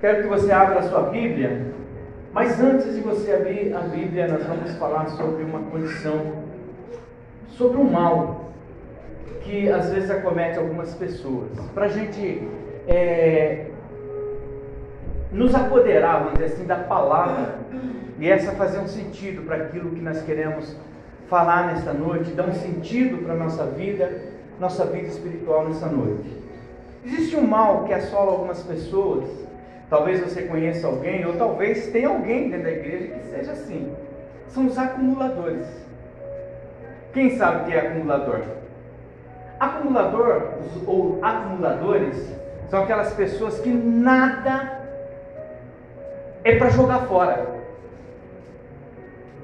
Quero 0.00 0.22
que 0.22 0.28
você 0.28 0.52
abra 0.52 0.78
a 0.78 0.82
sua 0.82 1.02
Bíblia, 1.10 1.72
mas 2.32 2.60
antes 2.60 2.94
de 2.94 3.00
você 3.00 3.32
abrir 3.32 3.74
a 3.74 3.80
Bíblia, 3.80 4.28
nós 4.28 4.46
vamos 4.46 4.70
falar 4.76 5.08
sobre 5.08 5.42
uma 5.42 5.58
condição, 5.58 6.44
sobre 7.48 7.78
um 7.78 7.90
mal 7.90 8.52
que 9.42 9.68
às 9.68 9.90
vezes 9.90 10.08
acomete 10.08 10.56
algumas 10.56 10.94
pessoas. 10.94 11.50
Para 11.74 11.86
a 11.86 11.88
gente 11.88 12.48
é, 12.86 13.66
nos 15.32 15.52
apoderar, 15.52 16.18
vamos 16.18 16.34
dizer 16.34 16.54
assim, 16.54 16.64
da 16.64 16.76
palavra 16.76 17.56
e 18.20 18.30
essa 18.30 18.52
fazer 18.52 18.78
um 18.78 18.86
sentido 18.86 19.44
para 19.46 19.56
aquilo 19.56 19.90
que 19.90 20.00
nós 20.00 20.22
queremos 20.22 20.76
falar 21.26 21.74
nesta 21.74 21.92
noite, 21.92 22.30
dar 22.34 22.46
um 22.46 22.54
sentido 22.54 23.24
para 23.24 23.34
a 23.34 23.36
nossa 23.36 23.64
vida, 23.64 24.12
nossa 24.60 24.84
vida 24.84 25.08
espiritual 25.08 25.66
nessa 25.66 25.86
noite. 25.86 26.36
Existe 27.04 27.34
um 27.34 27.48
mal 27.48 27.82
que 27.82 27.92
assola 27.92 28.30
algumas 28.30 28.62
pessoas 28.62 29.47
Talvez 29.90 30.20
você 30.20 30.42
conheça 30.42 30.86
alguém, 30.86 31.24
ou 31.24 31.36
talvez 31.36 31.86
tenha 31.88 32.08
alguém 32.08 32.50
dentro 32.50 32.64
da 32.64 32.70
igreja 32.70 33.08
que 33.08 33.26
seja 33.28 33.52
assim. 33.52 33.94
São 34.48 34.66
os 34.66 34.78
acumuladores. 34.78 35.66
Quem 37.12 37.36
sabe 37.36 37.62
o 37.62 37.64
que 37.64 37.74
é 37.74 37.80
acumulador? 37.80 38.42
Acumulador 39.58 40.52
ou 40.86 41.18
acumuladores 41.22 42.16
são 42.70 42.82
aquelas 42.82 43.12
pessoas 43.14 43.58
que 43.60 43.70
nada 43.70 44.78
é 46.44 46.56
para 46.56 46.68
jogar 46.68 47.06
fora. 47.06 47.46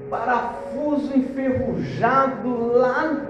Parafuso 0.09 1.17
enferrujado 1.17 2.73
lá 2.77 3.25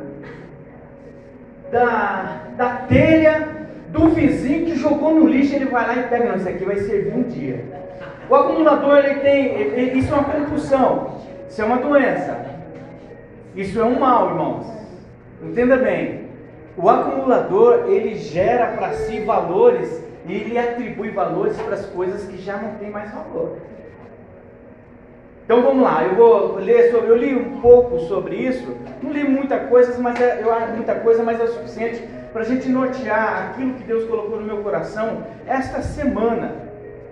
da, 1.71 2.41
da 2.57 2.75
telha 2.87 3.64
do 3.95 4.09
vizinho 4.09 4.65
que 4.65 4.75
jogou 4.75 5.15
no 5.15 5.27
lixo, 5.27 5.55
ele 5.55 5.65
vai 5.65 5.87
lá 5.87 5.95
e 5.95 6.07
pega, 6.07 6.25
não, 6.25 6.35
isso 6.35 6.49
aqui 6.49 6.65
vai 6.65 6.77
servir 6.77 7.13
um 7.13 7.23
dia. 7.23 7.63
O 8.29 8.35
acumulador, 8.35 8.97
ele 8.97 9.19
tem, 9.21 9.97
isso 9.97 10.13
é 10.13 10.17
uma 10.17 10.23
compulsão, 10.25 11.21
isso 11.49 11.61
é 11.61 11.65
uma 11.65 11.77
doença, 11.77 12.45
isso 13.55 13.79
é 13.79 13.85
um 13.85 13.99
mal, 13.99 14.29
irmãos. 14.29 14.67
Entenda 15.41 15.77
bem, 15.77 16.25
o 16.77 16.89
acumulador, 16.89 17.85
ele 17.87 18.15
gera 18.15 18.75
para 18.75 18.91
si 18.91 19.21
valores 19.21 20.03
e 20.27 20.33
ele 20.33 20.57
atribui 20.57 21.11
valores 21.11 21.55
para 21.57 21.75
as 21.75 21.85
coisas 21.85 22.25
que 22.25 22.37
já 22.37 22.57
não 22.57 22.75
tem 22.75 22.89
mais 22.89 23.11
valor. 23.11 23.57
Então 25.45 25.61
vamos 25.61 25.83
lá, 25.83 26.03
eu 26.03 26.15
vou 26.15 26.55
ler 26.55 26.91
sobre, 26.91 27.09
eu 27.11 27.15
li 27.15 27.35
um 27.35 27.61
pouco 27.61 27.99
sobre 27.99 28.35
isso, 28.35 28.75
não 29.01 29.11
li 29.11 29.23
muita 29.23 29.59
coisa, 29.59 29.95
mas 30.01 30.19
é, 30.19 30.41
eu 30.41 30.75
muita 30.75 30.95
coisa, 30.95 31.21
mas 31.21 31.39
é 31.39 31.43
o 31.43 31.47
suficiente 31.47 32.03
para 32.33 32.41
a 32.41 32.45
gente 32.45 32.67
nortear 32.67 33.51
aquilo 33.51 33.75
que 33.75 33.83
Deus 33.83 34.05
colocou 34.05 34.39
no 34.39 34.45
meu 34.45 34.57
coração 34.57 35.23
esta 35.47 35.81
semana. 35.81 36.51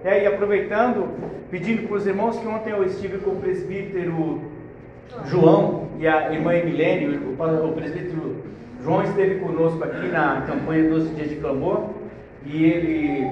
É, 0.03 0.23
e 0.23 0.27
aproveitando, 0.27 1.07
pedindo 1.49 1.87
para 1.87 1.95
os 1.95 2.05
irmãos 2.05 2.37
que 2.37 2.47
ontem 2.47 2.71
eu 2.71 2.83
estive 2.83 3.19
com 3.19 3.31
o 3.31 3.35
presbítero 3.35 4.41
João 5.25 5.87
e 5.99 6.07
a 6.07 6.33
irmã 6.33 6.55
Emilene, 6.55 7.15
o, 7.39 7.71
presbítero 7.73 8.43
João 8.83 9.03
esteve 9.03 9.35
conosco 9.39 9.81
aqui 9.81 10.07
na 10.07 10.41
campanha 10.41 10.89
12 10.89 11.09
Dias 11.13 11.29
de 11.29 11.35
Clamor 11.35 11.91
e 12.45 12.65
ele 12.65 13.31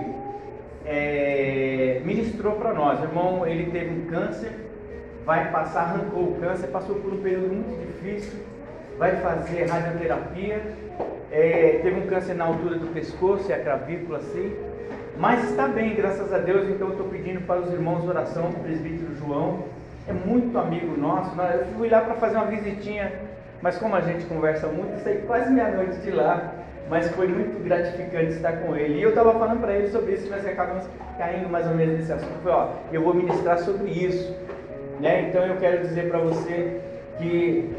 é, 0.85 2.01
ministrou 2.05 2.53
para 2.53 2.73
nós. 2.73 3.01
Irmão, 3.01 3.45
ele 3.45 3.69
teve 3.69 3.89
um 3.89 4.05
câncer, 4.05 4.70
vai 5.31 5.49
passar, 5.49 5.83
arrancou 5.83 6.23
o 6.23 6.37
câncer, 6.41 6.67
passou 6.67 6.95
por 6.95 7.13
um 7.13 7.21
período 7.21 7.47
muito 7.53 7.79
difícil, 7.87 8.41
vai 8.99 9.15
fazer 9.15 9.63
radioterapia 9.63 10.61
é, 11.31 11.79
teve 11.81 11.97
um 11.97 12.07
câncer 12.07 12.33
na 12.33 12.43
altura 12.43 12.77
do 12.77 12.93
pescoço 12.93 13.49
e 13.49 13.53
a 13.53 13.63
clavícula 13.63 14.17
assim, 14.17 14.53
mas 15.17 15.49
está 15.49 15.69
bem, 15.69 15.95
graças 15.95 16.33
a 16.33 16.37
Deus. 16.37 16.69
Então 16.69 16.87
eu 16.87 16.91
estou 16.91 17.07
pedindo 17.07 17.39
para 17.47 17.61
os 17.61 17.71
irmãos 17.71 18.05
oração, 18.05 18.49
o 18.49 18.53
presbítero 18.55 19.15
João, 19.15 19.63
é 20.05 20.11
muito 20.11 20.57
amigo 20.59 20.99
nosso. 20.99 21.33
Né? 21.37 21.59
Eu 21.61 21.65
fui 21.77 21.87
lá 21.87 22.01
para 22.01 22.15
fazer 22.15 22.35
uma 22.35 22.47
visitinha, 22.47 23.13
mas 23.61 23.77
como 23.77 23.95
a 23.95 24.01
gente 24.01 24.25
conversa 24.25 24.67
muito, 24.67 25.01
saí 25.01 25.21
quase 25.25 25.49
meia-noite 25.49 25.95
de 26.01 26.11
lá. 26.11 26.55
Mas 26.89 27.09
foi 27.11 27.29
muito 27.29 27.63
gratificante 27.63 28.33
estar 28.33 28.51
com 28.57 28.75
ele. 28.75 28.95
E 28.95 29.01
eu 29.01 29.09
estava 29.09 29.31
falando 29.39 29.61
para 29.61 29.73
ele 29.73 29.87
sobre 29.87 30.11
isso, 30.11 30.27
mas 30.29 30.45
acabamos 30.45 30.83
caindo 31.17 31.47
mais 31.47 31.65
ou 31.65 31.73
menos 31.73 31.97
nesse 31.97 32.11
assunto. 32.11 32.43
Foi, 32.43 32.51
ó, 32.51 32.67
eu 32.91 33.01
vou 33.01 33.13
ministrar 33.13 33.59
sobre 33.59 33.89
isso. 33.91 34.35
Né? 34.99 35.29
Então 35.29 35.45
eu 35.45 35.57
quero 35.57 35.81
dizer 35.81 36.09
para 36.09 36.19
você 36.19 36.81
que 37.17 37.73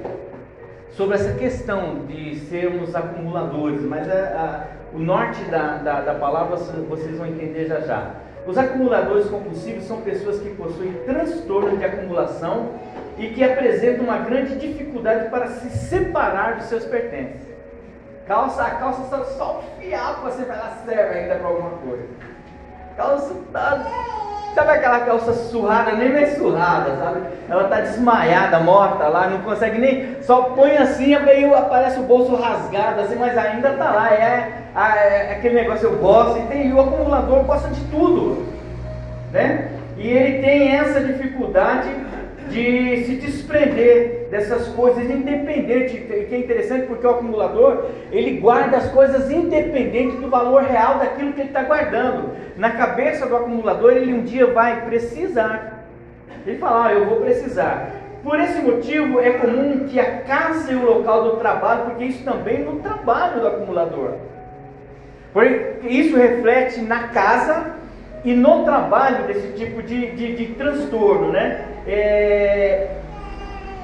sobre 0.90 1.14
essa 1.16 1.32
questão 1.34 2.06
de 2.06 2.36
sermos 2.40 2.94
acumuladores, 2.94 3.82
mas 3.82 4.10
a, 4.10 4.14
a, 4.14 4.96
o 4.96 4.98
norte 4.98 5.42
da, 5.44 5.78
da, 5.78 6.00
da, 6.00 6.14
palavra 6.14 6.56
vocês 6.56 7.16
vão 7.16 7.26
entender 7.26 7.66
já 7.66 7.80
já. 7.80 8.10
Os 8.46 8.58
acumuladores 8.58 9.28
compulsivos 9.28 9.84
são 9.84 10.00
pessoas 10.00 10.40
que 10.40 10.50
possuem 10.50 10.92
transtorno 11.06 11.76
de 11.76 11.84
acumulação 11.84 12.70
e 13.16 13.28
que 13.28 13.44
apresentam 13.44 14.04
uma 14.04 14.18
grande 14.18 14.56
dificuldade 14.56 15.30
para 15.30 15.46
se 15.46 15.70
separar 15.70 16.56
dos 16.56 16.66
seus 16.66 16.84
pertences. 16.84 17.52
Calça, 18.26 18.64
a 18.64 18.70
calça 18.72 19.04
só, 19.08 19.24
só 19.24 19.58
o 19.60 19.80
fiapo 19.80 20.22
você 20.22 20.44
vai 20.44 20.56
lá 20.56 20.76
serve 20.84 21.18
ainda 21.18 21.36
para 21.36 21.48
alguma 21.48 21.70
coisa. 21.70 22.04
Calça 22.96 23.34
tá 23.52 23.84
Sabe 24.54 24.70
aquela 24.70 25.00
calça 25.00 25.32
surrada, 25.32 25.92
nem 25.92 26.12
mais 26.12 26.36
surrada, 26.36 26.94
sabe? 26.96 27.20
Ela 27.48 27.64
tá 27.64 27.80
desmaiada, 27.80 28.60
morta 28.60 29.08
lá, 29.08 29.26
não 29.28 29.38
consegue 29.40 29.78
nem. 29.78 30.16
Só 30.20 30.42
põe 30.42 30.76
assim, 30.76 31.14
aí 31.14 31.44
aparece 31.44 31.98
o 31.98 32.02
bolso 32.02 32.34
rasgado, 32.34 33.00
assim, 33.00 33.16
mas 33.16 33.36
ainda 33.38 33.70
tá 33.70 33.90
lá. 33.90 34.12
É, 34.12 34.52
é, 34.76 35.30
é 35.30 35.32
aquele 35.32 35.54
negócio 35.54 35.88
eu 35.88 35.96
gosto, 35.96 36.38
e 36.38 36.42
tem, 36.42 36.72
o 36.72 36.80
acumulador 36.80 37.44
gosta 37.44 37.68
de 37.68 37.80
tudo, 37.84 38.46
né? 39.32 39.70
E 39.96 40.06
ele 40.06 40.42
tem 40.42 40.76
essa 40.76 41.00
dificuldade 41.00 41.88
de 42.50 43.04
se 43.06 43.14
desprender 43.16 44.21
dessas 44.32 44.66
coisas 44.68 45.10
independente, 45.10 45.98
que 45.98 46.34
é 46.34 46.38
interessante 46.38 46.86
porque 46.86 47.06
o 47.06 47.10
acumulador 47.10 47.84
ele 48.10 48.38
guarda 48.38 48.78
as 48.78 48.90
coisas 48.90 49.30
independente 49.30 50.16
do 50.16 50.30
valor 50.30 50.62
real 50.62 50.98
daquilo 50.98 51.34
que 51.34 51.42
ele 51.42 51.50
está 51.50 51.64
guardando. 51.64 52.30
Na 52.56 52.70
cabeça 52.70 53.26
do 53.26 53.36
acumulador 53.36 53.92
ele 53.92 54.14
um 54.14 54.22
dia 54.22 54.46
vai 54.46 54.86
precisar. 54.86 55.84
Ele 56.46 56.56
fala, 56.56 56.86
ah, 56.86 56.92
eu 56.94 57.04
vou 57.04 57.20
precisar. 57.20 57.90
Por 58.24 58.40
esse 58.40 58.62
motivo 58.62 59.20
é 59.20 59.32
comum 59.32 59.86
que 59.86 60.00
a 60.00 60.20
casa 60.20 60.72
e 60.72 60.76
o 60.76 60.82
local 60.82 61.24
do 61.24 61.36
trabalho, 61.36 61.84
porque 61.90 62.04
isso 62.04 62.24
também 62.24 62.64
no 62.64 62.76
trabalho 62.76 63.38
do 63.38 63.48
acumulador. 63.48 64.12
Porque 65.34 65.86
isso 65.86 66.16
reflete 66.16 66.80
na 66.80 67.08
casa 67.08 67.74
e 68.24 68.32
no 68.32 68.64
trabalho 68.64 69.26
desse 69.26 69.48
tipo 69.48 69.82
de, 69.82 70.12
de, 70.12 70.36
de 70.36 70.54
transtorno, 70.54 71.32
né? 71.32 71.66
É, 71.86 73.01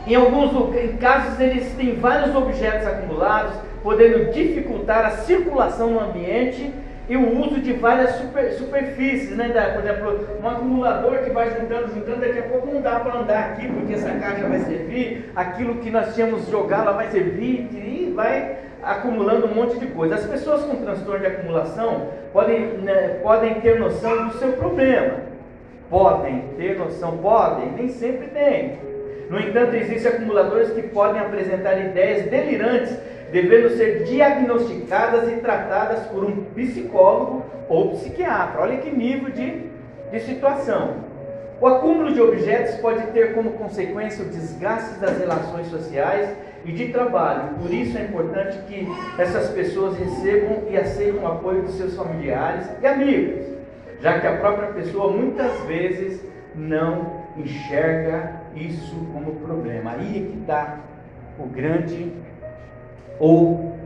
em 0.09 0.17
alguns 0.17 0.53
casos 0.99 1.39
eles 1.39 1.73
têm 1.75 1.97
vários 1.97 2.35
objetos 2.35 2.87
acumulados, 2.87 3.53
podendo 3.83 4.33
dificultar 4.33 5.07
a 5.07 5.11
circulação 5.11 5.91
no 5.91 6.01
ambiente 6.01 6.73
e 7.09 7.17
o 7.17 7.41
uso 7.41 7.61
de 7.61 7.73
várias 7.73 8.17
super, 8.17 8.53
superfícies, 8.53 9.37
né? 9.37 9.49
Da, 9.49 9.71
por 9.71 9.83
exemplo, 9.83 10.29
um 10.43 10.49
acumulador 10.49 11.19
que 11.19 11.31
vai 11.31 11.51
juntando, 11.51 11.95
juntando, 11.95 12.21
daqui 12.21 12.39
a 12.39 12.43
pouco 12.43 12.67
não 12.67 12.83
dá 12.83 13.01
para 13.01 13.19
andar 13.19 13.39
aqui 13.51 13.67
porque 13.67 13.95
essa 13.95 14.11
caixa 14.11 14.47
vai 14.47 14.61
servir, 14.61 15.31
aquilo 15.35 15.77
que 15.77 15.91
nós 15.91 16.15
tínhamos 16.15 16.49
jogado 16.49 16.87
lá 16.87 16.93
vai 16.93 17.09
servir 17.11 17.69
e 17.73 18.13
vai 18.15 18.57
acumulando 18.83 19.47
um 19.47 19.55
monte 19.55 19.79
de 19.79 19.87
coisa. 19.87 20.17
As 20.17 20.27
pessoas 20.27 20.65
com 20.65 20.77
transtorno 20.77 21.21
de 21.21 21.27
acumulação 21.27 22.09
podem, 22.33 22.61
né, 22.79 23.21
podem 23.23 23.55
ter 23.61 23.79
noção 23.79 24.29
do 24.29 24.39
seu 24.39 24.53
problema. 24.53 25.29
Podem 25.89 26.45
ter 26.59 26.77
noção, 26.79 27.17
podem, 27.17 27.73
nem 27.73 27.89
sempre 27.89 28.27
tem. 28.29 28.79
No 29.31 29.39
entanto, 29.39 29.77
existem 29.77 30.13
acumuladores 30.13 30.71
que 30.71 30.83
podem 30.83 31.21
apresentar 31.21 31.79
ideias 31.79 32.31
delirantes, 32.31 32.97
devendo 33.31 33.77
ser 33.77 34.05
diagnosticadas 34.05 35.31
e 35.31 35.37
tratadas 35.37 36.07
por 36.07 36.25
um 36.25 36.45
psicólogo 36.55 37.45
ou 37.69 37.91
psiquiatra. 37.91 38.63
Olha 38.63 38.79
que 38.79 38.91
nível 38.91 39.31
de, 39.31 39.65
de 40.11 40.21
situação. 40.21 41.09
O 41.61 41.67
acúmulo 41.67 42.15
de 42.15 42.23
objetos 42.23 42.77
pode 42.77 43.05
ter 43.09 43.35
como 43.35 43.51
consequência 43.53 44.25
o 44.25 44.29
desgaste 44.29 44.99
das 45.01 45.19
relações 45.19 45.67
sociais 45.67 46.31
e 46.65 46.71
de 46.71 46.89
trabalho. 46.93 47.55
Por 47.61 47.73
isso 47.73 47.99
é 47.99 48.03
importante 48.03 48.59
que 48.69 48.87
essas 49.19 49.51
pessoas 49.51 49.99
recebam 49.99 50.63
e 50.71 50.77
aceitem 50.77 51.21
o 51.21 51.27
apoio 51.27 51.63
dos 51.63 51.75
seus 51.75 51.97
familiares 51.97 52.65
e 52.81 52.87
amigos, 52.87 53.45
já 54.01 54.21
que 54.21 54.27
a 54.27 54.37
própria 54.37 54.69
pessoa 54.69 55.13
muitas 55.13 55.53
vezes 55.63 56.21
não 56.55 57.25
enxerga 57.37 58.38
isso 58.67 58.95
como 59.13 59.37
problema. 59.37 59.93
Aí 59.93 60.19
é 60.19 60.31
que 60.31 60.39
está 60.41 60.79
o 61.39 61.47
grande 61.47 62.13
ou 63.19 63.77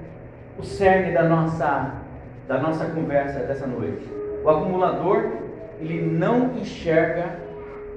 o 0.58 0.62
cerne 0.62 1.12
da 1.12 1.24
nossa, 1.24 1.94
da 2.48 2.58
nossa 2.58 2.86
conversa 2.86 3.40
dessa 3.40 3.66
noite. 3.66 4.08
O 4.44 4.48
acumulador, 4.48 5.30
ele 5.80 6.02
não 6.02 6.56
enxerga 6.56 7.36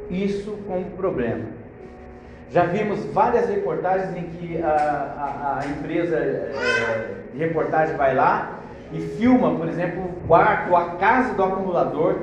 isso 0.10 0.58
como 0.68 0.86
problema. 0.92 1.46
Já 2.52 2.66
vimos 2.66 3.04
várias 3.06 3.50
reportagens 3.50 4.16
em 4.16 4.24
que 4.24 4.62
a, 4.62 4.70
a, 4.70 5.60
a 5.62 5.66
empresa 5.68 6.16
é, 6.16 6.52
de 7.34 7.40
reportagem 7.40 7.98
vai 7.98 8.14
lá 8.14 8.60
e 8.94 9.00
filma, 9.00 9.56
por 9.56 9.68
exemplo, 9.68 10.04
o 10.04 10.28
quarto, 10.28 10.76
a 10.76 10.92
casa 10.92 11.34
do 11.34 11.44
acumulador 11.44 12.18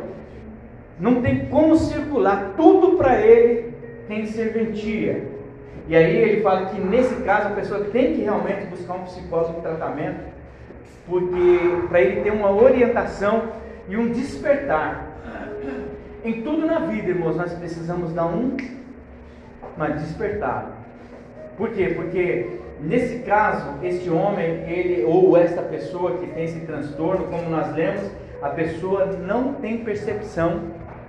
não 0.98 1.20
tem 1.20 1.46
como 1.46 1.74
circular, 1.76 2.52
tudo 2.56 2.96
para 2.96 3.20
ele 3.20 3.71
tem 4.08 4.26
serventia. 4.26 5.24
E 5.88 5.96
aí 5.96 6.16
ele 6.16 6.42
fala 6.42 6.66
que 6.66 6.80
nesse 6.80 7.14
caso 7.22 7.48
a 7.48 7.52
pessoa 7.52 7.84
tem 7.84 8.14
que 8.14 8.22
realmente 8.22 8.66
buscar 8.66 8.94
um 8.94 9.04
psicólogo 9.04 9.54
de 9.54 9.60
tratamento, 9.62 10.20
porque 11.06 11.86
para 11.88 12.00
ele 12.00 12.20
ter 12.22 12.32
uma 12.32 12.50
orientação 12.50 13.48
e 13.88 13.96
um 13.96 14.12
despertar. 14.12 15.08
Em 16.24 16.42
tudo 16.42 16.66
na 16.66 16.78
vida, 16.80 17.08
irmãos, 17.08 17.36
nós 17.36 17.52
precisamos 17.52 18.12
dar 18.12 18.26
um 18.26 18.56
uma 19.76 19.88
despertada. 19.88 20.68
Por 21.56 21.70
quê? 21.70 21.92
Porque 21.96 22.58
nesse 22.80 23.20
caso, 23.20 23.74
este 23.82 24.10
homem, 24.10 24.64
ele 24.68 25.04
ou 25.04 25.36
esta 25.36 25.62
pessoa 25.62 26.18
que 26.18 26.26
tem 26.28 26.44
esse 26.44 26.60
transtorno, 26.60 27.26
como 27.26 27.48
nós 27.48 27.74
lemos, 27.74 28.10
a 28.40 28.48
pessoa 28.50 29.06
não 29.06 29.54
tem 29.54 29.78
percepção 29.78 30.60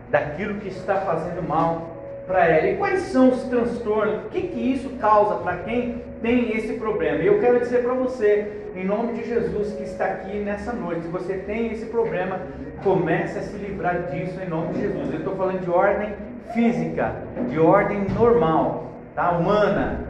daquilo 0.10 0.56
que 0.56 0.70
está 0.70 0.98
fazendo 1.02 1.48
mal 1.48 1.93
para 2.28 2.48
ela. 2.48 2.68
E 2.68 2.78
quais 2.78 3.02
são 3.04 3.30
os 3.30 3.44
transtornos? 3.44 4.26
O 4.26 4.30
que, 4.30 4.42
que 4.42 4.60
isso 4.60 4.90
causa 5.00 5.36
para 5.36 5.58
quem 5.58 6.02
tem 6.22 6.56
esse 6.56 6.74
problema? 6.74 7.22
Eu 7.22 7.40
quero 7.40 7.60
dizer 7.60 7.84
para 7.84 7.94
você, 7.94 8.48
em 8.76 8.86
nome 8.86 9.14
de 9.14 9.28
Jesus 9.28 9.74
que 9.74 9.84
está 9.84 10.06
aqui 10.06 10.40
nessa 10.40 10.74
noite, 10.74 11.04
se 11.04 11.08
você 11.10 11.34
tem 11.34 11.72
esse 11.72 11.86
problema, 11.88 12.40
comece 12.84 13.38
a 13.38 13.42
se 13.42 13.58
livrar 13.58 14.04
disso 14.12 14.40
em 14.42 14.50
nome 14.50 14.74
de 14.74 14.82
Jesus. 14.82 15.12
Eu 15.12 15.20
estou 15.20 15.36
falando 15.36 15.62
de 15.62 15.70
ordem 15.70 16.14
física, 16.54 17.16
de 17.50 17.60
ordem 17.60 18.06
normal, 18.18 18.92
tá? 19.16 19.32
humana. 19.32 20.08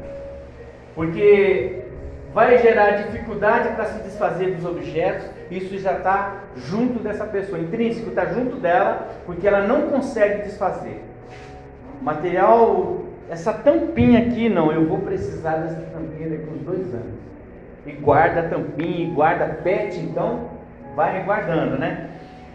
Porque 0.96 1.82
vai 2.34 2.58
gerar 2.60 2.92
dificuldade 2.92 3.76
para 3.76 3.86
se 3.86 4.04
desfazer 4.04 4.56
dos 4.56 4.66
objetos, 4.66 5.26
isso 5.52 5.78
já 5.78 5.94
está 5.94 6.44
junto 6.56 7.00
dessa 7.00 7.26
pessoa, 7.26 7.60
intrínseco, 7.60 8.10
está 8.10 8.26
junto 8.26 8.58
dela, 8.58 9.08
porque 9.26 9.48
ela 9.48 9.62
não 9.62 9.84
consegue 9.84 10.44
desfazer. 10.44 11.00
Material, 12.04 12.98
essa 13.30 13.54
tampinha 13.54 14.20
aqui, 14.20 14.50
não, 14.50 14.74
eu 14.74 14.86
vou 14.90 15.00
precisar 15.00 15.56
dessa 15.56 15.80
tampinha 15.94 16.32
daqui 16.32 16.50
uns 16.54 16.62
dois 16.66 16.94
anos. 16.94 17.14
E 17.86 17.94
guarda 17.94 18.42
a 18.42 18.50
tampinha, 18.50 19.08
e 19.08 19.12
guarda 19.12 19.46
pet, 19.64 19.98
então 20.00 20.50
vai 20.98 21.24
guardando, 21.24 21.80
né? 21.80 22.10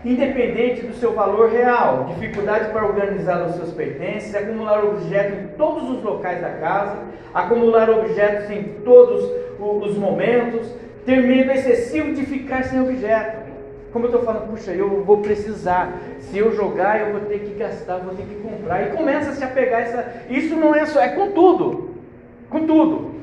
Independente 0.04 0.86
do 0.86 0.92
seu 0.92 1.14
valor 1.14 1.50
real, 1.50 2.10
dificuldade 2.10 2.70
para 2.70 2.86
organizar 2.86 3.42
os 3.46 3.56
seus 3.56 3.72
pertences, 3.72 4.34
acumular 4.34 4.84
objetos 4.84 5.38
em 5.38 5.46
todos 5.56 5.88
os 5.88 6.02
locais 6.02 6.42
da 6.42 6.50
casa, 6.50 6.98
acumular 7.32 7.88
objetos 7.88 8.50
em 8.50 8.64
todos 8.84 9.24
os 9.58 9.96
momentos, 9.96 10.70
ter 11.06 11.22
medo 11.22 11.50
excessivo 11.52 12.12
de 12.12 12.26
ficar 12.26 12.64
sem 12.64 12.82
objeto. 12.82 13.47
Como 13.92 14.04
eu 14.04 14.10
estou 14.10 14.24
falando, 14.24 14.50
puxa, 14.50 14.72
eu 14.72 15.02
vou 15.02 15.18
precisar. 15.18 15.92
Se 16.20 16.38
eu 16.38 16.54
jogar, 16.54 17.00
eu 17.00 17.12
vou 17.12 17.20
ter 17.22 17.40
que 17.40 17.54
gastar, 17.54 17.98
vou 17.98 18.14
ter 18.14 18.24
que 18.24 18.36
comprar. 18.36 18.82
E 18.82 18.90
começa 18.90 19.30
a 19.30 19.34
se 19.34 19.42
apegar 19.42 19.80
essa. 19.80 20.06
Isso 20.28 20.54
não 20.56 20.74
é 20.74 20.84
só, 20.84 21.00
é 21.00 21.08
com 21.08 21.32
tudo. 21.32 21.94
Com 22.50 22.66
tudo. 22.66 23.18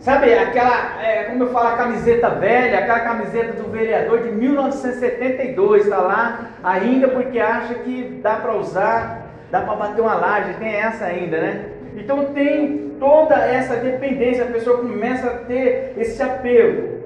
Sabe, 0.00 0.32
aquela, 0.32 1.02
é, 1.02 1.24
como 1.24 1.42
eu 1.42 1.48
falo, 1.48 1.68
a 1.68 1.76
camiseta 1.76 2.30
velha, 2.30 2.78
aquela 2.78 3.00
camiseta 3.00 3.52
do 3.60 3.68
vereador 3.68 4.22
de 4.22 4.30
1972, 4.30 5.84
está 5.84 5.98
lá 5.98 6.50
ainda 6.62 7.08
porque 7.08 7.40
acha 7.40 7.74
que 7.74 8.20
dá 8.22 8.36
para 8.36 8.54
usar, 8.54 9.26
dá 9.50 9.60
para 9.60 9.74
bater 9.74 10.00
uma 10.00 10.14
laje, 10.14 10.54
tem 10.54 10.68
essa 10.68 11.04
ainda, 11.04 11.40
né? 11.40 11.64
Então 11.96 12.26
tem 12.26 12.94
toda 13.00 13.34
essa 13.34 13.76
dependência, 13.76 14.44
a 14.44 14.52
pessoa 14.52 14.78
começa 14.78 15.26
a 15.26 15.34
ter 15.38 15.94
esse 15.98 16.22
apego. 16.22 16.97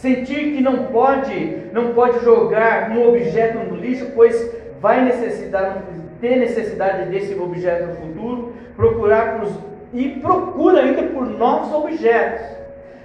Sentir 0.00 0.52
que 0.52 0.60
não 0.60 0.84
pode, 0.84 1.62
não 1.72 1.92
pode 1.92 2.24
jogar 2.24 2.88
um 2.90 3.08
objeto 3.08 3.58
no 3.58 3.74
lixo, 3.74 4.12
pois 4.14 4.54
vai 4.80 5.04
necessitar, 5.04 5.82
ter 6.20 6.36
necessidade 6.36 7.10
desse 7.10 7.34
objeto 7.34 7.88
no 7.88 7.94
futuro, 7.96 8.52
procurar 8.76 9.40
por, 9.40 9.50
e 9.92 10.10
procura 10.20 10.82
ainda 10.82 11.02
por 11.02 11.26
novos 11.26 11.74
objetos, 11.74 12.46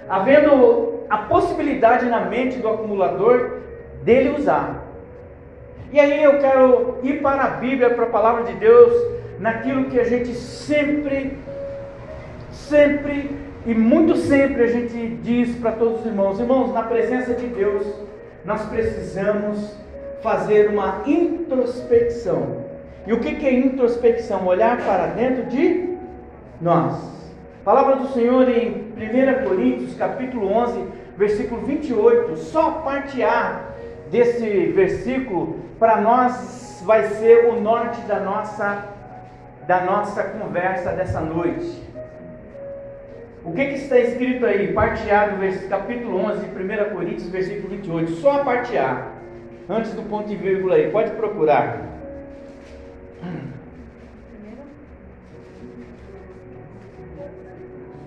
havendo 0.08 1.00
a 1.10 1.18
possibilidade 1.18 2.06
na 2.06 2.20
mente 2.20 2.58
do 2.58 2.68
acumulador 2.68 3.58
dele 4.04 4.36
usar. 4.38 4.84
E 5.92 5.98
aí 5.98 6.22
eu 6.22 6.38
quero 6.38 6.98
ir 7.02 7.20
para 7.20 7.42
a 7.42 7.50
Bíblia, 7.50 7.90
para 7.90 8.04
a 8.04 8.10
palavra 8.10 8.44
de 8.44 8.52
Deus, 8.52 8.92
naquilo 9.40 9.86
que 9.86 9.98
a 9.98 10.04
gente 10.04 10.32
sempre, 10.32 11.38
sempre 12.52 13.36
e 13.66 13.74
muito 13.74 14.16
sempre 14.16 14.62
a 14.62 14.66
gente 14.66 15.16
diz 15.22 15.56
para 15.56 15.72
todos 15.72 16.00
os 16.00 16.06
irmãos: 16.06 16.38
irmãos, 16.38 16.72
na 16.72 16.82
presença 16.82 17.32
de 17.34 17.46
Deus, 17.46 17.86
nós 18.44 18.62
precisamos 18.66 19.74
fazer 20.22 20.68
uma 20.68 21.02
introspecção. 21.06 22.64
E 23.06 23.12
o 23.12 23.20
que 23.20 23.46
é 23.46 23.52
introspecção? 23.52 24.46
Olhar 24.46 24.78
para 24.78 25.06
dentro 25.08 25.44
de 25.46 25.94
nós. 26.60 26.96
palavra 27.64 27.96
do 27.96 28.08
Senhor 28.08 28.48
em 28.48 28.92
1 28.96 29.48
Coríntios, 29.48 29.94
capítulo 29.94 30.50
11, 30.50 30.84
versículo 31.16 31.62
28, 31.62 32.36
só 32.36 32.70
parte 32.82 33.22
A 33.22 33.60
desse 34.10 34.66
versículo 34.68 35.60
para 35.78 36.00
nós 36.00 36.82
vai 36.84 37.04
ser 37.08 37.46
o 37.46 37.60
norte 37.60 38.00
da 38.02 38.20
nossa 38.20 38.90
da 39.66 39.80
nossa 39.80 40.22
conversa 40.22 40.92
dessa 40.92 41.20
noite. 41.20 41.83
O 43.44 43.52
que, 43.52 43.66
que 43.66 43.74
está 43.74 43.98
escrito 43.98 44.46
aí? 44.46 44.72
Parte 44.72 45.10
A 45.10 45.26
do 45.26 45.68
capítulo 45.68 46.16
11, 46.18 46.46
1 46.46 46.94
Coríntios, 46.94 47.28
versículo 47.28 47.68
28. 47.68 48.10
Só 48.12 48.40
a 48.40 48.44
parte 48.44 48.76
A. 48.78 49.12
Antes 49.68 49.92
do 49.92 50.02
ponto 50.02 50.32
e 50.32 50.36
vírgula 50.36 50.76
aí. 50.76 50.90
Pode 50.90 51.10
procurar. 51.10 51.94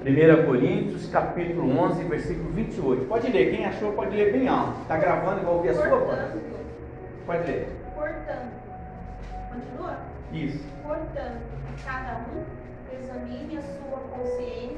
1 0.07 0.45
Coríntios, 0.45 1.07
capítulo 1.11 1.77
11, 1.77 2.03
versículo 2.05 2.49
28. 2.51 3.05
Pode 3.05 3.31
ler, 3.31 3.51
quem 3.51 3.65
achou 3.65 3.91
pode 3.91 4.15
ler 4.15 4.31
bem 4.31 4.47
alto. 4.47 4.81
Está 4.81 4.97
gravando 4.97 5.41
e 5.41 5.45
vai 5.45 5.53
ouvir 5.53 5.69
a 5.69 5.73
sua 5.73 5.87
voz? 5.87 6.19
Pode 7.27 7.51
ler. 7.51 7.67
Portanto, 7.93 8.51
continua? 9.51 9.97
Isso. 10.33 10.63
Portanto, 10.81 11.41
cada 11.85 12.21
um 12.33 12.43
examine 12.97 13.57
a 13.57 13.61
sua 13.61 13.99
consciência 14.15 14.76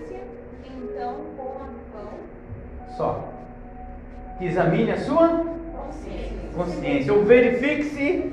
Examine 4.41 4.91
a 4.91 4.97
sua 4.97 5.27
consciência. 5.27 6.37
consciência. 6.55 7.13
Ou 7.13 7.23
verifique-se 7.25 8.31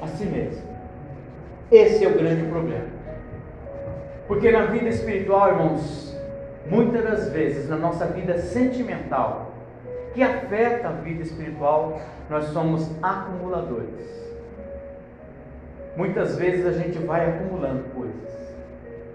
a 0.00 0.06
si 0.06 0.24
mesmo. 0.26 0.62
Esse 1.70 2.04
é 2.04 2.08
o 2.08 2.14
grande 2.14 2.48
problema. 2.48 2.86
Porque 4.26 4.50
na 4.50 4.66
vida 4.66 4.88
espiritual, 4.88 5.48
irmãos, 5.48 6.16
muitas 6.70 7.02
das 7.02 7.32
vezes, 7.32 7.68
na 7.68 7.76
nossa 7.76 8.06
vida 8.06 8.38
sentimental, 8.38 9.52
que 10.14 10.22
afeta 10.22 10.88
a 10.88 10.92
vida 10.92 11.22
espiritual, 11.22 12.00
nós 12.28 12.44
somos 12.46 12.90
acumuladores. 13.02 14.06
Muitas 15.96 16.36
vezes 16.36 16.66
a 16.66 16.72
gente 16.72 16.98
vai 16.98 17.28
acumulando 17.28 17.84
coisas. 17.94 18.54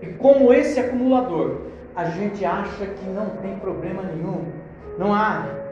E 0.02 0.08
como 0.08 0.54
esse 0.54 0.80
acumulador, 0.80 1.62
a 1.96 2.06
gente 2.06 2.44
acha 2.44 2.86
que 2.86 3.06
não 3.06 3.30
tem 3.42 3.56
problema 3.58 4.02
nenhum. 4.04 4.46
Não 4.98 5.14
há. 5.14 5.63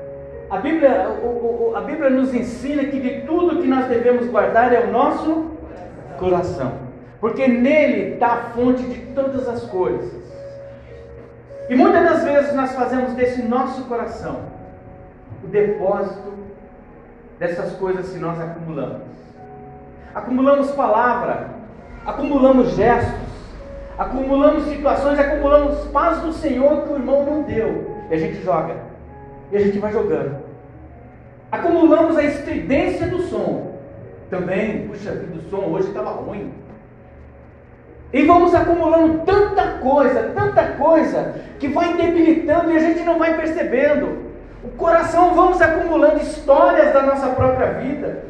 A 0.52 0.58
Bíblia, 0.58 1.08
o, 1.24 1.72
o, 1.72 1.78
a 1.78 1.80
Bíblia 1.80 2.10
nos 2.10 2.34
ensina 2.34 2.84
que 2.84 3.00
de 3.00 3.22
tudo 3.22 3.62
que 3.62 3.68
nós 3.70 3.86
devemos 3.86 4.28
guardar 4.28 4.74
é 4.74 4.82
o 4.82 4.92
nosso 4.92 5.46
coração. 6.20 6.74
Porque 7.22 7.48
nele 7.48 8.16
está 8.16 8.28
a 8.28 8.38
fonte 8.50 8.84
de 8.84 9.00
todas 9.14 9.48
as 9.48 9.64
coisas. 9.68 10.12
E 11.70 11.76
muitas 11.76 12.04
das 12.04 12.24
vezes 12.26 12.54
nós 12.54 12.74
fazemos 12.74 13.14
desse 13.14 13.42
nosso 13.44 13.86
coração 13.86 14.42
o 15.42 15.48
depósito 15.48 16.34
dessas 17.40 17.72
coisas 17.78 18.12
que 18.12 18.20
nós 18.20 18.38
acumulamos. 18.38 19.08
Acumulamos 20.14 20.70
palavra, 20.72 21.48
acumulamos 22.06 22.76
gestos, 22.76 23.32
acumulamos 23.98 24.66
situações, 24.66 25.18
acumulamos 25.18 25.88
paz 25.92 26.20
do 26.20 26.34
Senhor 26.34 26.82
que 26.82 26.92
o 26.92 26.98
irmão 26.98 27.26
não 27.26 27.44
deu. 27.44 27.90
E 28.10 28.14
a 28.14 28.18
gente 28.18 28.44
joga. 28.44 28.91
E 29.52 29.58
a 29.58 29.60
gente 29.60 29.80
vai 29.80 29.92
jogando. 29.92 30.38
Acumulamos 31.52 32.18
a 32.18 32.24
estridência 32.24 33.08
do 33.08 33.22
som. 33.24 33.76
Também, 34.30 34.88
puxa 34.88 35.12
vida, 35.12 35.38
o 35.38 35.50
som 35.50 35.70
hoje 35.72 35.90
estava 35.90 36.12
ruim. 36.12 36.54
E 38.14 38.26
vamos 38.26 38.54
acumulando 38.54 39.20
tanta 39.26 39.80
coisa, 39.80 40.32
tanta 40.36 40.64
coisa, 40.74 41.36
que 41.60 41.68
vai 41.68 41.94
debilitando 41.96 42.72
e 42.72 42.78
a 42.78 42.80
gente 42.80 43.04
não 43.04 43.20
vai 43.20 43.36
percebendo. 43.36 44.32
O 44.64 44.70
coração, 44.70 45.34
vamos 45.34 45.62
acumulando 45.62 46.22
histórias 46.22 46.94
da 46.94 47.02
nossa 47.04 47.28
própria 47.28 47.74
vida. 47.74 48.24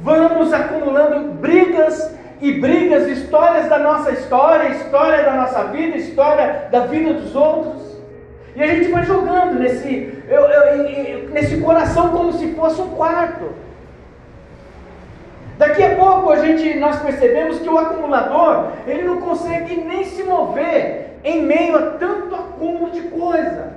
Vamos 0.00 0.52
acumulando 0.52 1.32
brigas 1.34 2.14
e 2.40 2.52
brigas, 2.52 3.06
histórias 3.06 3.68
da 3.68 3.78
nossa 3.78 4.10
história, 4.10 4.70
história 4.70 5.22
da 5.22 5.34
nossa 5.34 5.64
vida, 5.64 5.96
história 5.96 6.68
da 6.70 6.80
vida 6.86 7.14
dos 7.14 7.34
outros. 7.34 7.91
E 8.54 8.62
a 8.62 8.66
gente 8.66 8.90
vai 8.90 9.04
jogando 9.04 9.58
nesse, 9.58 10.22
eu, 10.28 10.42
eu, 10.42 11.30
nesse 11.30 11.58
coração 11.58 12.10
como 12.10 12.32
se 12.32 12.52
fosse 12.54 12.80
um 12.80 12.90
quarto. 12.90 13.50
Daqui 15.56 15.82
a 15.82 15.96
pouco 15.96 16.30
a 16.30 16.36
gente, 16.36 16.78
nós 16.78 17.00
percebemos 17.00 17.60
que 17.60 17.68
o 17.68 17.78
acumulador, 17.78 18.72
ele 18.86 19.04
não 19.04 19.18
consegue 19.20 19.76
nem 19.76 20.04
se 20.04 20.22
mover 20.24 21.18
em 21.24 21.42
meio 21.42 21.76
a 21.76 21.82
tanto 21.92 22.34
acúmulo 22.34 22.90
de 22.90 23.02
coisa. 23.02 23.72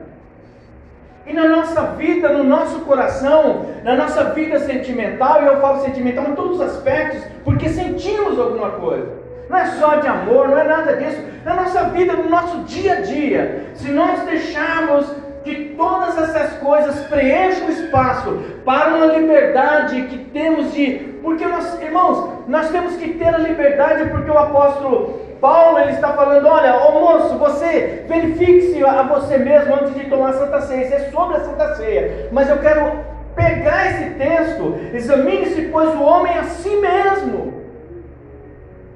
E 1.26 1.34
na 1.34 1.48
nossa 1.48 1.82
vida, 1.82 2.30
no 2.30 2.44
nosso 2.44 2.80
coração, 2.82 3.66
na 3.84 3.96
nossa 3.96 4.26
vida 4.26 4.60
sentimental, 4.60 5.42
e 5.42 5.48
eu 5.48 5.60
falo 5.60 5.82
sentimental 5.84 6.26
em 6.26 6.36
todos 6.36 6.60
os 6.60 6.62
aspectos, 6.62 7.24
porque 7.44 7.70
sentimos 7.70 8.38
alguma 8.38 8.72
coisa. 8.72 9.25
Não 9.50 9.58
é 9.58 9.66
só 9.66 9.96
de 9.98 10.08
amor, 10.08 10.48
não 10.50 10.58
é 10.58 10.64
nada 10.64 10.96
disso. 10.96 11.22
Na 11.44 11.54
nossa 11.54 11.84
vida, 11.86 12.14
no 12.14 12.30
nosso 12.30 12.60
dia 12.64 12.94
a 12.94 13.02
dia, 13.02 13.72
se 13.76 13.92
nós 13.92 14.22
deixarmos 14.22 15.06
que 15.44 15.76
todas 15.78 16.18
essas 16.18 16.58
coisas 16.58 17.06
preencham 17.06 17.70
espaço 17.70 18.40
para 18.66 18.96
uma 18.96 19.06
liberdade 19.06 20.02
que 20.04 20.18
temos 20.18 20.74
de. 20.74 21.16
Porque 21.22 21.46
nós, 21.46 21.80
irmãos, 21.82 22.30
nós 22.48 22.70
temos 22.70 22.96
que 22.96 23.14
ter 23.14 23.34
a 23.34 23.38
liberdade, 23.38 24.10
porque 24.10 24.30
o 24.30 24.38
apóstolo 24.38 25.22
Paulo 25.40 25.78
ele 25.80 25.92
está 25.92 26.14
falando: 26.14 26.48
olha, 26.48 26.76
ô 26.76 27.00
moço, 27.00 27.38
você 27.38 28.04
verifique-se 28.08 28.84
a 28.84 29.04
você 29.04 29.38
mesmo 29.38 29.76
antes 29.76 29.94
de 29.94 30.06
tomar 30.06 30.30
a 30.30 30.34
Santa 30.34 30.62
Ceia. 30.62 30.86
Isso 30.86 30.96
é 30.96 31.00
sobre 31.12 31.38
a 31.38 31.42
Santa 31.42 31.76
Ceia. 31.76 32.30
Mas 32.32 32.50
eu 32.50 32.58
quero 32.58 32.92
pegar 33.36 33.92
esse 33.92 34.12
texto, 34.12 34.80
examine-se, 34.94 35.70
pois, 35.72 35.90
o 35.90 36.02
homem 36.02 36.36
a 36.38 36.44
si 36.44 36.76
mesmo. 36.78 37.65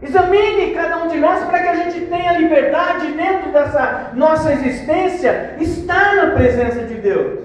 Examine 0.01 0.71
cada 0.71 1.03
um 1.03 1.07
de 1.09 1.17
nós 1.17 1.43
para 1.43 1.59
que 1.59 1.67
a 1.67 1.75
gente 1.75 2.05
tenha 2.05 2.37
liberdade 2.37 3.11
dentro 3.11 3.51
dessa 3.51 4.11
nossa 4.13 4.53
existência, 4.53 5.55
estar 5.59 6.15
na 6.15 6.27
presença 6.31 6.83
de 6.83 6.95
Deus. 6.95 7.39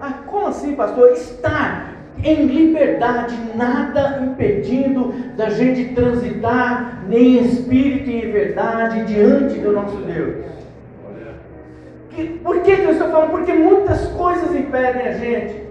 Ah, 0.00 0.14
como 0.26 0.46
assim, 0.46 0.74
pastor? 0.76 1.10
Estar 1.12 1.90
em 2.22 2.46
liberdade, 2.46 3.36
nada 3.54 4.20
impedindo 4.22 5.12
da 5.36 5.50
gente 5.50 5.92
transitar 5.94 7.02
nem 7.08 7.38
em 7.38 7.46
espírito 7.46 8.08
e 8.08 8.24
em 8.24 8.30
verdade 8.30 9.04
diante 9.04 9.58
do 9.58 9.72
nosso 9.72 9.96
Deus. 9.96 10.44
por 12.44 12.60
que, 12.62 12.76
que 12.76 12.82
eu 12.82 12.92
estou 12.92 13.10
falando? 13.10 13.30
Porque 13.30 13.52
muitas 13.52 14.06
coisas 14.08 14.54
impedem 14.54 15.08
a 15.08 15.12
gente 15.12 15.69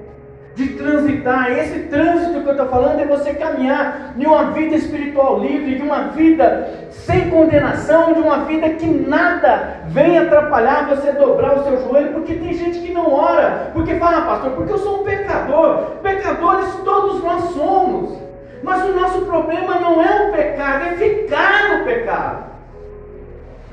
de 0.59 0.73
transitar. 0.73 1.51
Esse 1.57 1.79
trânsito 1.83 2.41
que 2.41 2.47
eu 2.47 2.51
estou 2.51 2.67
falando 2.67 2.99
é 2.99 3.05
você 3.05 3.33
caminhar 3.33 4.13
de 4.15 4.25
uma 4.27 4.51
vida 4.51 4.75
espiritual 4.75 5.39
livre, 5.39 5.75
de 5.75 5.81
uma 5.81 6.09
vida 6.09 6.89
sem 6.91 7.29
condenação, 7.29 8.13
de 8.13 8.19
uma 8.19 8.39
vida 8.39 8.69
que 8.71 8.85
nada 8.85 9.77
vem 9.87 10.17
atrapalhar 10.17 10.89
você 10.89 11.13
dobrar 11.13 11.57
o 11.57 11.63
seu 11.63 11.81
joelho, 11.87 12.13
porque 12.13 12.33
tem 12.35 12.53
gente 12.53 12.79
que 12.79 12.93
não 12.93 13.11
ora, 13.13 13.71
porque 13.73 13.95
fala, 13.95 14.17
ah, 14.17 14.21
pastor, 14.21 14.51
porque 14.51 14.73
eu 14.73 14.77
sou 14.77 15.01
um 15.01 15.03
pecador. 15.05 15.77
Pecadores 16.03 16.75
todos 16.83 17.23
nós 17.23 17.43
somos. 17.51 18.19
Mas 18.61 18.83
o 18.83 18.93
nosso 18.93 19.21
problema 19.21 19.79
não 19.79 20.03
é 20.03 20.27
o 20.27 20.31
pecado, 20.33 20.87
é 20.87 20.91
ficar 20.97 21.77
no 21.77 21.85
pecado. 21.85 22.49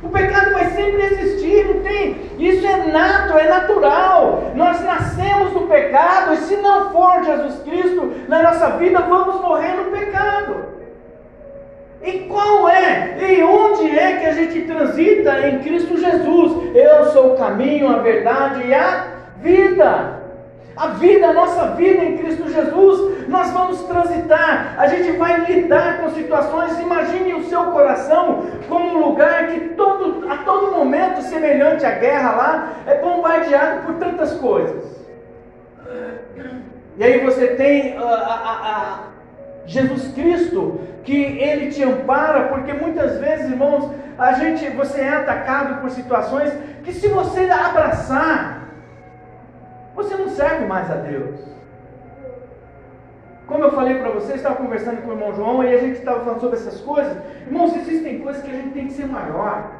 O 0.02 0.08
pecado 0.08 0.52
vai 0.52 0.66
sempre 0.66 1.02
existir, 1.02 1.64
não 1.66 1.82
tem. 1.82 2.16
Isso 2.38 2.66
é 2.66 2.86
nato, 2.86 3.38
é 3.38 3.48
natural. 3.48 4.52
Nós 4.54 4.82
nascemos 4.84 5.52
do 5.52 5.60
pecado 5.62 6.34
e 6.34 6.36
se 6.38 6.56
não 6.56 6.90
for 6.90 7.24
Jesus 7.24 7.62
Cristo 7.62 8.12
na 8.28 8.42
nossa 8.42 8.70
vida, 8.76 9.00
vamos 9.00 9.40
morrer 9.40 9.72
no 9.74 9.90
pecado. 9.90 10.66
E 12.02 12.20
qual 12.28 12.68
é 12.68 13.16
e 13.18 13.42
onde 13.42 13.98
é 13.98 14.16
que 14.18 14.26
a 14.26 14.32
gente 14.32 14.62
transita 14.62 15.48
em 15.48 15.60
Cristo 15.60 15.96
Jesus? 15.98 16.76
Eu 16.76 17.06
sou 17.06 17.32
o 17.32 17.36
caminho, 17.38 17.88
a 17.88 17.98
verdade 17.98 18.66
e 18.66 18.74
a 18.74 19.06
vida 19.40 20.16
a 20.76 20.88
vida, 20.88 21.28
a 21.28 21.32
nossa 21.32 21.68
vida 21.68 22.04
em 22.04 22.18
Cristo 22.18 22.50
Jesus, 22.50 23.28
nós 23.28 23.50
vamos 23.50 23.82
transitar, 23.84 24.74
a 24.76 24.86
gente 24.88 25.12
vai 25.12 25.40
lidar 25.46 26.02
com 26.02 26.10
situações. 26.10 26.78
Imagine 26.78 27.32
o 27.32 27.44
seu 27.44 27.64
coração 27.66 28.44
como 28.68 28.90
um 28.90 29.06
lugar 29.06 29.48
que 29.48 29.60
todo, 29.70 30.30
a 30.30 30.36
todo 30.38 30.72
momento, 30.72 31.22
semelhante 31.36 31.84
à 31.84 31.92
guerra 31.92 32.30
lá, 32.32 32.72
é 32.86 32.98
bombardeado 32.98 33.86
por 33.86 33.94
tantas 33.96 34.32
coisas. 34.34 34.96
E 36.96 37.04
aí 37.04 37.20
você 37.24 37.48
tem 37.48 37.96
a, 37.98 38.02
a, 38.02 38.72
a 38.72 38.98
Jesus 39.66 40.12
Cristo, 40.14 40.80
que 41.04 41.38
Ele 41.38 41.70
te 41.70 41.82
ampara, 41.82 42.48
porque 42.48 42.72
muitas 42.72 43.18
vezes, 43.18 43.50
irmãos, 43.50 43.90
a 44.18 44.32
gente, 44.32 44.68
você 44.70 45.02
é 45.02 45.08
atacado 45.10 45.80
por 45.80 45.90
situações 45.90 46.52
que 46.84 46.92
se 46.92 47.08
você 47.08 47.50
abraçar, 47.50 48.62
você 49.94 50.14
não 50.16 50.28
serve 50.28 50.66
mais 50.66 50.90
a 50.90 50.94
Deus. 50.94 51.56
Como 53.46 53.62
eu 53.62 53.72
falei 53.72 53.98
para 53.98 54.10
você, 54.10 54.34
estava 54.34 54.56
conversando 54.56 55.02
com 55.02 55.10
o 55.10 55.12
irmão 55.12 55.34
João 55.34 55.62
e 55.62 55.72
a 55.72 55.78
gente 55.78 55.98
estava 55.98 56.20
falando 56.20 56.40
sobre 56.40 56.56
essas 56.56 56.80
coisas. 56.80 57.16
Irmãos, 57.46 57.76
existem 57.76 58.20
coisas 58.20 58.42
que 58.42 58.50
a 58.50 58.54
gente 58.54 58.70
tem 58.70 58.86
que 58.86 58.94
ser 58.94 59.06
maior. 59.06 59.70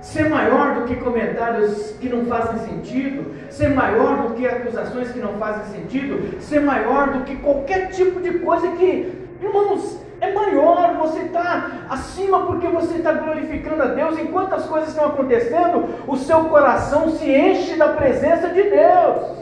Ser 0.00 0.28
maior 0.28 0.74
do 0.74 0.84
que 0.84 0.96
comentários 0.96 1.90
que 2.00 2.08
não 2.08 2.24
fazem 2.26 2.58
sentido, 2.68 3.34
ser 3.50 3.70
maior 3.70 4.28
do 4.28 4.34
que 4.34 4.46
acusações 4.46 5.10
que 5.10 5.18
não 5.18 5.34
fazem 5.34 5.80
sentido, 5.80 6.40
ser 6.40 6.60
maior 6.60 7.10
do 7.10 7.24
que 7.24 7.36
qualquer 7.36 7.90
tipo 7.90 8.20
de 8.20 8.38
coisa 8.38 8.68
que, 8.68 9.12
irmãos, 9.42 9.98
é 10.20 10.32
maior, 10.32 10.94
você 10.94 11.20
está 11.20 11.70
acima 11.88 12.46
porque 12.46 12.66
você 12.66 12.96
está 12.96 13.12
glorificando 13.12 13.82
a 13.82 13.86
Deus. 13.86 14.18
Enquanto 14.18 14.52
as 14.54 14.66
coisas 14.66 14.90
estão 14.90 15.06
acontecendo, 15.06 15.88
o 16.06 16.16
seu 16.16 16.44
coração 16.44 17.10
se 17.10 17.30
enche 17.30 17.76
da 17.76 17.88
presença 17.88 18.48
de 18.48 18.62
Deus. 18.62 19.38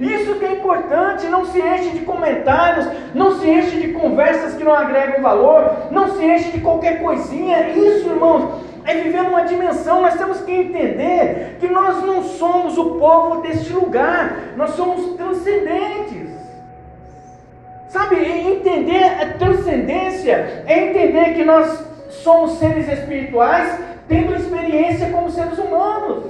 Isso 0.00 0.36
que 0.36 0.44
é 0.44 0.52
importante, 0.52 1.26
não 1.26 1.44
se 1.44 1.60
enche 1.60 1.90
de 1.90 2.04
comentários, 2.04 2.86
não 3.14 3.38
se 3.38 3.48
enche 3.48 3.80
de 3.80 3.92
conversas 3.92 4.54
que 4.54 4.62
não 4.62 4.72
agregam 4.72 5.20
valor, 5.20 5.88
não 5.90 6.14
se 6.14 6.24
enche 6.24 6.52
de 6.52 6.60
qualquer 6.60 7.02
coisinha. 7.02 7.70
Isso, 7.70 8.08
irmãos, 8.08 8.62
é 8.84 8.94
viver 8.94 9.22
numa 9.22 9.44
dimensão, 9.44 10.02
nós 10.02 10.14
temos 10.14 10.40
que 10.40 10.52
entender 10.52 11.56
que 11.60 11.68
nós 11.68 12.02
não 12.02 12.22
somos 12.22 12.76
o 12.78 12.96
povo 12.96 13.42
deste 13.42 13.72
lugar, 13.72 14.54
nós 14.56 14.70
somos 14.70 15.16
transcendentes. 15.16 16.28
Sabe, 17.88 18.16
entender 18.16 19.04
a 19.04 19.32
transcendência 19.38 20.64
é 20.66 20.90
entender 20.90 21.34
que 21.34 21.44
nós 21.44 21.84
somos 22.10 22.58
seres 22.58 22.88
espirituais 22.88 23.78
tendo 24.06 24.34
experiência 24.34 25.10
como 25.10 25.30
seres 25.30 25.58
humanos. 25.58 26.24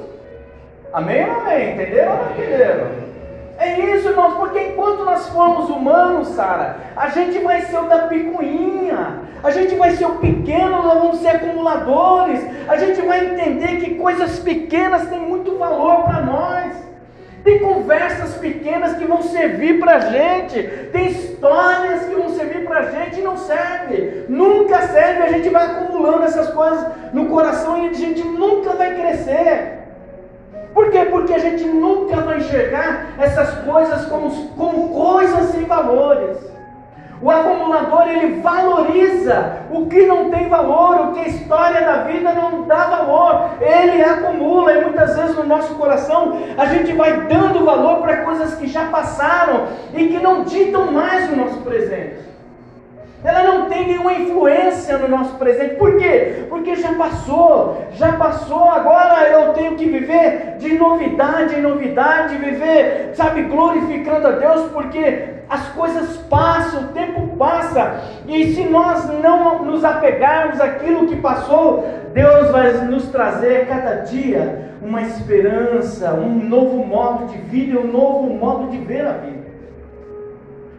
Amém 0.92 1.24
ou 1.28 1.40
amém? 1.40 1.74
Entenderam 1.74 2.12
ou 2.12 2.24
não 2.24 2.32
entenderam? 2.32 3.08
É 3.58 3.76
isso, 3.80 4.08
irmãos, 4.08 4.34
porque 4.34 4.60
enquanto 4.60 5.04
nós 5.04 5.28
formos 5.30 5.68
humanos, 5.68 6.28
Sara, 6.28 6.76
a 6.96 7.08
gente 7.08 7.40
vai 7.40 7.62
ser 7.62 7.78
o 7.78 7.88
da 7.88 8.06
picuinha, 8.06 9.22
a 9.42 9.50
gente 9.50 9.74
vai 9.74 9.90
ser 9.96 10.06
o 10.06 10.14
pequeno, 10.14 10.80
nós 10.80 10.98
vamos 11.00 11.18
ser 11.18 11.30
acumuladores, 11.30 12.40
a 12.68 12.76
gente 12.76 13.00
vai 13.02 13.26
entender 13.26 13.80
que 13.80 13.96
coisas 13.96 14.38
pequenas 14.38 15.08
têm 15.08 15.18
muito 15.18 15.58
valor 15.58 16.04
para 16.04 16.20
nós. 16.20 16.88
Tem 17.42 17.58
conversas 17.58 18.34
pequenas 18.36 18.96
que 18.96 19.06
vão 19.06 19.22
servir 19.22 19.80
para 19.80 20.00
gente. 20.00 20.62
Tem 20.92 21.08
histórias 21.08 22.04
que 22.04 22.14
vão 22.14 22.28
servir 22.30 22.64
para 22.64 22.90
gente 22.90 23.20
e 23.20 23.22
não 23.22 23.36
serve. 23.36 24.24
Nunca 24.28 24.82
serve. 24.82 25.22
A 25.22 25.32
gente 25.32 25.48
vai 25.48 25.66
acumulando 25.66 26.24
essas 26.24 26.50
coisas 26.50 26.86
no 27.12 27.26
coração 27.26 27.84
e 27.84 27.88
a 27.88 27.92
gente 27.92 28.22
nunca 28.22 28.72
vai 28.74 28.94
crescer. 28.94 29.77
Por 30.74 30.90
quê? 30.90 31.06
Porque 31.10 31.34
a 31.34 31.38
gente 31.38 31.64
nunca 31.64 32.20
vai 32.20 32.38
enxergar 32.38 33.06
essas 33.18 33.50
coisas 33.64 34.06
como, 34.06 34.30
como 34.50 34.88
coisas 34.90 35.50
sem 35.50 35.64
valores. 35.64 36.38
O 37.20 37.30
acumulador 37.30 38.08
ele 38.08 38.40
valoriza 38.40 39.56
o 39.72 39.86
que 39.86 40.06
não 40.06 40.30
tem 40.30 40.48
valor, 40.48 41.00
o 41.00 41.12
que 41.12 41.20
a 41.20 41.28
história 41.28 41.80
da 41.80 42.04
vida 42.04 42.32
não 42.32 42.62
dá 42.62 42.84
valor. 42.84 43.50
Ele 43.60 44.02
acumula 44.04 44.72
e 44.72 44.84
muitas 44.84 45.16
vezes 45.16 45.36
no 45.36 45.44
nosso 45.44 45.74
coração 45.74 46.38
a 46.56 46.66
gente 46.66 46.92
vai 46.92 47.22
dando 47.22 47.64
valor 47.64 48.02
para 48.02 48.18
coisas 48.18 48.54
que 48.54 48.68
já 48.68 48.84
passaram 48.84 49.66
e 49.92 50.08
que 50.08 50.18
não 50.20 50.44
ditam 50.44 50.92
mais 50.92 51.28
o 51.32 51.36
nosso 51.36 51.60
presente. 51.62 52.27
Ela 53.24 53.42
não 53.42 53.68
tem 53.68 53.88
nenhuma 53.88 54.12
influência 54.12 54.96
no 54.98 55.08
nosso 55.08 55.34
presente. 55.34 55.74
Por 55.74 55.96
quê? 55.96 56.46
Porque 56.48 56.76
já 56.76 56.94
passou, 56.94 57.84
já 57.92 58.12
passou. 58.12 58.70
Agora 58.70 59.28
eu 59.28 59.52
tenho 59.54 59.74
que 59.74 59.86
viver 59.86 60.56
de 60.58 60.74
novidade 60.74 61.56
em 61.56 61.60
novidade, 61.62 62.36
viver, 62.36 63.10
sabe, 63.14 63.42
glorificando 63.42 64.28
a 64.28 64.32
Deus, 64.32 64.70
porque 64.70 65.38
as 65.48 65.66
coisas 65.68 66.16
passam, 66.28 66.82
o 66.82 66.88
tempo 66.88 67.36
passa, 67.36 68.00
e 68.26 68.52
se 68.52 68.64
nós 68.64 69.08
não 69.20 69.64
nos 69.64 69.84
apegarmos 69.84 70.60
àquilo 70.60 71.06
que 71.06 71.16
passou, 71.16 71.86
Deus 72.12 72.50
vai 72.50 72.72
nos 72.84 73.06
trazer 73.08 73.66
cada 73.66 74.02
dia 74.02 74.68
uma 74.82 75.02
esperança, 75.02 76.12
um 76.12 76.34
novo 76.34 76.84
modo 76.84 77.26
de 77.26 77.38
vida, 77.38 77.80
um 77.80 77.90
novo 77.90 78.28
modo 78.34 78.70
de 78.70 78.78
ver 78.78 79.06
a 79.06 79.12
vida. 79.12 79.37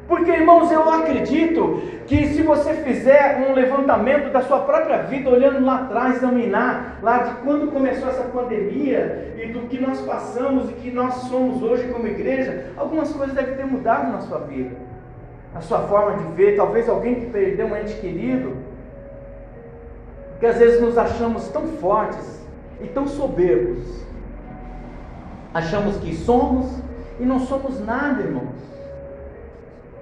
Porque, 0.09 0.31
irmãos, 0.31 0.71
eu 0.71 0.89
acredito 0.89 1.83
que 2.07 2.29
se 2.29 2.41
você 2.41 2.73
fizer 2.73 3.47
um 3.47 3.53
levantamento 3.53 4.31
da 4.33 4.41
sua 4.41 4.61
própria 4.61 5.03
vida, 5.03 5.29
olhando 5.29 5.63
lá 5.63 5.83
atrás, 5.83 6.15
examinar 6.15 6.97
lá 7.03 7.19
de 7.19 7.35
quando 7.43 7.71
começou 7.71 8.09
essa 8.09 8.23
pandemia 8.23 9.35
e 9.37 9.49
do 9.53 9.67
que 9.67 9.79
nós 9.79 10.01
passamos 10.01 10.67
e 10.71 10.73
que 10.73 10.89
nós 10.89 11.13
somos 11.29 11.61
hoje 11.61 11.87
como 11.89 12.07
igreja, 12.07 12.71
algumas 12.75 13.13
coisas 13.13 13.35
devem 13.35 13.55
ter 13.55 13.67
mudado 13.67 14.11
na 14.11 14.21
sua 14.21 14.39
vida. 14.39 14.75
a 15.53 15.61
sua 15.61 15.79
forma 15.81 16.17
de 16.17 16.31
ver, 16.33 16.55
talvez 16.55 16.89
alguém 16.89 17.15
que 17.15 17.25
perdeu 17.27 17.67
um 17.67 17.75
ente 17.75 17.93
querido, 17.95 18.57
que 20.39 20.45
às 20.45 20.57
vezes 20.57 20.81
nos 20.81 20.97
achamos 20.97 21.49
tão 21.49 21.67
fortes 21.67 22.43
e 22.81 22.87
tão 22.87 23.07
soberbos. 23.07 24.03
Achamos 25.53 25.97
que 25.97 26.15
somos 26.15 26.81
e 27.19 27.25
não 27.25 27.39
somos 27.39 27.79
nada, 27.83 28.23
irmãos. 28.23 28.78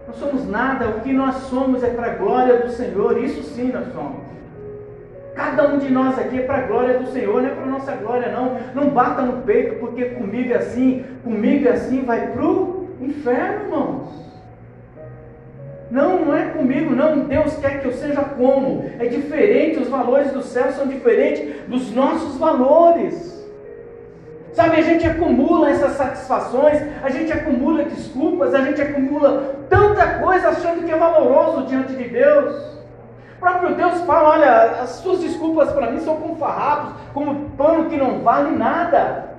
Não 0.07 0.13
somos 0.13 0.47
nada, 0.47 0.87
o 0.87 1.01
que 1.01 1.11
nós 1.11 1.35
somos 1.49 1.83
é 1.83 1.89
para 1.89 2.11
a 2.11 2.15
glória 2.15 2.59
do 2.59 2.69
Senhor, 2.69 3.21
isso 3.21 3.43
sim 3.43 3.71
nós 3.71 3.91
somos. 3.93 4.25
Cada 5.35 5.67
um 5.67 5.77
de 5.77 5.91
nós 5.91 6.17
aqui 6.17 6.39
é 6.39 6.43
para 6.43 6.57
a 6.57 6.61
glória 6.61 6.97
do 6.97 7.11
Senhor, 7.11 7.41
não 7.41 7.49
é 7.49 7.53
para 7.53 7.63
a 7.63 7.67
nossa 7.67 7.91
glória, 7.91 8.31
não. 8.31 8.57
Não 8.73 8.89
bata 8.89 9.21
no 9.21 9.43
peito, 9.43 9.75
porque 9.79 10.05
comigo 10.05 10.51
é 10.51 10.57
assim, 10.57 11.05
comigo 11.23 11.67
é 11.67 11.73
assim, 11.73 12.03
vai 12.03 12.31
para 12.31 12.43
o 12.43 12.87
inferno, 12.99 13.65
irmãos. 13.65 14.27
Não, 15.91 16.25
não 16.25 16.35
é 16.35 16.45
comigo, 16.47 16.95
não. 16.95 17.25
Deus 17.25 17.55
quer 17.57 17.81
que 17.81 17.87
eu 17.87 17.93
seja 17.93 18.21
como. 18.21 18.89
É 18.97 19.05
diferente, 19.05 19.79
os 19.79 19.89
valores 19.89 20.31
do 20.31 20.41
céu 20.41 20.71
são 20.71 20.87
diferentes 20.87 21.67
dos 21.67 21.93
nossos 21.93 22.37
valores. 22.37 23.37
Sabe, 24.57 24.77
a 24.77 24.81
gente 24.81 25.05
acumula 25.05 25.69
essas 25.69 25.91
satisfações, 25.91 26.81
a 27.03 27.11
gente 27.11 27.31
acumula 27.31 27.83
desculpas, 27.83 28.55
a 28.55 28.61
gente 28.61 28.81
acumula 28.81 29.55
tanta 29.69 30.17
coisa 30.17 30.49
achando 30.49 30.83
que 30.83 30.91
é 30.91 30.97
valoroso 30.97 31.67
diante 31.67 31.93
de 31.93 32.05
Deus. 32.05 32.55
O 33.35 33.39
próprio 33.39 33.75
Deus 33.75 34.01
fala: 34.01 34.29
olha, 34.29 34.61
as 34.81 34.89
suas 34.89 35.19
desculpas 35.19 35.71
para 35.71 35.91
mim 35.91 35.99
são 35.99 36.15
como 36.15 36.37
farrapos, 36.37 36.93
como 37.13 37.51
pano 37.51 37.87
que 37.87 37.97
não 37.97 38.21
vale 38.21 38.57
nada. 38.57 39.29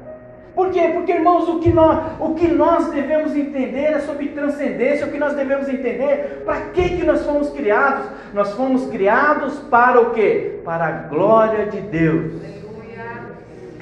Por 0.54 0.70
quê? 0.70 0.90
Porque, 0.94 1.10
irmãos, 1.10 1.48
o 1.48 1.58
que, 1.58 1.72
nós, 1.72 1.98
o 2.20 2.34
que 2.34 2.46
nós 2.46 2.88
devemos 2.92 3.34
entender 3.34 3.94
é 3.94 3.98
sobre 3.98 4.28
transcendência, 4.28 5.04
o 5.04 5.10
que 5.10 5.18
nós 5.18 5.34
devemos 5.34 5.68
entender, 5.68 6.44
para 6.44 6.60
que, 6.72 6.96
que 6.96 7.04
nós 7.04 7.26
fomos 7.26 7.50
criados? 7.50 8.06
Nós 8.32 8.52
fomos 8.52 8.86
criados 8.86 9.58
para 9.68 10.00
o 10.00 10.10
quê? 10.10 10.60
Para 10.64 10.86
a 10.86 10.92
glória 11.08 11.66
de 11.66 11.80
Deus. 11.80 12.57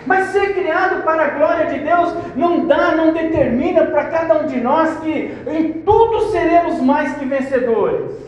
Mas 0.07 0.29
ser 0.29 0.55
criado 0.55 1.03
para 1.03 1.25
a 1.25 1.31
glória 1.31 1.67
de 1.67 1.81
Deus 1.81 2.15
não 2.37 2.67
dá, 2.67 2.93
não 2.93 3.13
determina 3.13 3.85
para 3.87 4.05
cada 4.05 4.39
um 4.39 4.47
de 4.47 4.61
nós 4.61 4.99
que 5.01 5.37
em 5.47 5.73
tudo 5.73 6.31
seremos 6.31 6.81
mais 6.81 7.15
que 7.17 7.25
vencedores. 7.25 8.27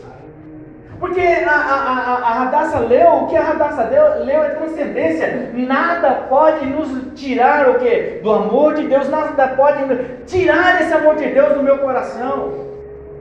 Porque 0.99 1.21
a, 1.21 1.49
a, 1.49 2.13
a, 2.17 2.33
Radassa 2.33 2.79
leu, 2.79 3.09
o 3.09 3.27
que 3.27 3.37
a 3.37 3.41
Radassa 3.41 3.83
leu, 3.83 4.43
é 4.43 4.49
transcendência. 4.49 5.51
Nada 5.53 6.25
pode 6.27 6.65
nos 6.65 6.89
tirar 7.15 7.69
o 7.69 7.75
que? 7.75 8.19
Do 8.21 8.31
amor 8.31 8.73
de 8.73 8.85
Deus, 8.85 9.07
nada 9.07 9.47
pode 9.49 9.79
tirar 10.27 10.81
esse 10.81 10.93
amor 10.93 11.15
de 11.15 11.29
Deus 11.29 11.53
do 11.53 11.63
meu 11.63 11.77
coração. 11.77 12.67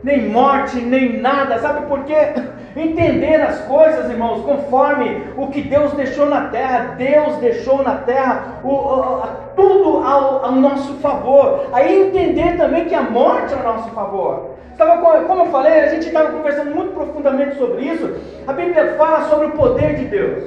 Nem 0.02 0.28
morte, 0.28 0.80
nem 0.80 1.20
nada. 1.20 1.58
Sabe 1.58 1.86
por 1.86 2.02
quê? 2.02 2.34
Entender 2.76 3.40
as 3.40 3.60
coisas, 3.62 4.10
irmãos, 4.10 4.42
conforme 4.44 5.24
o 5.36 5.48
que 5.48 5.62
Deus 5.62 5.92
deixou 5.92 6.26
na 6.26 6.48
terra. 6.48 6.94
Deus 6.96 7.36
deixou 7.36 7.82
na 7.82 7.96
terra 7.96 8.60
o, 8.62 8.68
o, 8.68 9.22
tudo 9.56 9.98
ao, 10.04 10.44
ao 10.44 10.52
nosso 10.52 10.94
favor. 10.94 11.66
Aí 11.72 12.08
entender 12.08 12.56
também 12.56 12.84
que 12.84 12.94
a 12.94 13.02
morte 13.02 13.52
é 13.52 13.56
ao 13.56 13.62
nosso 13.62 13.90
favor. 13.90 14.50
Estava, 14.72 14.98
como 14.98 15.42
eu 15.42 15.46
falei, 15.46 15.80
a 15.80 15.88
gente 15.88 16.06
estava 16.06 16.30
conversando 16.30 16.72
muito 16.72 16.92
profundamente 16.92 17.56
sobre 17.56 17.82
isso. 17.82 18.14
A 18.46 18.52
Bíblia 18.52 18.94
fala 18.96 19.28
sobre 19.28 19.48
o 19.48 19.52
poder 19.52 19.96
de 19.96 20.04
Deus. 20.04 20.44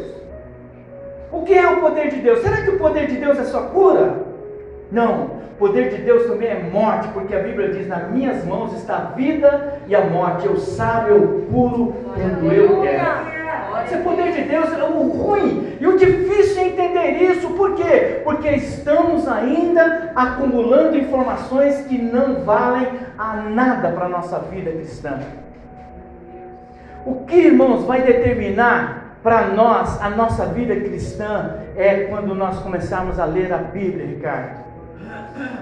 O 1.34 1.44
que 1.44 1.54
é 1.54 1.70
o 1.70 1.82
poder 1.82 2.10
de 2.10 2.18
Deus? 2.18 2.40
Será 2.40 2.62
que 2.62 2.70
o 2.70 2.80
poder 2.80 3.08
de 3.08 3.18
Deus 3.18 3.38
é 3.38 3.44
só 3.44 3.63
cura? 3.63 4.30
Não. 4.91 5.41
O 5.51 5.67
poder 5.67 5.89
de 5.91 6.01
Deus 6.01 6.25
também 6.25 6.50
é 6.50 6.69
morte, 6.71 7.07
porque 7.10 7.36
a 7.36 7.39
Bíblia 7.39 7.69
diz: 7.69 7.88
nas 7.88 8.10
minhas 8.10 8.43
mãos 8.45 8.74
está 8.74 8.98
a 8.98 9.15
vida 9.15 9.79
e 9.88 9.95
a 9.95 10.01
morte. 10.05 10.45
Eu 10.45 10.57
sábio, 10.57 11.15
eu 11.15 11.48
puro 11.51 11.93
quando 12.13 12.51
eu 12.51 12.81
quero. 12.81 13.41
Esse 13.86 13.95
é 13.95 13.98
poder 13.98 14.31
de 14.31 14.41
Deus 14.43 14.72
é 14.72 14.83
o 14.83 15.09
ruim 15.09 15.77
e 15.79 15.87
o 15.87 15.98
difícil 15.98 16.61
é 16.61 16.68
entender 16.68 17.11
isso, 17.24 17.50
por 17.51 17.75
quê? 17.75 18.22
Porque 18.24 18.50
estamos 18.50 19.27
ainda 19.27 20.11
acumulando 20.16 20.98
informações 20.98 21.85
que 21.87 21.98
não 21.98 22.44
valem 22.44 22.87
a 23.18 23.35
nada 23.37 23.89
para 23.89 24.05
a 24.05 24.09
nossa 24.09 24.39
vida 24.39 24.72
cristã. 24.72 25.20
O 27.05 27.25
que, 27.25 27.35
irmãos, 27.35 27.83
vai 27.85 28.03
determinar 28.03 29.18
para 29.24 29.48
nós 29.48 30.01
a 30.01 30.09
nossa 30.09 30.46
vida 30.46 30.75
cristã 30.75 31.55
é 31.75 32.05
quando 32.05 32.35
nós 32.35 32.59
começarmos 32.59 33.20
a 33.20 33.25
ler 33.25 33.51
a 33.51 33.57
Bíblia, 33.57 34.05
Ricardo. 34.05 34.71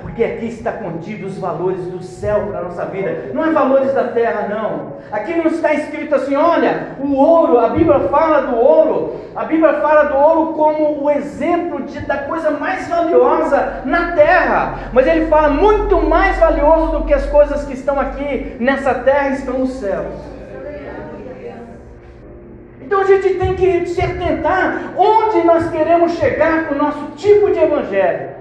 Porque 0.02 0.24
aqui 0.24 0.48
está 0.48 0.72
contido 0.72 1.28
os 1.28 1.38
valores 1.38 1.86
do 1.86 2.02
céu 2.02 2.48
para 2.48 2.60
a 2.60 2.64
nossa 2.64 2.86
vida. 2.86 3.32
Não 3.34 3.46
é 3.46 3.52
valores 3.52 3.94
da 3.94 4.06
terra, 4.06 4.48
não. 4.48 4.94
Aqui 5.12 5.36
não 5.36 5.46
está 5.46 5.74
escrito 5.74 6.16
assim, 6.16 6.36
olha, 6.36 6.96
o 7.00 7.14
ouro, 7.16 7.60
a 7.60 7.70
Bíblia 7.70 8.00
fala 8.02 8.42
do 8.42 8.56
ouro, 8.56 9.16
a 9.36 9.46
Bíblia 9.46 9.74
fala 9.82 10.04
do 10.04 10.18
ouro 10.18 10.54
como 10.54 11.04
o 11.04 11.10
exemplo 11.10 11.84
de, 11.84 12.00
da 12.02 12.18
coisa 12.20 12.52
mais 12.52 12.88
valiosa 12.88 13.82
na 13.86 14.14
terra. 14.14 14.90
Mas 14.92 15.08
ele 15.08 15.28
fala 15.28 15.50
muito 15.50 16.02
mais 16.02 16.38
valioso 16.38 16.92
do 16.98 17.06
que 17.06 17.14
as 17.14 17.26
coisas 17.28 17.64
que 17.66 17.74
estão 17.74 18.00
aqui 18.00 18.58
nessa 18.60 18.94
terra 18.94 19.30
estão 19.30 19.60
no 19.60 19.68
céu. 19.68 20.06
Então 22.82 23.02
a 23.02 23.06
gente 23.06 23.36
tem 23.36 23.54
que 23.54 23.86
se 23.86 24.02
atentar 24.02 24.94
onde 24.98 25.44
nós 25.44 25.70
queremos 25.70 26.14
chegar 26.14 26.68
com 26.68 26.74
o 26.74 26.78
nosso 26.78 27.12
tipo 27.16 27.52
de 27.52 27.60
evangelho. 27.60 28.39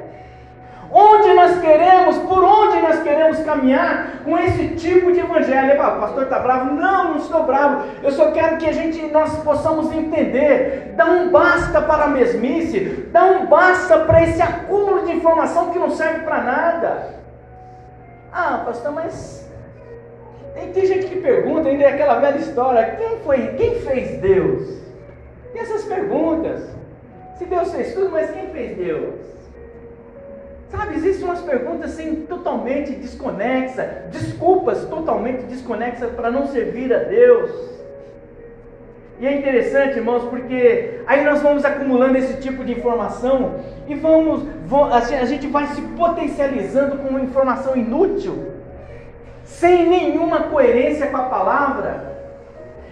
Onde 0.90 1.34
nós 1.34 1.60
queremos, 1.60 2.16
por 2.18 2.42
onde 2.42 2.80
nós 2.80 3.02
queremos 3.02 3.38
caminhar 3.40 4.22
com 4.24 4.38
esse 4.38 4.68
tipo 4.68 5.12
de 5.12 5.20
evangelho? 5.20 5.80
Ah, 5.80 5.96
o 5.96 6.00
pastor 6.00 6.22
está 6.22 6.38
bravo? 6.38 6.74
Não, 6.74 7.10
não 7.10 7.16
estou 7.16 7.44
bravo. 7.44 7.84
Eu 8.02 8.10
só 8.10 8.30
quero 8.30 8.56
que 8.56 8.66
a 8.66 8.72
gente 8.72 9.02
nós 9.12 9.36
possamos 9.40 9.92
entender. 9.92 10.94
Dá 10.96 11.04
um 11.04 11.30
basta 11.30 11.82
para 11.82 12.04
a 12.04 12.08
mesmice, 12.08 13.08
dá 13.12 13.24
um 13.24 13.46
basta 13.46 13.98
para 14.00 14.22
esse 14.22 14.40
acúmulo 14.40 15.04
de 15.04 15.12
informação 15.12 15.70
que 15.70 15.78
não 15.78 15.90
serve 15.90 16.20
para 16.20 16.42
nada. 16.42 17.18
Ah, 18.32 18.62
pastor, 18.64 18.92
mas 18.92 19.46
tem 20.72 20.86
gente 20.86 21.06
que 21.06 21.20
pergunta, 21.20 21.68
ainda 21.68 21.84
é 21.84 21.92
aquela 21.92 22.18
velha 22.18 22.38
história, 22.38 22.96
quem 22.96 23.18
foi, 23.20 23.54
quem 23.56 23.80
fez 23.80 24.20
Deus? 24.20 24.78
Tem 25.52 25.62
essas 25.62 25.84
perguntas. 25.84 26.68
Se 27.36 27.44
Deus 27.44 27.72
fez 27.72 27.94
tudo, 27.94 28.10
mas 28.10 28.30
quem 28.30 28.48
fez 28.48 28.76
Deus? 28.76 29.37
Sabe, 30.70 30.96
existem 30.96 31.24
umas 31.24 31.40
perguntas 31.40 31.92
assim 31.92 32.26
totalmente 32.28 32.92
desconexas, 32.92 33.86
desculpas 34.10 34.84
totalmente 34.84 35.44
desconexas 35.44 36.10
para 36.10 36.30
não 36.30 36.46
servir 36.46 36.92
a 36.92 36.98
Deus. 36.98 37.50
E 39.20 39.26
é 39.26 39.36
interessante, 39.36 39.96
irmãos, 39.96 40.24
porque 40.24 41.00
aí 41.06 41.24
nós 41.24 41.42
vamos 41.42 41.64
acumulando 41.64 42.18
esse 42.18 42.34
tipo 42.34 42.64
de 42.64 42.72
informação 42.72 43.56
e 43.88 43.94
vamos, 43.94 44.44
assim, 44.92 45.16
a 45.16 45.24
gente 45.24 45.46
vai 45.48 45.66
se 45.68 45.80
potencializando 45.80 46.98
com 46.98 47.08
uma 47.08 47.20
informação 47.20 47.74
inútil, 47.74 48.52
sem 49.42 49.88
nenhuma 49.88 50.44
coerência 50.44 51.08
com 51.08 51.16
a 51.16 51.24
palavra. 51.24 52.17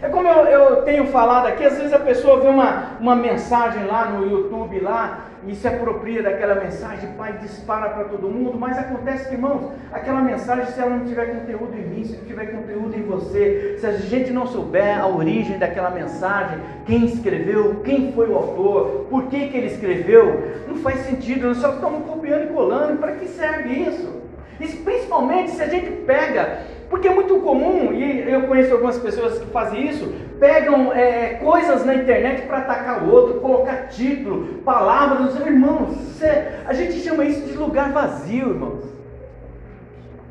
É 0.02 0.08
como 0.10 0.28
eu, 0.28 0.44
eu 0.44 0.82
tenho 0.82 1.06
falado 1.06 1.46
aqui, 1.46 1.64
às 1.64 1.78
vezes 1.78 1.92
a 1.92 1.98
pessoa 1.98 2.40
vê 2.40 2.48
uma, 2.48 2.98
uma 3.00 3.16
mensagem 3.16 3.86
lá 3.86 4.04
no 4.10 4.30
YouTube 4.30 4.78
lá 4.80 5.20
e 5.48 5.54
se 5.54 5.66
apropria 5.66 6.22
daquela 6.22 6.56
mensagem, 6.56 7.12
pai, 7.12 7.38
dispara 7.40 7.88
para 7.90 8.04
todo 8.04 8.28
mundo, 8.28 8.58
mas 8.58 8.76
acontece 8.76 9.28
que, 9.28 9.34
irmãos, 9.34 9.70
aquela 9.92 10.20
mensagem, 10.20 10.66
se 10.66 10.80
ela 10.80 10.96
não 10.96 11.06
tiver 11.06 11.26
conteúdo 11.26 11.74
em 11.74 11.86
mim, 11.86 12.04
se 12.04 12.16
não 12.16 12.24
tiver 12.24 12.46
conteúdo 12.46 12.94
em 12.94 13.02
você, 13.04 13.76
se 13.78 13.86
a 13.86 13.92
gente 13.92 14.32
não 14.32 14.46
souber 14.46 15.00
a 15.00 15.06
origem 15.06 15.58
daquela 15.58 15.90
mensagem, 15.90 16.58
quem 16.84 17.06
escreveu, 17.06 17.76
quem 17.84 18.12
foi 18.12 18.28
o 18.28 18.36
autor, 18.36 19.06
por 19.08 19.24
que, 19.26 19.48
que 19.48 19.56
ele 19.56 19.68
escreveu, 19.68 20.64
não 20.68 20.76
faz 20.76 21.00
sentido, 21.06 21.48
nós 21.48 21.58
só 21.58 21.70
estamos 21.70 22.04
copiando 22.06 22.50
e 22.50 22.52
colando, 22.52 22.98
para 22.98 23.12
que 23.12 23.28
serve 23.28 23.72
isso? 23.72 24.16
E 24.58 24.66
principalmente 24.66 25.52
se 25.52 25.62
a 25.62 25.68
gente 25.68 25.90
pega 26.02 26.60
porque 26.88 27.08
é 27.08 27.14
muito 27.14 27.40
comum, 27.40 27.92
e 27.92 28.30
eu 28.30 28.42
conheço 28.42 28.72
algumas 28.72 28.98
pessoas 28.98 29.38
que 29.38 29.46
fazem 29.46 29.88
isso, 29.88 30.12
pegam 30.38 30.92
é, 30.92 31.34
coisas 31.34 31.84
na 31.84 31.94
internet 31.94 32.46
para 32.46 32.58
atacar 32.58 33.02
o 33.02 33.10
outro, 33.10 33.40
colocar 33.40 33.88
título, 33.88 34.62
palavras, 34.62 35.34
irmãos, 35.40 36.22
é, 36.22 36.60
a 36.66 36.72
gente 36.72 36.92
chama 37.00 37.24
isso 37.24 37.46
de 37.46 37.56
lugar 37.56 37.90
vazio, 37.90 38.50
irmãos. 38.50 38.84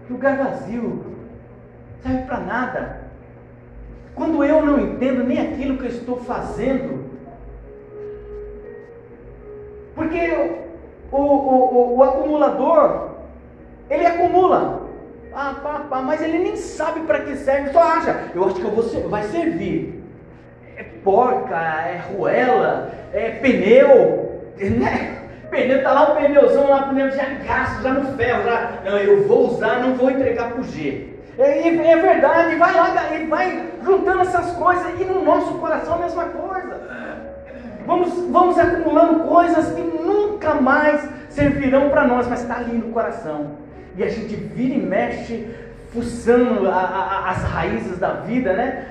Lugar 0.10 0.38
vazio, 0.38 1.04
serve 2.02 2.24
para 2.24 2.40
nada. 2.40 3.02
Quando 4.14 4.44
eu 4.44 4.66
não 4.66 4.80
entendo 4.80 5.24
nem 5.24 5.40
aquilo 5.40 5.78
que 5.78 5.86
eu 5.86 5.90
estou 5.90 6.18
fazendo, 6.18 7.04
porque 9.94 10.62
o, 11.12 11.16
o, 11.16 11.22
o, 11.22 11.98
o 11.98 12.04
acumulador, 12.04 13.10
ele 13.90 14.06
acumula, 14.06 14.85
ah, 15.36 15.54
pá, 15.62 15.82
pá, 15.90 16.02
mas 16.02 16.22
ele 16.22 16.40
nem 16.40 16.56
sabe 16.56 17.02
para 17.02 17.20
que 17.20 17.36
serve, 17.36 17.72
só 17.72 17.84
acha, 17.84 18.16
eu 18.34 18.46
acho 18.46 18.56
que 18.56 18.64
eu 18.64 18.72
vou 18.72 18.84
ser, 18.84 19.02
vai 19.02 19.24
servir. 19.24 20.02
É 20.78 20.84
porca, 21.04 21.56
é 21.56 22.02
ruela, 22.10 22.90
é 23.12 23.32
pneu, 23.32 24.42
né? 24.58 25.18
Pneu, 25.50 25.84
tá 25.84 25.92
lá 25.92 26.14
o 26.14 26.16
pneuzão 26.16 26.70
lá, 26.70 26.84
pneu 26.84 27.12
já 27.12 27.26
gasto, 27.46 27.84
já 27.84 27.94
no 27.94 28.16
ferro, 28.16 28.44
já, 28.44 28.72
não, 28.86 28.98
eu 28.98 29.28
vou 29.28 29.52
usar, 29.52 29.80
não 29.82 29.96
vou 29.96 30.10
entregar 30.10 30.52
pro 30.52 30.64
G. 30.64 31.14
É, 31.38 31.68
é, 31.68 31.98
verdade, 31.98 32.56
vai 32.56 32.74
lá 32.74 33.14
e 33.14 33.26
vai 33.26 33.70
juntando 33.84 34.22
essas 34.22 34.52
coisas 34.52 35.00
e 35.02 35.04
no 35.04 35.22
nosso 35.22 35.56
coração 35.56 35.96
a 35.96 35.98
mesma 35.98 36.24
coisa. 36.26 36.80
Vamos, 37.86 38.14
vamos 38.32 38.58
acumulando 38.58 39.26
coisas 39.26 39.74
que 39.74 39.82
nunca 39.82 40.56
mais 40.56 41.08
servirão 41.30 41.90
para 41.90 42.08
nós, 42.08 42.26
mas 42.26 42.42
está 42.42 42.56
ali 42.56 42.78
no 42.78 42.94
coração. 42.94 43.66
E 43.98 44.04
a 44.04 44.10
gente 44.10 44.36
vira 44.36 44.74
e 44.74 44.82
mexe, 44.82 45.48
fuçando 45.94 46.68
a, 46.68 46.76
a, 46.76 47.30
as 47.32 47.44
raízes 47.44 47.98
da 47.98 48.12
vida, 48.14 48.54
né? 48.54 48.88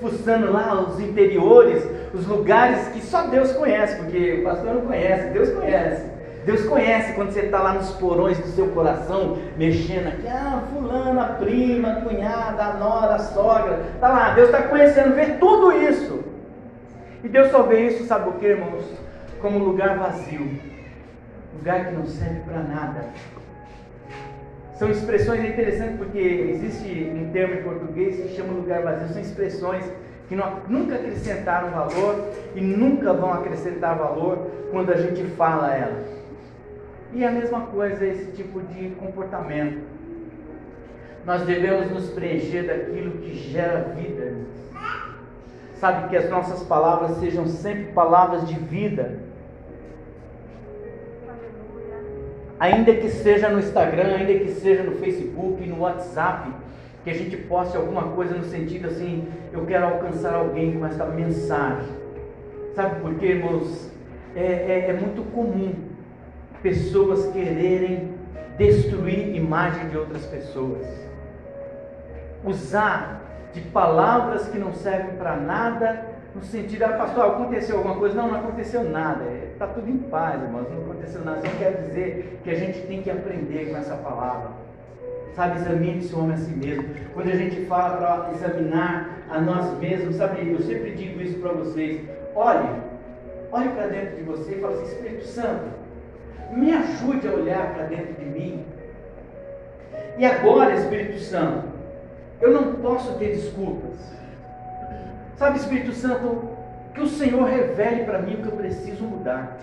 Fuçando 0.00 0.52
lá 0.52 0.80
os 0.80 1.00
interiores, 1.00 1.84
os 2.14 2.26
lugares 2.26 2.88
que 2.88 3.00
só 3.00 3.26
Deus 3.26 3.52
conhece, 3.52 3.96
porque 3.96 4.40
o 4.40 4.44
pastor 4.44 4.74
não 4.74 4.82
conhece, 4.82 5.30
Deus 5.30 5.50
conhece. 5.50 6.18
Deus 6.44 6.64
conhece 6.64 7.12
quando 7.12 7.30
você 7.30 7.40
está 7.40 7.60
lá 7.60 7.74
nos 7.74 7.90
porões 7.90 8.38
do 8.38 8.46
seu 8.46 8.68
coração, 8.68 9.36
mexendo 9.58 10.06
aqui, 10.06 10.26
ah, 10.28 10.62
fulana, 10.72 11.24
prima, 11.38 11.96
cunhada, 11.96 12.72
nora, 12.78 13.18
sogra, 13.18 13.80
está 13.94 14.08
lá, 14.08 14.30
Deus 14.30 14.48
está 14.48 14.62
conhecendo, 14.62 15.14
vê 15.14 15.26
tudo 15.34 15.72
isso. 15.72 16.24
E 17.22 17.28
Deus 17.28 17.50
só 17.50 17.64
vê 17.64 17.88
isso, 17.88 18.04
sabe 18.04 18.30
o 18.30 18.32
que, 18.32 18.46
irmãos? 18.46 18.84
Como 19.42 19.58
lugar 19.58 19.98
vazio, 19.98 20.48
lugar 21.54 21.86
que 21.86 21.94
não 21.94 22.06
serve 22.06 22.40
para 22.40 22.62
nada. 22.62 23.04
São 24.78 24.88
expressões 24.88 25.44
interessantes 25.44 25.96
porque 25.96 26.18
existe 26.18 27.10
um 27.12 27.32
termo 27.32 27.54
em 27.54 27.62
português 27.64 28.16
que 28.16 28.36
chama 28.36 28.52
lugar 28.52 28.80
vazio, 28.82 29.08
são 29.08 29.20
expressões 29.20 29.84
que 30.28 30.36
não, 30.36 30.60
nunca 30.68 30.94
acrescentaram 30.94 31.70
valor 31.70 32.30
e 32.54 32.60
nunca 32.60 33.12
vão 33.12 33.32
acrescentar 33.32 33.98
valor 33.98 34.38
quando 34.70 34.92
a 34.92 34.96
gente 34.96 35.24
fala 35.30 35.74
elas. 35.74 36.06
E 37.12 37.24
a 37.24 37.32
mesma 37.32 37.62
coisa 37.62 38.06
esse 38.06 38.30
tipo 38.32 38.60
de 38.60 38.90
comportamento. 38.90 39.80
Nós 41.26 41.42
devemos 41.42 41.90
nos 41.90 42.10
preencher 42.10 42.62
daquilo 42.62 43.18
que 43.18 43.34
gera 43.34 43.92
vida. 43.96 44.34
Sabe 45.74 46.08
que 46.08 46.16
as 46.16 46.30
nossas 46.30 46.62
palavras 46.62 47.16
sejam 47.18 47.46
sempre 47.46 47.92
palavras 47.92 48.46
de 48.46 48.54
vida. 48.54 49.27
Ainda 52.60 52.92
que 52.92 53.08
seja 53.08 53.48
no 53.48 53.60
Instagram, 53.60 54.16
ainda 54.16 54.34
que 54.34 54.52
seja 54.52 54.82
no 54.82 54.96
Facebook, 54.96 55.64
no 55.66 55.80
WhatsApp, 55.80 56.50
que 57.04 57.10
a 57.10 57.14
gente 57.14 57.36
poste 57.36 57.76
alguma 57.76 58.02
coisa 58.08 58.34
no 58.34 58.44
sentido 58.44 58.88
assim, 58.88 59.28
eu 59.52 59.64
quero 59.64 59.86
alcançar 59.86 60.34
alguém 60.34 60.78
com 60.78 60.84
essa 60.84 61.04
mensagem. 61.06 61.88
Sabe 62.74 63.00
por 63.00 63.14
quê, 63.14 63.26
irmãos? 63.26 63.90
É, 64.34 64.42
é, 64.42 64.90
é 64.90 64.92
muito 64.92 65.22
comum 65.32 65.74
pessoas 66.62 67.32
quererem 67.32 68.10
destruir 68.56 69.36
imagem 69.36 69.88
de 69.88 69.96
outras 69.96 70.26
pessoas. 70.26 70.86
Usar 72.44 73.22
de 73.52 73.60
palavras 73.60 74.48
que 74.48 74.58
não 74.58 74.74
servem 74.74 75.16
para 75.16 75.36
nada, 75.36 76.04
no 76.34 76.42
sentido, 76.42 76.82
ah, 76.84 76.90
pastor, 76.90 77.24
aconteceu 77.26 77.78
alguma 77.78 77.96
coisa? 77.96 78.14
Não, 78.14 78.28
não 78.28 78.40
aconteceu 78.40 78.84
nada. 78.84 79.24
Está 79.52 79.64
é, 79.64 79.68
tudo 79.68 79.90
em 79.90 79.96
paz, 79.96 80.42
irmãos, 80.42 80.66
não 80.70 80.82
aconteceu 80.82 81.24
nada. 81.24 81.46
Isso 81.46 81.56
quer 81.56 81.82
dizer 81.82 82.40
que 82.44 82.50
a 82.50 82.54
gente 82.54 82.80
tem 82.82 83.02
que 83.02 83.10
aprender 83.10 83.70
com 83.70 83.76
essa 83.76 83.96
palavra. 83.96 84.50
Sabe, 85.34 85.58
examine-se 85.58 86.14
o 86.14 86.20
homem 86.20 86.34
a 86.34 86.38
si 86.38 86.50
mesmo. 86.50 86.84
Quando 87.14 87.28
a 87.28 87.36
gente 87.36 87.64
fala 87.66 87.96
para 87.96 88.32
examinar 88.34 89.18
a 89.30 89.40
nós 89.40 89.78
mesmos, 89.78 90.16
sabe, 90.16 90.50
eu 90.50 90.60
sempre 90.60 90.92
digo 90.92 91.20
isso 91.20 91.38
para 91.38 91.52
vocês. 91.52 92.02
Olhe, 92.34 92.68
olhe 93.50 93.68
para 93.70 93.86
dentro 93.86 94.16
de 94.16 94.22
você 94.22 94.56
e 94.56 94.60
fale 94.60 94.74
assim, 94.74 94.84
Espírito 94.84 95.24
Santo, 95.24 95.64
me 96.52 96.72
ajude 96.72 97.28
a 97.28 97.32
olhar 97.32 97.74
para 97.74 97.84
dentro 97.84 98.14
de 98.14 98.24
mim. 98.24 98.64
E 100.18 100.26
agora, 100.26 100.74
Espírito 100.74 101.18
Santo, 101.20 101.68
eu 102.40 102.52
não 102.52 102.74
posso 102.74 103.16
ter 103.18 103.28
desculpas. 103.28 104.17
Sabe, 105.38 105.58
Espírito 105.58 105.92
Santo, 105.92 106.48
que 106.92 107.00
o 107.00 107.06
Senhor 107.06 107.44
revele 107.44 108.04
para 108.04 108.20
mim 108.20 108.34
o 108.34 108.42
que 108.42 108.48
eu 108.48 108.56
preciso 108.56 109.04
mudar. 109.04 109.56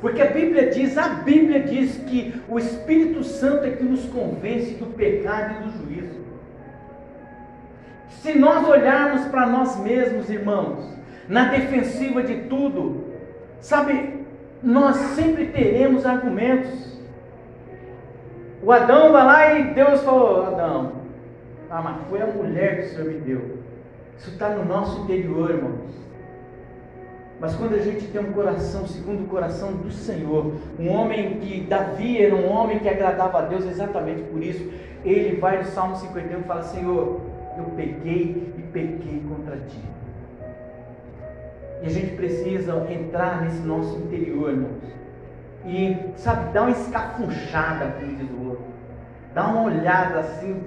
Porque 0.00 0.20
a 0.20 0.26
Bíblia 0.26 0.68
diz, 0.68 0.98
a 0.98 1.08
Bíblia 1.08 1.60
diz 1.60 1.96
que 1.96 2.40
o 2.48 2.58
Espírito 2.58 3.24
Santo 3.24 3.64
é 3.64 3.70
que 3.70 3.82
nos 3.82 4.04
convence 4.04 4.74
do 4.74 4.86
pecado 4.94 5.54
e 5.54 5.64
do 5.64 5.78
juízo. 5.78 6.26
Se 8.10 8.38
nós 8.38 8.68
olharmos 8.68 9.26
para 9.28 9.46
nós 9.46 9.78
mesmos, 9.80 10.28
irmãos, 10.28 10.94
na 11.26 11.48
defensiva 11.48 12.22
de 12.22 12.42
tudo, 12.42 13.04
sabe, 13.60 14.26
nós 14.62 14.96
sempre 14.96 15.46
teremos 15.46 16.04
argumentos. 16.04 17.00
O 18.62 18.70
Adão 18.70 19.12
vai 19.12 19.24
lá 19.24 19.58
e 19.58 19.74
Deus 19.74 20.02
falou: 20.02 20.46
Adão, 20.46 20.92
ah, 21.70 21.80
mas 21.82 21.96
foi 22.08 22.20
a 22.20 22.26
mulher 22.26 22.80
que 22.80 22.86
o 22.86 22.88
Senhor 22.90 23.06
me 23.06 23.20
deu. 23.20 23.65
Isso 24.18 24.30
está 24.30 24.50
no 24.50 24.64
nosso 24.64 25.02
interior, 25.02 25.50
irmãos. 25.50 25.96
Mas 27.38 27.54
quando 27.54 27.74
a 27.74 27.78
gente 27.78 28.06
tem 28.06 28.20
um 28.20 28.32
coração 28.32 28.86
segundo 28.86 29.24
o 29.24 29.26
coração 29.28 29.72
do 29.72 29.90
Senhor, 29.90 30.54
um 30.78 30.88
homem 30.88 31.38
que 31.38 31.60
Davi 31.60 32.22
era 32.22 32.34
um 32.34 32.50
homem 32.50 32.78
que 32.78 32.88
agradava 32.88 33.38
a 33.38 33.42
Deus 33.42 33.66
exatamente 33.66 34.22
por 34.22 34.42
isso, 34.42 34.70
ele 35.04 35.36
vai 35.36 35.58
no 35.58 35.64
Salmo 35.66 35.96
51 35.96 36.40
e 36.40 36.44
fala: 36.44 36.62
Senhor, 36.62 37.20
eu 37.58 37.64
pequei 37.76 38.52
e 38.56 38.62
pequei 38.72 39.22
contra 39.28 39.56
ti. 39.56 39.82
E 41.82 41.86
a 41.86 41.90
gente 41.90 42.16
precisa 42.16 42.86
entrar 42.90 43.42
nesse 43.42 43.60
nosso 43.60 43.98
interior, 43.98 44.50
irmãos. 44.50 44.96
E, 45.66 45.96
sabe, 46.16 46.52
dar 46.52 46.62
uma 46.62 46.70
escafunchada, 46.70 47.96
como 47.98 48.16
diz 48.16 48.30
o 48.30 48.48
outro. 48.48 48.64
Dar 49.34 49.48
uma 49.48 49.64
olhada 49.64 50.20
assim, 50.20 50.62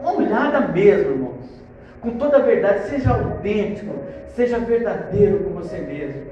uma 0.00 0.12
olhada 0.12 0.60
mesmo, 0.68 1.10
irmãos. 1.12 1.61
Com 2.02 2.10
toda 2.18 2.38
a 2.38 2.40
verdade, 2.40 2.88
seja 2.88 3.10
autêntico, 3.10 3.94
seja 4.34 4.58
verdadeiro 4.58 5.44
com 5.44 5.50
você 5.50 5.78
mesmo. 5.78 6.22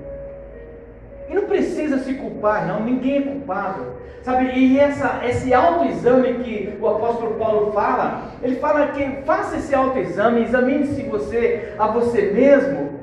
E 1.29 1.35
não 1.35 1.45
precisa 1.45 1.99
se 1.99 2.15
culpar, 2.15 2.67
não, 2.67 2.85
ninguém 2.85 3.19
é 3.19 3.23
culpado. 3.23 4.01
Sabe, 4.23 4.51
e 4.55 4.79
essa, 4.79 5.21
esse 5.25 5.55
autoexame 5.55 6.35
que 6.45 6.77
o 6.81 6.89
apóstolo 6.89 7.37
Paulo 7.37 7.73
fala, 7.73 8.33
ele 8.43 8.57
fala 8.57 8.89
que 8.89 9.23
faça 9.25 9.57
esse 9.57 9.75
autoexame, 9.75 10.43
examine-se 10.43 11.03
você 11.05 11.73
a 11.79 11.87
você 11.87 12.31
mesmo, 12.33 13.01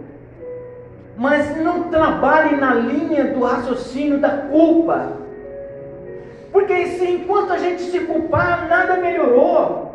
mas 1.15 1.57
não 1.57 1.85
trabalhe 1.85 2.57
na 2.57 2.75
linha 2.75 3.33
do 3.33 3.43
raciocínio 3.43 4.19
da 4.19 4.29
culpa. 4.29 5.13
Porque 6.51 6.85
se 6.85 7.09
enquanto 7.09 7.53
a 7.53 7.57
gente 7.57 7.81
se 7.81 8.01
culpar, 8.01 8.67
nada 8.69 8.97
melhorou. 8.97 9.86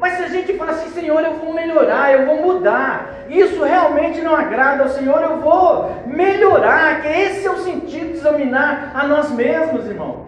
Mas 0.00 0.14
se 0.14 0.24
a 0.24 0.28
gente 0.28 0.52
fala 0.54 0.72
assim, 0.72 0.90
Senhor, 0.90 1.20
eu 1.22 1.34
vou 1.34 1.54
melhorar, 1.54 2.12
eu 2.12 2.26
vou 2.26 2.36
mudar, 2.36 3.24
isso 3.28 3.62
realmente 3.64 4.20
não 4.20 4.36
agrada 4.36 4.82
ao 4.82 4.88
Senhor, 4.90 5.20
eu 5.22 5.38
vou 5.38 5.90
melhorar, 6.06 7.00
que 7.00 7.08
esse 7.08 7.46
é 7.46 7.50
o 7.50 7.58
sentido 7.58 8.12
de 8.12 8.18
examinar 8.18 8.92
a 8.94 9.06
nós 9.06 9.30
mesmos, 9.30 9.86
irmão. 9.86 10.26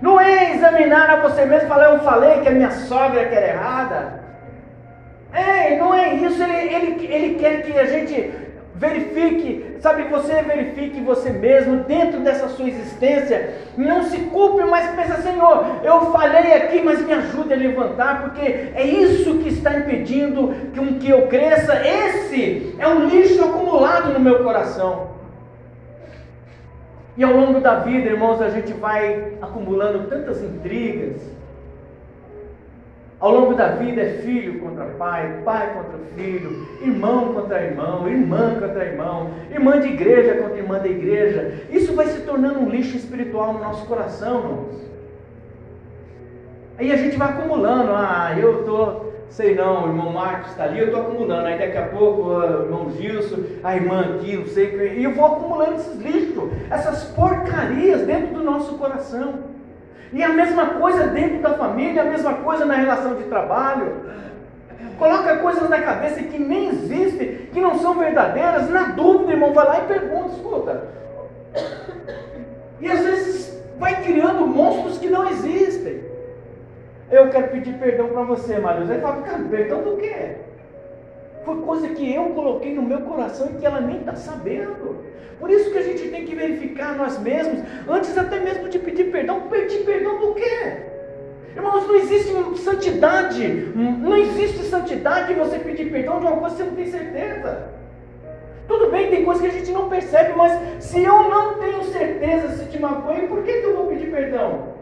Não 0.00 0.20
é 0.20 0.54
examinar 0.54 1.10
a 1.10 1.16
você 1.16 1.44
mesmo 1.44 1.68
falar, 1.68 1.92
eu 1.92 1.98
falei 2.00 2.40
que 2.40 2.48
a 2.48 2.52
minha 2.52 2.70
sogra 2.70 3.26
que 3.26 3.34
era 3.34 3.48
errada. 3.48 4.18
É, 5.32 5.76
não 5.76 5.94
é 5.94 6.14
isso, 6.14 6.42
ele, 6.42 6.74
ele, 6.74 7.14
ele 7.14 7.34
quer 7.34 7.62
que 7.62 7.78
a 7.78 7.84
gente 7.84 8.47
Verifique, 8.78 9.74
sabe, 9.80 10.04
você 10.04 10.40
verifique 10.40 11.00
você 11.00 11.30
mesmo 11.30 11.78
dentro 11.82 12.20
dessa 12.20 12.48
sua 12.48 12.68
existência. 12.68 13.56
Não 13.76 14.04
se 14.04 14.18
culpe, 14.18 14.62
mas 14.62 14.94
pensa, 14.94 15.20
Senhor, 15.20 15.66
eu 15.82 16.12
falhei 16.12 16.52
aqui, 16.52 16.80
mas 16.80 17.04
me 17.04 17.12
ajude 17.12 17.52
a 17.52 17.56
levantar, 17.56 18.22
porque 18.22 18.40
é 18.40 18.86
isso 18.86 19.38
que 19.38 19.48
está 19.48 19.76
impedindo 19.76 20.54
que, 21.00 21.10
eu 21.10 21.26
cresça. 21.26 21.74
Esse 21.84 22.76
é 22.78 22.86
um 22.86 23.08
lixo 23.08 23.44
acumulado 23.44 24.12
no 24.12 24.20
meu 24.20 24.44
coração. 24.44 25.08
E 27.16 27.24
ao 27.24 27.32
longo 27.32 27.60
da 27.60 27.80
vida, 27.80 28.10
irmãos, 28.10 28.40
a 28.40 28.50
gente 28.50 28.72
vai 28.74 29.32
acumulando 29.42 30.08
tantas 30.08 30.40
intrigas, 30.40 31.20
ao 33.20 33.32
longo 33.32 33.54
da 33.54 33.68
vida 33.68 34.00
é 34.00 34.18
filho 34.18 34.60
contra 34.60 34.84
pai, 34.84 35.40
pai 35.44 35.74
contra 35.74 35.98
filho, 36.14 36.68
irmão 36.80 37.34
contra 37.34 37.64
irmão, 37.64 38.08
irmã 38.08 38.54
contra 38.60 38.84
irmão, 38.84 39.30
irmã 39.50 39.80
de 39.80 39.88
igreja 39.88 40.40
contra 40.42 40.56
irmã 40.56 40.78
da 40.78 40.88
igreja. 40.88 41.62
Isso 41.70 41.94
vai 41.94 42.06
se 42.06 42.20
tornando 42.20 42.60
um 42.60 42.68
lixo 42.68 42.96
espiritual 42.96 43.52
no 43.52 43.60
nosso 43.60 43.86
coração, 43.86 44.38
irmãos. 44.38 44.88
Aí 46.78 46.92
a 46.92 46.96
gente 46.96 47.16
vai 47.16 47.30
acumulando, 47.30 47.90
ah, 47.92 48.32
eu 48.38 48.60
estou, 48.60 49.12
sei 49.30 49.52
não, 49.56 49.84
o 49.84 49.88
irmão 49.88 50.12
Marcos 50.12 50.52
está 50.52 50.62
ali, 50.62 50.78
eu 50.78 50.86
estou 50.86 51.00
acumulando. 51.00 51.48
Aí 51.48 51.58
daqui 51.58 51.76
a 51.76 51.88
pouco 51.88 52.22
o 52.22 52.42
irmão 52.44 52.90
Gilson, 52.92 53.42
a 53.64 53.74
irmã 53.74 54.14
aqui, 54.14 54.36
não 54.36 54.46
sei, 54.46 54.96
e 54.96 55.02
eu 55.02 55.12
vou 55.12 55.26
acumulando 55.26 55.74
esses 55.74 56.00
lixos, 56.00 56.50
essas 56.70 57.02
porcarias 57.14 58.02
dentro 58.02 58.32
do 58.32 58.44
nosso 58.44 58.78
coração. 58.78 59.47
E 60.12 60.22
a 60.22 60.28
mesma 60.28 60.66
coisa 60.66 61.08
dentro 61.08 61.38
da 61.40 61.54
família, 61.54 62.02
a 62.02 62.06
mesma 62.06 62.34
coisa 62.34 62.64
na 62.64 62.74
relação 62.74 63.14
de 63.14 63.24
trabalho. 63.24 64.08
Coloca 64.98 65.36
coisas 65.36 65.68
na 65.68 65.80
cabeça 65.80 66.22
que 66.22 66.38
nem 66.38 66.68
existem, 66.68 67.48
que 67.52 67.60
não 67.60 67.78
são 67.78 67.94
verdadeiras. 67.94 68.68
Na 68.68 68.88
dúvida, 68.88 69.32
irmão, 69.32 69.52
vai 69.52 69.66
lá 69.66 69.78
e 69.80 69.86
pergunta, 69.86 70.34
escuta. 70.34 70.82
E 72.80 72.90
às 72.90 73.00
vezes 73.00 73.62
vai 73.78 74.02
criando 74.02 74.46
monstros 74.46 74.98
que 74.98 75.08
não 75.08 75.28
existem. 75.28 76.02
Eu 77.10 77.30
quero 77.30 77.48
pedir 77.48 77.74
perdão 77.74 78.08
para 78.08 78.22
você, 78.22 78.58
Mariluz. 78.58 78.90
Ele 78.90 79.00
fala, 79.00 79.22
cara, 79.22 79.44
perdão 79.48 79.82
do 79.82 79.96
quê? 79.96 80.36
Foi 81.44 81.56
coisa 81.62 81.88
que 81.88 82.14
eu 82.14 82.24
coloquei 82.30 82.74
no 82.74 82.82
meu 82.82 83.00
coração 83.02 83.48
e 83.50 83.58
que 83.58 83.66
ela 83.66 83.80
nem 83.80 83.98
está 83.98 84.14
sabendo. 84.14 85.04
Por 85.38 85.50
isso 85.50 85.70
que 85.70 85.78
a 85.78 85.82
gente 85.82 86.08
tem 86.08 86.24
que 86.24 86.34
verificar 86.34 86.96
nós 86.96 87.18
mesmos, 87.18 87.62
antes 87.88 88.16
até 88.18 88.40
mesmo 88.40 88.68
de 88.68 88.78
pedir 88.78 89.04
perdão. 89.04 89.42
Pedir 89.48 89.84
perdão 89.84 90.18
do 90.18 90.34
quê? 90.34 90.88
Irmãos, 91.54 91.86
não 91.86 91.96
existe 91.96 92.32
santidade, 92.58 93.72
não 93.74 94.16
existe 94.16 94.64
santidade 94.64 95.34
você 95.34 95.58
pedir 95.58 95.90
perdão 95.90 96.20
de 96.20 96.26
uma 96.26 96.36
coisa 96.36 96.56
que 96.56 96.62
você 96.62 96.68
não 96.68 96.76
tem 96.76 96.86
certeza. 96.86 97.68
Tudo 98.68 98.90
bem, 98.90 99.10
tem 99.10 99.24
coisas 99.24 99.42
que 99.42 99.48
a 99.48 99.58
gente 99.58 99.72
não 99.72 99.88
percebe, 99.88 100.34
mas 100.36 100.84
se 100.84 101.02
eu 101.02 101.28
não 101.30 101.54
tenho 101.54 101.82
certeza 101.84 102.48
se 102.56 102.66
te 102.66 102.78
magoei, 102.78 103.26
por 103.26 103.42
que, 103.42 103.52
que 103.52 103.64
eu 103.64 103.76
vou 103.76 103.86
pedir 103.86 104.10
perdão? 104.10 104.77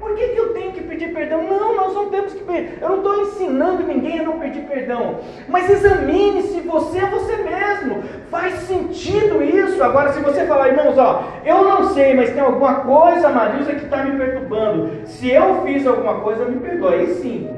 Por 0.00 0.14
que, 0.14 0.28
que 0.28 0.40
eu 0.40 0.54
tenho 0.54 0.72
que 0.72 0.80
pedir 0.80 1.12
perdão? 1.12 1.42
Não, 1.42 1.76
nós 1.76 1.94
não 1.94 2.08
temos 2.08 2.32
que 2.32 2.42
pedir. 2.42 2.78
Eu 2.80 2.88
não 2.88 2.96
estou 2.96 3.20
ensinando 3.20 3.82
ninguém 3.82 4.20
a 4.20 4.22
não 4.22 4.40
pedir 4.40 4.62
perdão. 4.62 5.20
Mas 5.46 5.68
examine 5.68 6.42
se 6.42 6.60
você 6.60 7.00
é 7.00 7.06
você 7.06 7.36
mesmo. 7.36 8.02
Faz 8.30 8.54
sentido 8.60 9.42
isso? 9.42 9.82
Agora, 9.82 10.14
se 10.14 10.20
você 10.20 10.46
falar, 10.46 10.68
irmãos, 10.68 10.96
ó, 10.96 11.24
eu 11.44 11.62
não 11.64 11.90
sei, 11.90 12.14
mas 12.14 12.30
tem 12.30 12.40
alguma 12.40 12.76
coisa, 12.76 13.28
Marisa, 13.28 13.74
que 13.74 13.84
está 13.84 14.02
me 14.02 14.16
perturbando. 14.16 15.06
Se 15.06 15.30
eu 15.30 15.62
fiz 15.62 15.86
alguma 15.86 16.20
coisa, 16.20 16.46
me 16.46 16.58
perdoe. 16.58 16.94
Aí 16.94 17.14
sim. 17.16 17.50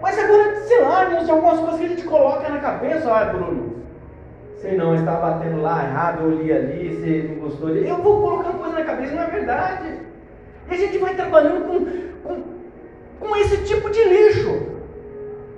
Mas 0.00 0.16
agora, 0.16 0.60
sei 0.60 0.80
lá, 0.82 1.04
irmãos, 1.04 1.24
tem 1.24 1.34
algumas 1.34 1.58
coisas 1.58 1.80
que 1.80 1.86
a 1.86 1.88
gente 1.88 2.04
coloca 2.04 2.48
na 2.48 2.58
cabeça, 2.58 3.10
olha, 3.10 3.32
Bruno. 3.32 3.80
Sei 4.60 4.76
não, 4.76 4.94
estava 4.94 5.30
batendo 5.30 5.62
lá 5.62 5.82
errado, 5.82 6.22
eu 6.22 6.30
li 6.30 6.52
ali, 6.52 6.94
você 6.94 7.28
não 7.28 7.48
gostou. 7.48 7.70
Eu 7.70 7.96
vou 7.96 8.20
colocando 8.20 8.58
coisa 8.58 8.78
na 8.78 8.84
cabeça, 8.84 9.14
não 9.14 9.22
é 9.22 9.26
verdade. 9.26 9.89
E 10.70 10.74
a 10.74 10.76
gente 10.76 10.98
vai 10.98 11.14
trabalhando 11.14 11.64
com, 11.66 11.84
com, 12.22 12.42
com 13.20 13.36
esse 13.36 13.58
tipo 13.64 13.90
de 13.90 14.02
lixo, 14.04 14.62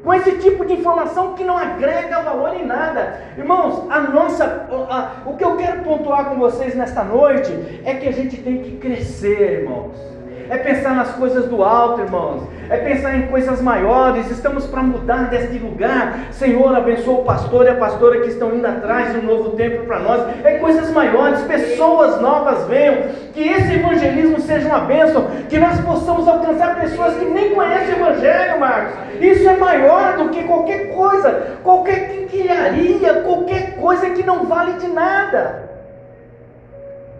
com 0.02 0.14
esse 0.14 0.38
tipo 0.38 0.64
de 0.64 0.74
informação 0.74 1.34
que 1.34 1.44
não 1.44 1.56
agrega 1.56 2.22
valor 2.22 2.54
em 2.54 2.66
nada. 2.66 3.20
Irmãos, 3.36 3.90
a 3.90 4.00
nossa, 4.00 4.68
a, 4.90 5.28
o 5.28 5.36
que 5.36 5.44
eu 5.44 5.56
quero 5.56 5.82
pontuar 5.82 6.30
com 6.30 6.36
vocês 6.36 6.74
nesta 6.74 7.04
noite 7.04 7.52
é 7.84 7.94
que 7.94 8.08
a 8.08 8.12
gente 8.12 8.36
tem 8.42 8.62
que 8.62 8.76
crescer, 8.78 9.60
irmãos 9.60 10.11
é 10.48 10.56
pensar 10.58 10.94
nas 10.94 11.12
coisas 11.12 11.46
do 11.46 11.62
alto, 11.62 12.00
irmãos, 12.00 12.48
é 12.68 12.76
pensar 12.76 13.16
em 13.16 13.26
coisas 13.26 13.60
maiores. 13.60 14.30
Estamos 14.30 14.66
para 14.66 14.82
mudar 14.82 15.28
deste 15.28 15.58
lugar. 15.58 16.26
Senhor, 16.30 16.74
abençoa 16.74 17.20
o 17.20 17.24
pastor 17.24 17.66
e 17.66 17.70
a 17.70 17.74
pastora 17.74 18.20
que 18.20 18.28
estão 18.28 18.54
indo 18.54 18.66
atrás 18.66 19.12
de 19.12 19.18
um 19.18 19.22
novo 19.22 19.50
tempo 19.50 19.84
para 19.84 19.98
nós. 19.98 20.22
É 20.44 20.58
coisas 20.58 20.90
maiores, 20.90 21.40
pessoas 21.42 22.20
novas 22.20 22.66
venham. 22.66 23.22
Que 23.32 23.48
esse 23.48 23.74
evangelismo 23.74 24.40
seja 24.40 24.68
uma 24.68 24.80
bênção, 24.80 25.26
que 25.48 25.58
nós 25.58 25.80
possamos 25.80 26.28
alcançar 26.28 26.78
pessoas 26.80 27.14
que 27.14 27.24
nem 27.24 27.54
conhecem 27.54 27.94
o 27.94 28.06
Evangelho, 28.06 28.60
Marcos. 28.60 28.94
Isso 29.20 29.48
é 29.48 29.56
maior 29.56 30.16
do 30.18 30.28
que 30.28 30.44
qualquer 30.44 30.94
coisa, 30.94 31.58
qualquer 31.62 32.10
quinquilharia, 32.10 33.22
qualquer 33.22 33.76
coisa 33.76 34.10
que 34.10 34.22
não 34.22 34.44
vale 34.44 34.72
de 34.74 34.88
nada. 34.88 35.71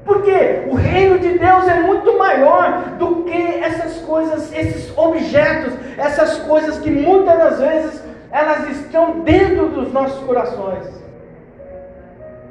Porque 0.04 0.64
o 0.68 0.74
reino 0.74 1.18
de 1.18 1.38
Deus 1.38 1.68
é 1.68 1.80
muito 1.80 2.18
maior 2.18 2.96
do 2.98 3.22
que 3.24 3.60
essas 3.62 3.98
coisas, 3.98 4.52
esses 4.52 4.96
objetos, 4.96 5.74
essas 5.96 6.38
coisas 6.40 6.78
que 6.78 6.90
muitas 6.90 7.38
das 7.38 7.60
vezes 7.60 8.02
elas 8.30 8.68
estão 8.70 9.20
dentro 9.20 9.68
dos 9.68 9.92
nossos 9.92 10.18
corações. 10.24 11.02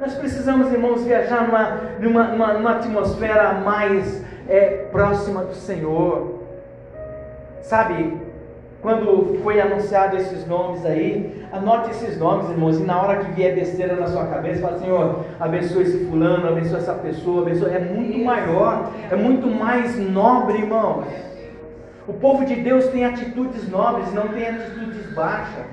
Nós 0.00 0.14
precisamos, 0.14 0.72
irmãos, 0.72 1.04
viajar 1.04 1.46
numa, 1.46 1.80
numa, 2.00 2.24
numa, 2.24 2.52
numa 2.54 2.70
atmosfera 2.72 3.52
mais 3.52 4.24
é, 4.48 4.86
próxima 4.90 5.44
do 5.44 5.54
Senhor. 5.54 6.40
Sabe, 7.60 8.20
quando 8.82 9.38
foi 9.44 9.60
anunciado 9.60 10.16
esses 10.16 10.44
nomes 10.44 10.84
aí, 10.84 11.46
anote 11.52 11.90
esses 11.92 12.18
nomes, 12.18 12.50
irmãos, 12.50 12.80
e 12.80 12.82
na 12.82 13.00
hora 13.00 13.20
que 13.20 13.30
vier 13.30 13.54
besteira 13.54 13.94
na 13.94 14.08
sua 14.08 14.26
cabeça, 14.26 14.60
fala, 14.60 14.78
Senhor, 14.80 15.24
abençoa 15.38 15.82
esse 15.82 16.04
fulano, 16.06 16.48
abençoa 16.48 16.78
essa 16.78 16.94
pessoa, 16.94 17.42
abençoa. 17.42 17.70
É 17.70 17.78
muito 17.78 18.18
maior, 18.24 18.90
é 19.08 19.14
muito 19.14 19.46
mais 19.46 19.96
nobre, 19.96 20.58
irmãos. 20.58 21.06
O 22.08 22.12
povo 22.14 22.44
de 22.44 22.56
Deus 22.56 22.88
tem 22.88 23.04
atitudes 23.04 23.70
nobres, 23.70 24.12
não 24.12 24.26
tem 24.26 24.48
atitudes 24.48 25.14
baixas. 25.14 25.64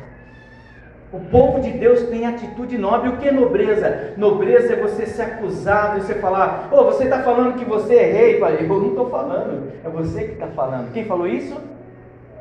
O 1.11 1.19
povo 1.19 1.59
de 1.59 1.71
Deus 1.71 2.03
tem 2.03 2.27
atitude 2.27 2.77
nobre. 2.77 3.09
O 3.09 3.17
que 3.17 3.27
é 3.27 3.31
nobreza? 3.31 4.13
Nobreza 4.15 4.73
é 4.73 4.75
você 4.75 5.07
ser 5.07 5.23
acusado 5.23 5.97
e 5.97 6.01
você 6.01 6.13
falar: 6.13 6.69
Ô, 6.71 6.81
oh, 6.81 6.83
você 6.83 7.05
está 7.05 7.23
falando 7.23 7.57
que 7.57 7.65
você 7.65 7.95
é 7.95 8.11
rei? 8.11 8.39
Eu 8.39 8.67
não 8.67 8.89
estou 8.89 9.09
falando, 9.09 9.71
é 9.83 9.89
você 9.89 10.25
que 10.25 10.33
está 10.33 10.45
falando. 10.45 10.93
Quem 10.93 11.05
falou 11.05 11.25
isso? 11.25 11.59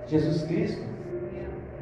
Jesus 0.09 0.43
Cristo. 0.43 0.89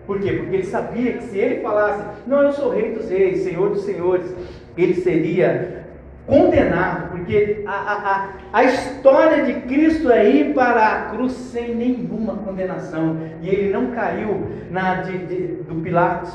Por 0.07 0.21
quê? 0.21 0.33
Porque 0.33 0.57
ele 0.57 0.65
sabia 0.65 1.15
que 1.15 1.25
se 1.25 1.39
ele 1.39 1.61
falasse, 1.61 2.05
não, 2.27 2.43
eu 2.43 2.53
sou 2.53 2.71
rei 2.71 2.93
dos 2.93 3.11
reis, 3.11 3.43
senhor 3.43 3.71
dos 3.71 3.85
senhores, 3.85 4.33
ele 4.77 4.95
seria 4.95 5.85
condenado, 6.27 7.11
porque 7.11 7.63
a, 7.67 7.73
a, 7.73 8.15
a, 8.15 8.29
a 8.53 8.65
história 8.65 9.45
de 9.45 9.61
Cristo 9.63 10.11
é 10.11 10.29
ir 10.29 10.55
para 10.55 10.87
a 10.87 11.11
cruz 11.11 11.33
sem 11.33 11.75
nenhuma 11.75 12.37
condenação, 12.37 13.17
e 13.43 13.49
ele 13.49 13.73
não 13.73 13.91
caiu 13.93 14.47
na 14.71 15.03
de, 15.03 15.19
de, 15.27 15.47
do 15.63 15.81
Pilatos. 15.83 16.33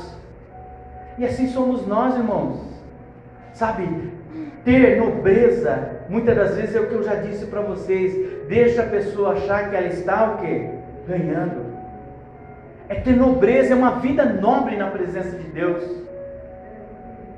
E 1.18 1.24
assim 1.24 1.48
somos 1.48 1.86
nós, 1.86 2.16
irmãos. 2.16 2.72
Sabe, 3.52 3.86
ter 4.64 4.98
nobreza, 4.98 6.00
muitas 6.08 6.34
das 6.34 6.56
vezes 6.56 6.74
é 6.74 6.80
o 6.80 6.86
que 6.86 6.94
eu 6.94 7.02
já 7.02 7.16
disse 7.16 7.46
para 7.46 7.60
vocês, 7.60 8.48
deixa 8.48 8.82
a 8.82 8.86
pessoa 8.86 9.32
achar 9.32 9.68
que 9.68 9.76
ela 9.76 9.88
está 9.88 10.32
o 10.32 10.36
quê? 10.38 10.70
Ganhando 11.06 11.61
é 12.92 13.00
ter 13.00 13.16
nobreza, 13.16 13.72
é 13.72 13.76
uma 13.76 13.92
vida 13.92 14.24
nobre 14.24 14.76
na 14.76 14.88
presença 14.88 15.36
de 15.36 15.48
Deus. 15.48 15.82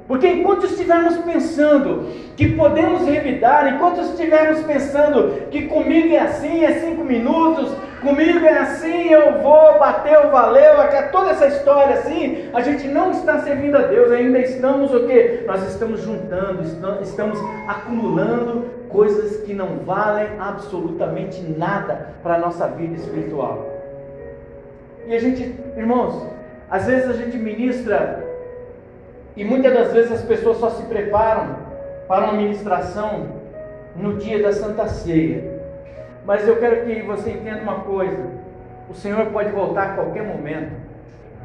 Porque 0.08 0.26
enquanto 0.26 0.66
estivermos 0.66 1.16
pensando 1.18 2.08
que 2.36 2.50
podemos 2.54 3.06
revidar, 3.06 3.72
enquanto 3.72 4.00
estivermos 4.00 4.62
pensando 4.64 5.48
que 5.50 5.62
comigo 5.62 6.12
é 6.12 6.18
assim, 6.18 6.62
é 6.62 6.80
cinco 6.80 7.04
minutos, 7.04 7.72
comigo 8.02 8.44
é 8.44 8.58
assim, 8.58 9.08
eu 9.08 9.40
vou, 9.40 9.78
bateu, 9.78 10.30
valeu, 10.30 10.74
toda 11.10 11.30
essa 11.30 11.46
história 11.46 11.94
assim, 12.00 12.50
a 12.52 12.60
gente 12.60 12.86
não 12.88 13.12
está 13.12 13.38
servindo 13.38 13.76
a 13.76 13.82
Deus, 13.82 14.10
ainda 14.10 14.40
estamos 14.40 14.92
o 14.92 15.06
quê? 15.06 15.44
Nós 15.46 15.66
estamos 15.70 16.02
juntando, 16.02 16.62
estamos 17.00 17.38
acumulando 17.66 18.66
coisas 18.90 19.38
que 19.44 19.54
não 19.54 19.78
valem 19.86 20.28
absolutamente 20.38 21.40
nada 21.56 22.10
para 22.22 22.34
a 22.34 22.38
nossa 22.38 22.66
vida 22.66 22.94
espiritual. 22.96 23.73
E 25.06 25.14
a 25.14 25.20
gente, 25.20 25.54
irmãos, 25.76 26.26
às 26.70 26.86
vezes 26.86 27.10
a 27.10 27.12
gente 27.12 27.36
ministra 27.36 28.24
e 29.36 29.44
muitas 29.44 29.74
das 29.74 29.92
vezes 29.92 30.12
as 30.12 30.22
pessoas 30.22 30.58
só 30.58 30.70
se 30.70 30.84
preparam 30.84 31.56
para 32.06 32.24
uma 32.24 32.34
ministração 32.34 33.26
no 33.96 34.16
dia 34.16 34.42
da 34.42 34.52
Santa 34.52 34.86
Ceia. 34.88 35.60
Mas 36.24 36.46
eu 36.46 36.56
quero 36.56 36.86
que 36.86 37.02
você 37.02 37.30
entenda 37.30 37.62
uma 37.62 37.80
coisa: 37.80 38.26
o 38.88 38.94
Senhor 38.94 39.26
pode 39.26 39.50
voltar 39.50 39.90
a 39.90 39.94
qualquer 39.94 40.24
momento. 40.24 40.72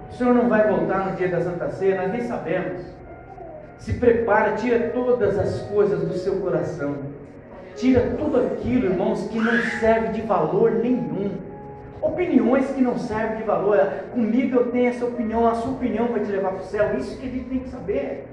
O 0.10 0.13
Senhor 0.13 0.34
não 0.34 0.50
vai 0.50 0.67
voltar 0.67 1.10
no 1.10 1.15
dia 1.17 1.28
da 1.28 1.41
Santa 1.41 1.69
Ceia, 1.69 2.02
nós 2.02 2.12
nem 2.12 2.22
sabemos. 2.22 2.82
Se 3.78 3.93
prepara, 3.93 4.54
tira 4.54 4.89
todas 4.89 5.38
as 5.38 5.62
coisas 5.63 6.02
do 6.02 6.13
seu 6.13 6.38
coração. 6.41 6.98
Tira 7.76 8.02
tudo 8.17 8.38
aquilo, 8.38 8.88
irmãos, 8.88 9.28
que 9.30 9.39
não 9.39 9.58
serve 9.80 10.10
de 10.10 10.22
valor 10.22 10.72
nenhum. 10.72 11.32
Opiniões 12.02 12.70
que 12.72 12.82
não 12.82 12.98
servem 12.98 13.38
de 13.38 13.44
valor. 13.44 13.80
Comigo 14.14 14.56
eu 14.58 14.72
tenho 14.72 14.90
essa 14.90 15.06
opinião, 15.06 15.48
a 15.48 15.56
sua 15.56 15.72
opinião 15.72 16.08
vai 16.08 16.22
te 16.22 16.32
levar 16.32 16.52
para 16.52 16.62
o 16.62 16.66
céu. 16.66 16.98
Isso 16.98 17.18
que 17.20 17.28
a 17.28 17.30
gente 17.30 17.50
tem 17.50 17.60
que 17.60 17.70
saber. 17.70 18.26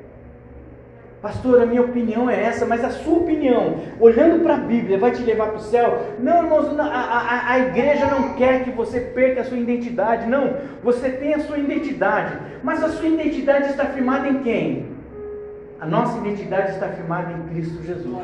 Pastor, 1.21 1.61
a 1.61 1.67
minha 1.67 1.83
opinião 1.83 2.31
é 2.31 2.41
essa, 2.41 2.65
mas 2.67 2.85
a 2.85 2.91
sua 2.91 3.19
opinião, 3.19 3.79
olhando 3.99 4.45
para 4.45 4.55
a 4.55 4.59
Bíblia, 4.59 4.99
vai 4.99 5.11
te 5.11 5.23
levar 5.23 5.49
para 5.49 5.57
o 5.57 5.61
céu? 5.61 6.15
Não, 6.21 6.45
irmãos, 6.45 6.79
a, 6.79 6.85
a, 6.85 7.53
a 7.53 7.59
igreja 7.59 8.07
não 8.07 8.35
quer 8.35 8.63
que 8.63 8.71
você 8.71 9.01
perca 9.01 9.41
a 9.41 9.45
sua 9.45 9.59
identidade. 9.59 10.29
Não, 10.29 10.55
você 10.85 11.11
tem 11.11 11.35
a 11.35 11.41
sua 11.41 11.59
identidade, 11.59 12.39
mas 12.63 12.85
a 12.85 12.91
sua 12.91 13.09
identidade 13.09 13.71
está 13.71 13.87
firmada 13.87 14.29
em 14.29 14.41
quem? 14.41 14.96
A 15.79 15.87
nossa 15.87 16.19
identidade 16.19 16.73
está 16.73 16.89
firmada 16.89 17.33
em 17.33 17.43
Cristo 17.49 17.83
Jesus. 17.83 18.17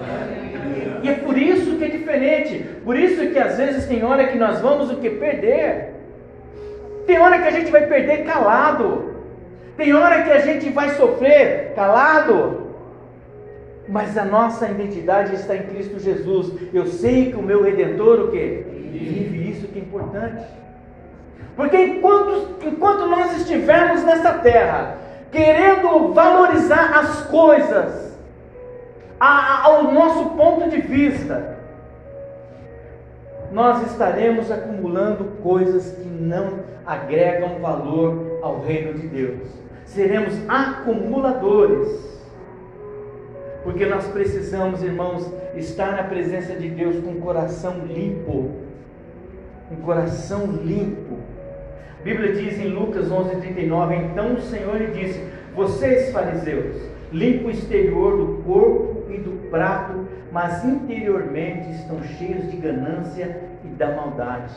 E 1.02 1.08
é 1.08 1.14
por 1.14 1.36
isso 1.36 1.76
que 1.76 1.84
é 1.84 1.88
diferente. 1.88 2.64
Por 2.82 2.98
isso 2.98 3.28
que 3.30 3.38
às 3.38 3.58
vezes 3.58 3.86
tem 3.86 4.02
hora 4.04 4.26
que 4.28 4.38
nós 4.38 4.60
vamos 4.60 4.90
o 4.90 4.96
que? 4.96 5.10
Perder. 5.10 5.92
Tem 7.06 7.18
hora 7.18 7.38
que 7.38 7.48
a 7.48 7.50
gente 7.50 7.70
vai 7.70 7.86
perder 7.86 8.24
calado. 8.24 9.12
Tem 9.76 9.92
hora 9.92 10.22
que 10.22 10.30
a 10.30 10.38
gente 10.38 10.70
vai 10.70 10.90
sofrer 10.90 11.72
calado. 11.74 12.68
Mas 13.86 14.16
a 14.16 14.24
nossa 14.24 14.68
identidade 14.68 15.34
está 15.34 15.54
em 15.54 15.64
Cristo 15.64 15.98
Jesus. 15.98 16.52
Eu 16.72 16.86
sei 16.86 17.32
que 17.32 17.36
o 17.36 17.42
meu 17.42 17.62
Redentor 17.62 18.20
o 18.20 18.30
que? 18.30 18.64
Vive 18.92 19.50
isso 19.50 19.68
que 19.68 19.78
é 19.78 19.82
importante. 19.82 20.46
Porque 21.54 21.76
enquanto, 21.76 22.66
enquanto 22.66 23.06
nós 23.06 23.36
estivermos 23.36 24.02
nessa 24.04 24.32
terra, 24.34 24.96
querendo 25.32 26.12
valorizar 26.12 26.98
as 26.98 27.22
coisas 27.22 28.12
a, 29.18 29.26
a, 29.26 29.64
ao 29.66 29.92
nosso 29.92 30.30
ponto 30.30 30.68
de 30.68 30.80
vista, 30.80 31.56
nós 33.50 33.90
estaremos 33.90 34.50
acumulando 34.50 35.24
coisas 35.42 35.92
que 35.92 36.08
não 36.08 36.60
agregam 36.84 37.60
valor 37.60 38.40
ao 38.42 38.60
reino 38.60 38.94
de 38.94 39.08
Deus. 39.08 39.48
Seremos 39.86 40.34
acumuladores. 40.48 42.12
Porque 43.62 43.86
nós 43.86 44.08
precisamos, 44.08 44.82
irmãos, 44.82 45.32
estar 45.54 45.92
na 45.92 46.02
presença 46.02 46.54
de 46.54 46.68
Deus 46.68 47.02
com 47.04 47.12
o 47.12 47.20
coração 47.20 47.86
limpo. 47.86 48.50
Um 49.70 49.76
coração 49.76 50.46
limpo. 50.46 51.18
Bíblia 52.04 52.32
diz 52.32 52.58
em 52.58 52.68
Lucas 52.68 53.10
11:39, 53.10 53.94
então 53.94 54.34
o 54.34 54.40
Senhor 54.40 54.76
lhe 54.76 54.88
disse: 54.88 55.24
Vocês 55.54 56.12
fariseus, 56.12 56.76
limpa 57.12 57.48
o 57.48 57.50
exterior 57.50 58.16
do 58.16 58.42
corpo 58.42 59.04
e 59.10 59.18
do 59.18 59.48
prato, 59.50 60.06
mas 60.32 60.64
interiormente 60.64 61.70
estão 61.70 62.02
cheios 62.02 62.50
de 62.50 62.56
ganância 62.56 63.40
e 63.64 63.68
da 63.68 63.94
maldade. 63.94 64.52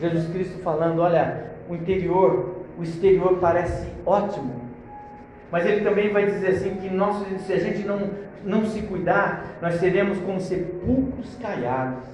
Jesus 0.00 0.28
Cristo 0.28 0.58
falando, 0.62 1.00
olha, 1.00 1.52
o 1.68 1.74
interior, 1.74 2.56
o 2.78 2.82
exterior 2.82 3.38
parece 3.40 3.88
ótimo, 4.04 4.62
mas 5.50 5.64
ele 5.64 5.82
também 5.82 6.12
vai 6.12 6.26
dizer 6.26 6.48
assim 6.48 6.74
que 6.76 6.90
nós, 6.90 7.24
se 7.46 7.52
a 7.52 7.58
gente 7.58 7.86
não, 7.86 8.10
não 8.44 8.66
se 8.66 8.82
cuidar, 8.82 9.56
nós 9.62 9.76
seremos 9.76 10.18
como 10.20 10.40
sepulcros 10.40 11.36
caiados. 11.40 12.04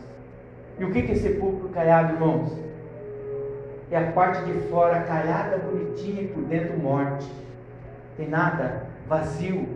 E 0.79 0.85
o 0.85 0.93
que 0.93 1.11
é 1.11 1.15
sepulcro 1.15 1.69
caiado, 1.71 2.15
irmãos? 2.15 2.62
É 3.93 3.99
a 3.99 4.11
parte 4.13 4.45
de 4.45 4.59
fora 4.69 5.01
caiada, 5.01 5.59
bonitinha 5.59 6.23
e 6.23 6.29
por 6.29 6.43
dentro 6.45 6.77
morte. 6.79 7.31
Tem 8.17 8.29
nada, 8.29 8.87
vazio. 9.07 9.69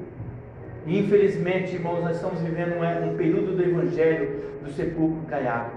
E 0.86 0.98
infelizmente, 0.98 1.74
irmãos, 1.74 2.02
nós 2.02 2.16
estamos 2.16 2.40
vivendo 2.40 2.76
um, 2.76 3.16
período 3.16 3.54
do 3.54 3.62
Evangelho 3.62 4.42
do 4.62 4.72
sepulcro 4.72 5.22
caiado, 5.28 5.70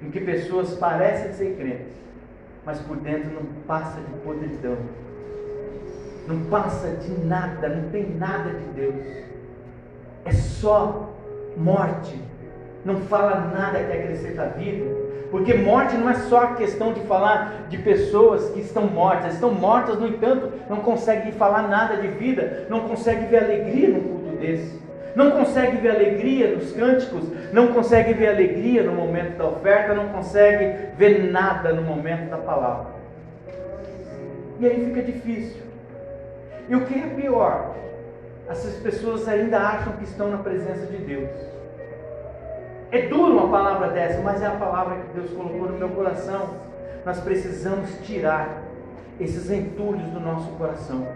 em 0.00 0.10
que 0.10 0.20
pessoas 0.20 0.74
parecem 0.74 1.32
ser 1.32 1.56
crentes, 1.56 1.96
mas 2.64 2.80
por 2.80 2.96
dentro 2.98 3.30
não 3.32 3.44
passa 3.66 4.00
de 4.00 4.12
podridão 4.22 4.76
não 6.28 6.44
passa 6.44 6.90
de 6.90 7.10
nada, 7.24 7.68
não 7.70 7.88
tem 7.88 8.14
nada 8.14 8.50
de 8.50 8.64
Deus. 8.74 9.06
É 10.26 10.32
só 10.32 11.10
morte. 11.56 12.22
Não 12.84 12.96
fala 12.96 13.50
nada 13.52 13.82
que 13.82 13.92
acrescenta 13.92 14.42
a 14.42 14.48
vida. 14.48 15.07
Porque 15.30 15.54
morte 15.54 15.96
não 15.96 16.08
é 16.08 16.14
só 16.14 16.42
a 16.42 16.54
questão 16.54 16.92
de 16.92 17.00
falar 17.00 17.66
de 17.68 17.76
pessoas 17.78 18.50
que 18.50 18.60
estão 18.60 18.86
mortas. 18.86 19.34
Estão 19.34 19.52
mortas, 19.52 19.98
no 19.98 20.08
entanto, 20.08 20.52
não 20.68 20.78
conseguem 20.78 21.32
falar 21.32 21.68
nada 21.68 21.96
de 21.96 22.08
vida, 22.08 22.66
não 22.70 22.80
conseguem 22.80 23.26
ver 23.26 23.44
alegria 23.44 23.88
num 23.88 24.00
culto 24.00 24.36
desse. 24.36 24.78
Não 25.14 25.32
consegue 25.32 25.78
ver 25.78 25.90
alegria 25.90 26.54
nos 26.54 26.72
cânticos, 26.72 27.24
não 27.52 27.68
consegue 27.68 28.12
ver 28.14 28.28
alegria 28.28 28.82
no 28.84 28.92
momento 28.92 29.36
da 29.36 29.46
oferta, 29.46 29.92
não 29.92 30.08
consegue 30.08 30.94
ver 30.96 31.30
nada 31.30 31.72
no 31.72 31.82
momento 31.82 32.30
da 32.30 32.38
palavra. 32.38 32.98
E 34.60 34.66
aí 34.66 34.84
fica 34.86 35.02
difícil. 35.02 35.62
E 36.68 36.74
o 36.76 36.84
que 36.86 36.98
é 36.98 37.06
pior? 37.06 37.74
Essas 38.48 38.76
pessoas 38.76 39.28
ainda 39.28 39.58
acham 39.58 39.94
que 39.94 40.04
estão 40.04 40.30
na 40.30 40.38
presença 40.38 40.86
de 40.86 40.98
Deus. 40.98 41.47
É 42.90 43.02
duro 43.02 43.32
uma 43.32 43.48
palavra 43.48 43.88
dessa, 43.88 44.20
mas 44.22 44.42
é 44.42 44.46
a 44.46 44.52
palavra 44.52 44.96
que 44.96 45.20
Deus 45.20 45.30
colocou 45.30 45.68
no 45.68 45.78
meu 45.78 45.90
coração. 45.90 46.48
Nós 47.04 47.20
precisamos 47.20 47.90
tirar 48.02 48.62
esses 49.20 49.50
entulhos 49.50 50.06
do 50.10 50.20
nosso 50.20 50.48
coração. 50.52 51.06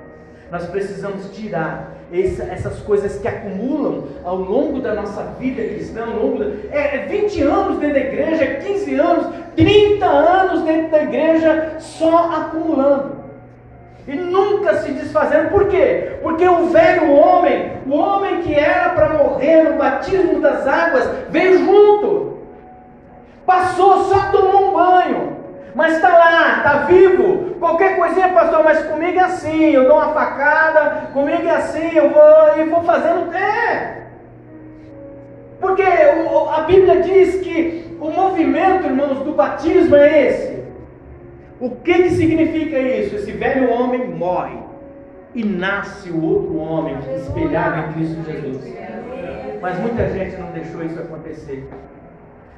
Nós 0.50 0.66
precisamos 0.66 1.30
tirar 1.34 1.94
essa, 2.12 2.44
essas 2.44 2.80
coisas 2.80 3.18
que 3.18 3.26
acumulam 3.26 4.04
ao 4.22 4.36
longo 4.36 4.80
da 4.80 4.94
nossa 4.94 5.22
vida 5.38 5.62
cristã, 5.62 6.04
ao 6.04 6.22
longo 6.22 6.40
da, 6.40 6.44
é, 6.70 6.96
é 6.96 7.06
20 7.06 7.40
anos 7.42 7.78
dentro 7.78 7.94
da 7.94 8.00
igreja, 8.00 8.46
15 8.56 8.94
anos, 8.96 9.34
30 9.56 10.04
anos 10.06 10.62
dentro 10.64 10.90
da 10.90 11.02
igreja, 11.04 11.76
só 11.78 12.32
acumulando 12.32 13.21
e 14.06 14.14
nunca 14.14 14.78
se 14.78 14.92
desfazendo. 14.92 15.50
Por 15.50 15.68
quê? 15.68 16.16
Porque 16.22 16.46
o 16.46 16.66
velho 16.66 17.12
homem, 17.12 17.72
o 17.86 17.94
homem 17.94 18.42
que 18.42 18.54
era 18.54 18.90
para 18.90 19.10
morrer 19.10 19.62
no 19.62 19.76
batismo 19.76 20.40
das 20.40 20.66
águas, 20.66 21.08
veio 21.30 21.58
junto. 21.58 22.38
Passou, 23.46 24.04
só 24.04 24.30
tomou 24.30 24.70
um 24.70 24.72
banho. 24.72 25.36
Mas 25.74 25.94
está 25.94 26.08
lá, 26.08 26.56
está 26.58 26.72
vivo. 26.86 27.54
Qualquer 27.58 27.96
coisinha, 27.96 28.28
pastor, 28.28 28.62
mas 28.64 28.84
comigo 28.86 29.18
é 29.18 29.22
assim. 29.22 29.70
Eu 29.70 29.86
dou 29.88 29.96
uma 29.96 30.12
facada, 30.12 31.08
comigo 31.12 31.46
é 31.46 31.50
assim, 31.50 31.96
eu 31.96 32.10
vou 32.10 32.58
e 32.58 32.64
vou 32.64 32.82
fazendo. 32.82 33.32
É. 33.34 34.02
Porque 35.60 35.82
a 35.82 36.60
Bíblia 36.62 37.02
diz 37.02 37.40
que 37.40 37.96
o 38.00 38.10
movimento, 38.10 38.84
irmãos, 38.84 39.20
do 39.20 39.32
batismo 39.32 39.94
é 39.94 40.26
esse. 40.26 40.61
O 41.62 41.70
que, 41.70 41.94
que 41.94 42.10
significa 42.10 42.76
isso? 42.76 43.14
Esse 43.14 43.30
velho 43.30 43.70
homem 43.70 44.08
morre 44.08 44.58
e 45.32 45.44
nasce 45.44 46.10
o 46.10 46.20
outro 46.20 46.56
homem 46.56 46.96
espelhado 47.14 47.78
em 47.78 47.92
Cristo 47.92 48.20
Jesus. 48.24 48.74
Mas 49.60 49.78
muita 49.78 50.10
gente 50.10 50.36
não 50.38 50.50
deixou 50.50 50.82
isso 50.82 50.98
acontecer. 50.98 51.70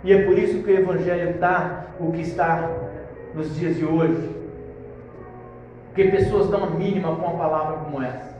E 0.03 0.11
é 0.11 0.23
por 0.23 0.39
isso 0.39 0.63
que 0.63 0.71
o 0.71 0.79
Evangelho 0.79 1.33
está 1.33 1.85
o 2.01 2.13
que 2.13 2.23
está 2.23 2.67
nos 3.35 3.55
dias 3.55 3.77
de 3.77 3.85
hoje. 3.85 4.27
Porque 5.89 6.05
pessoas 6.05 6.49
dão 6.49 6.65
a 6.65 6.71
mínima 6.71 7.15
com 7.15 7.27
uma 7.27 7.37
palavra 7.37 7.77
como 7.85 8.03
essa. 8.03 8.35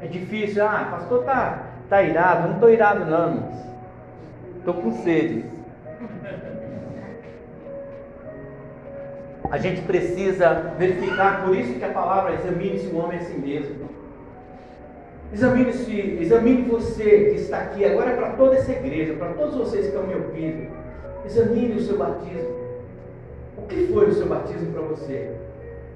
É 0.00 0.06
difícil, 0.06 0.64
ah, 0.64 0.88
pastor 0.90 1.22
tá, 1.24 1.64
tá 1.90 2.02
irado. 2.02 2.48
Não 2.48 2.54
estou 2.54 2.70
irado 2.70 3.04
não, 3.04 3.50
Estou 4.56 4.72
com 4.72 4.90
sede. 5.02 5.44
A 9.50 9.58
gente 9.58 9.82
precisa 9.82 10.74
verificar, 10.78 11.44
por 11.44 11.56
isso 11.56 11.78
que 11.78 11.84
a 11.84 11.90
palavra 11.90 12.34
examine-se 12.34 12.86
o 12.86 12.98
homem 12.98 13.18
a 13.18 13.22
si 13.22 13.38
mesmo. 13.38 13.88
Examine-se, 15.32 16.18
examine 16.20 16.62
você 16.62 17.30
que 17.30 17.40
está 17.40 17.58
aqui, 17.58 17.84
agora 17.84 18.10
é 18.10 18.16
para 18.16 18.30
toda 18.30 18.56
essa 18.56 18.72
igreja, 18.72 19.14
para 19.14 19.32
todos 19.34 19.54
vocês 19.54 19.86
que 19.86 19.92
estão 19.92 20.06
me 20.06 20.14
ouvindo. 20.14 20.70
Examine 21.24 21.74
o 21.74 21.80
seu 21.80 21.98
batismo. 21.98 22.56
O 23.58 23.62
que 23.62 23.86
foi 23.92 24.08
o 24.08 24.14
seu 24.14 24.26
batismo 24.26 24.72
para 24.72 24.82
você? 24.82 25.32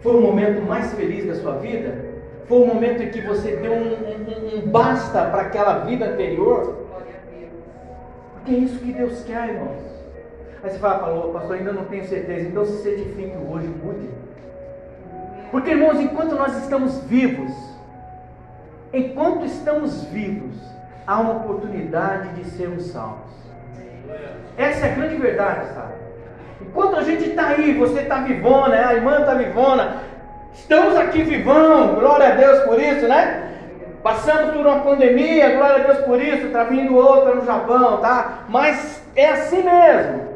Foi 0.01 0.17
o 0.17 0.21
momento 0.21 0.63
mais 0.63 0.93
feliz 0.95 1.27
da 1.27 1.35
sua 1.35 1.59
vida? 1.59 2.11
Foi 2.47 2.63
o 2.63 2.67
momento 2.67 3.03
em 3.03 3.11
que 3.11 3.21
você 3.21 3.57
deu 3.57 3.73
um, 3.73 3.93
um, 3.93 4.59
um 4.59 4.67
basta 4.69 5.27
para 5.27 5.43
aquela 5.43 5.85
vida 5.85 6.07
anterior? 6.07 6.87
Porque 8.35 8.53
é 8.53 8.59
isso 8.59 8.81
que 8.81 8.93
Deus 8.93 9.23
quer, 9.23 9.51
irmãos. 9.51 10.00
Aí 10.63 10.71
você 10.71 10.79
fala, 10.79 10.99
falou, 10.99 11.33
pastor, 11.33 11.57
ainda 11.57 11.73
não 11.73 11.85
tenho 11.87 12.07
certeza. 12.07 12.49
Então 12.49 12.65
se 12.65 12.83
certifique 12.83 13.35
hoje, 13.51 13.67
mude. 13.83 14.11
Porque, 15.51 15.71
irmãos, 15.71 15.99
enquanto 15.99 16.35
nós 16.35 16.57
estamos 16.59 16.99
vivos, 17.05 17.53
enquanto 18.93 19.45
estamos 19.47 20.05
vivos, 20.05 20.55
há 21.07 21.19
uma 21.19 21.37
oportunidade 21.39 22.29
de 22.35 22.45
sermos 22.51 22.87
salvos. 22.87 23.31
Essa 24.57 24.87
é 24.87 24.93
a 24.93 24.95
grande 24.95 25.17
verdade, 25.17 25.75
sabe? 25.75 25.95
Enquanto 26.61 26.97
a 26.97 27.03
gente 27.03 27.31
está 27.31 27.49
aí, 27.49 27.73
você 27.75 28.01
está 28.01 28.21
vivona, 28.21 28.89
a 28.89 28.95
irmã 28.95 29.21
está 29.21 29.35
vivona, 29.35 29.97
estamos 30.53 30.97
aqui 30.97 31.23
vivão, 31.23 31.95
glória 31.95 32.29
a 32.29 32.35
Deus 32.37 32.61
por 32.65 32.79
isso, 32.79 33.09
né? 33.09 33.49
Passamos 34.03 34.55
por 34.55 34.67
uma 34.67 34.81
pandemia, 34.81 35.57
glória 35.57 35.85
a 35.85 35.93
Deus 35.93 36.05
por 36.05 36.21
isso, 36.23 36.47
está 36.47 36.65
vindo 36.65 36.95
outra 36.95 37.35
no 37.35 37.45
Japão, 37.45 37.99
tá? 37.99 38.45
Mas 38.49 39.03
é 39.17 39.31
assim 39.31 39.63
mesmo. 39.63 40.30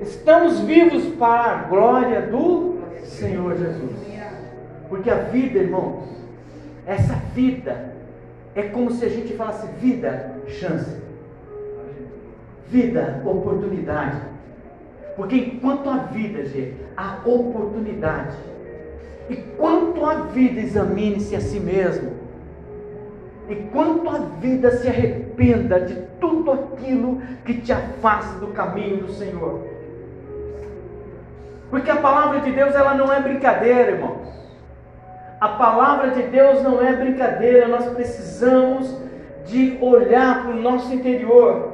Estamos 0.00 0.60
vivos 0.60 1.04
para 1.16 1.52
a 1.52 1.62
glória 1.64 2.22
do 2.22 2.78
Senhor 3.04 3.56
Jesus. 3.56 3.92
Porque 4.88 5.10
a 5.10 5.16
vida, 5.16 5.58
irmãos, 5.58 6.04
essa 6.86 7.14
vida 7.34 7.94
é 8.54 8.62
como 8.62 8.90
se 8.90 9.04
a 9.04 9.08
gente 9.08 9.34
falasse 9.34 9.66
vida, 9.80 10.36
chance. 10.46 10.96
Vida, 12.68 13.22
oportunidade. 13.24 14.20
Porque 15.16 15.36
enquanto 15.36 15.88
a 15.88 15.98
vida, 15.98 16.44
gente, 16.44 16.76
há 16.96 17.18
oportunidade. 17.24 18.36
E 19.30 19.36
quanto 19.36 20.04
a 20.04 20.14
vida, 20.26 20.60
examine-se 20.60 21.36
a 21.36 21.40
si 21.40 21.60
mesmo. 21.60 22.12
Enquanto 23.48 24.08
a 24.08 24.18
vida 24.40 24.70
se 24.72 24.88
arrependa 24.88 25.80
de 25.80 25.94
tudo 26.20 26.52
aquilo 26.52 27.22
que 27.44 27.54
te 27.54 27.72
afasta 27.72 28.38
do 28.38 28.48
caminho 28.48 28.98
do 28.98 29.12
Senhor. 29.12 29.73
Porque 31.70 31.90
a 31.90 31.96
palavra 31.96 32.40
de 32.40 32.50
Deus 32.52 32.74
ela 32.74 32.94
não 32.94 33.12
é 33.12 33.20
brincadeira, 33.20 33.92
irmãos. 33.92 34.24
A 35.40 35.48
palavra 35.48 36.10
de 36.10 36.22
Deus 36.22 36.62
não 36.62 36.82
é 36.82 36.92
brincadeira, 36.94 37.68
nós 37.68 37.86
precisamos 37.86 38.96
de 39.44 39.76
olhar 39.80 40.42
para 40.42 40.52
o 40.52 40.60
nosso 40.60 40.92
interior. 40.94 41.72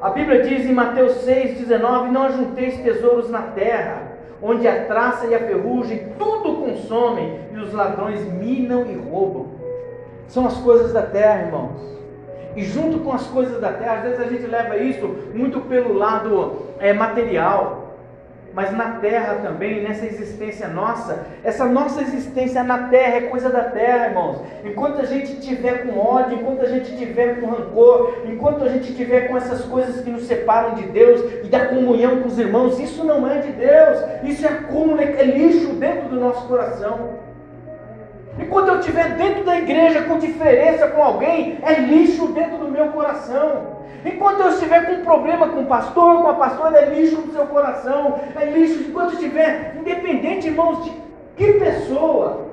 A 0.00 0.10
Bíblia 0.10 0.42
diz 0.42 0.64
em 0.64 0.72
Mateus 0.72 1.24
6,19: 1.24 2.10
Não 2.10 2.24
ajunteis 2.24 2.78
tesouros 2.78 3.30
na 3.30 3.42
terra, 3.42 4.02
onde 4.42 4.66
a 4.66 4.84
traça 4.86 5.26
e 5.26 5.34
a 5.34 5.40
ferrugem 5.40 6.12
tudo 6.18 6.56
consomem, 6.56 7.40
e 7.52 7.58
os 7.58 7.72
ladrões 7.72 8.24
minam 8.32 8.86
e 8.86 8.96
roubam. 8.96 9.46
São 10.26 10.46
as 10.46 10.56
coisas 10.58 10.92
da 10.92 11.02
terra, 11.02 11.42
irmãos. 11.42 11.98
E 12.56 12.64
junto 12.64 12.98
com 13.00 13.12
as 13.12 13.26
coisas 13.26 13.60
da 13.60 13.72
terra, 13.72 13.94
às 13.94 14.02
vezes 14.02 14.20
a 14.20 14.24
gente 14.24 14.46
leva 14.46 14.76
isso 14.76 15.06
muito 15.34 15.60
pelo 15.62 15.92
lado 15.92 16.62
é, 16.80 16.92
material 16.92 17.87
mas 18.54 18.76
na 18.76 18.92
terra 18.92 19.36
também, 19.42 19.82
nessa 19.82 20.06
existência 20.06 20.68
nossa, 20.68 21.26
essa 21.44 21.64
nossa 21.66 22.00
existência 22.00 22.62
na 22.62 22.88
terra 22.88 23.16
é 23.16 23.20
coisa 23.22 23.50
da 23.50 23.64
terra, 23.64 24.08
irmãos. 24.08 24.42
Enquanto 24.64 25.00
a 25.00 25.04
gente 25.04 25.36
tiver 25.40 25.86
com 25.86 25.98
ódio, 25.98 26.38
enquanto 26.38 26.62
a 26.62 26.68
gente 26.68 26.96
tiver 26.96 27.40
com 27.40 27.46
rancor, 27.46 28.22
enquanto 28.26 28.64
a 28.64 28.68
gente 28.68 28.94
tiver 28.94 29.28
com 29.28 29.36
essas 29.36 29.64
coisas 29.66 30.02
que 30.02 30.10
nos 30.10 30.24
separam 30.24 30.74
de 30.74 30.84
Deus 30.84 31.20
e 31.44 31.48
da 31.48 31.66
comunhão 31.66 32.20
com 32.20 32.28
os 32.28 32.38
irmãos, 32.38 32.78
isso 32.80 33.04
não 33.04 33.30
é 33.30 33.38
de 33.38 33.52
Deus, 33.52 34.02
isso 34.24 34.46
é 34.46 34.48
acúmulo, 34.48 35.00
é 35.00 35.22
lixo 35.22 35.74
dentro 35.74 36.08
do 36.08 36.16
nosso 36.18 36.48
coração. 36.48 37.27
Enquanto 38.38 38.68
eu 38.68 38.78
estiver 38.78 39.16
dentro 39.16 39.44
da 39.44 39.58
igreja 39.58 40.02
com 40.02 40.18
diferença 40.18 40.86
com 40.88 41.02
alguém, 41.02 41.58
é 41.62 41.74
lixo 41.74 42.28
dentro 42.28 42.58
do 42.58 42.68
meu 42.68 42.88
coração. 42.88 43.78
Enquanto 44.04 44.40
eu 44.40 44.50
estiver 44.50 44.86
com 44.86 44.92
um 44.92 45.04
problema 45.04 45.48
com 45.48 45.62
o 45.62 45.66
pastor, 45.66 46.22
com 46.22 46.28
a 46.28 46.34
pastora, 46.34 46.78
é 46.78 46.84
lixo 46.86 47.20
no 47.20 47.32
seu 47.32 47.46
coração, 47.46 48.20
é 48.40 48.44
lixo. 48.44 48.84
Enquanto 48.88 49.14
estiver, 49.14 49.76
independente, 49.78 50.46
irmãos, 50.46 50.84
de 50.84 50.92
que 51.36 51.52
pessoa. 51.54 52.46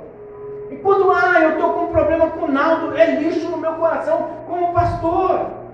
Enquanto, 0.72 1.12
ah, 1.12 1.40
eu 1.42 1.52
estou 1.52 1.74
com 1.74 1.86
um 1.86 1.92
problema 1.92 2.30
com 2.30 2.46
o 2.46 2.52
Naldo, 2.52 2.98
é 2.98 3.06
lixo 3.12 3.48
no 3.50 3.58
meu 3.58 3.74
coração 3.74 4.28
como 4.48 4.74
pastor. 4.74 5.65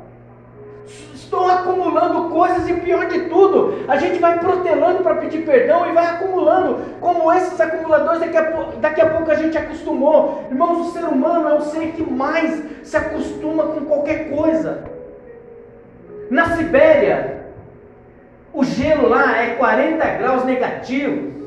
Estou 1.14 1.48
acumulando 1.50 2.30
coisas 2.30 2.68
e 2.68 2.74
pior 2.74 3.06
de 3.08 3.22
tudo, 3.30 3.86
a 3.88 3.96
gente 3.96 4.20
vai 4.20 4.38
protelando 4.40 5.02
para 5.02 5.16
pedir 5.16 5.46
perdão 5.46 5.90
e 5.90 5.94
vai 5.94 6.06
acumulando, 6.06 6.84
como 7.00 7.32
esses 7.32 7.60
acumuladores, 7.60 8.20
daqui 8.20 8.38
a, 8.38 8.42
daqui 8.80 9.02
a 9.02 9.10
pouco 9.10 9.32
a 9.32 9.36
gente 9.36 9.58
acostumou. 9.58 10.46
Irmãos, 10.50 10.88
o 10.88 10.92
ser 10.92 11.06
humano 11.06 11.48
é 11.48 11.54
o 11.54 11.62
ser 11.62 11.94
que 11.94 12.04
mais 12.04 12.62
se 12.84 12.98
acostuma 12.98 13.64
com 13.64 13.86
qualquer 13.86 14.30
coisa. 14.30 14.84
Na 16.30 16.56
Sibéria, 16.58 17.46
o 18.54 18.64
gelo 18.64 19.08
lá 19.08 19.42
é 19.42 19.56
40 19.56 20.06
graus 20.06 20.44
negativos. 20.44 21.41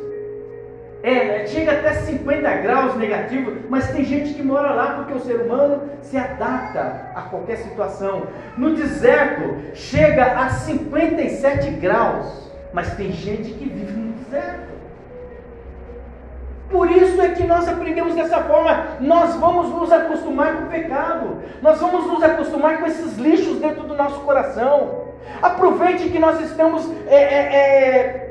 É, 1.07 1.47
chega 1.49 1.73
até 1.73 1.93
50 1.93 2.51
graus 2.63 2.97
negativos, 2.97 3.59
mas 3.69 3.91
tem 3.91 4.03
gente 4.07 4.33
que 4.33 4.43
mora 4.43 4.73
lá 4.73 4.95
porque 4.95 5.13
o 5.13 5.21
ser 5.21 5.37
humano 5.43 5.83
se 6.01 6.17
adapta 6.17 7.11
a 7.15 7.21
qualquer 7.21 7.59
situação. 7.59 8.23
No 8.57 8.75
deserto 8.75 9.55
chega 9.75 10.25
a 10.25 10.49
57 10.49 11.73
graus, 11.73 12.51
mas 12.73 12.95
tem 12.95 13.13
gente 13.13 13.53
que 13.53 13.69
vive 13.69 13.93
no 13.93 14.13
deserto. 14.15 14.73
Por 16.71 16.91
isso 16.91 17.21
é 17.21 17.29
que 17.29 17.45
nós 17.45 17.69
aprendemos 17.69 18.15
dessa 18.15 18.41
forma. 18.41 18.97
Nós 18.99 19.35
vamos 19.37 19.69
nos 19.69 19.93
acostumar 19.93 20.57
com 20.57 20.63
o 20.65 20.69
pecado. 20.69 21.43
Nós 21.61 21.81
vamos 21.81 22.07
nos 22.07 22.23
acostumar 22.23 22.81
com 22.81 22.87
esses 22.87 23.19
lixos 23.19 23.59
dentro 23.59 23.83
do 23.83 23.95
nosso 23.95 24.21
coração. 24.21 25.05
Aproveite 25.43 26.09
que 26.09 26.19
nós 26.19 26.41
estamos 26.41 26.91
é, 27.07 27.17
é, 27.17 27.57
é, 27.57 28.24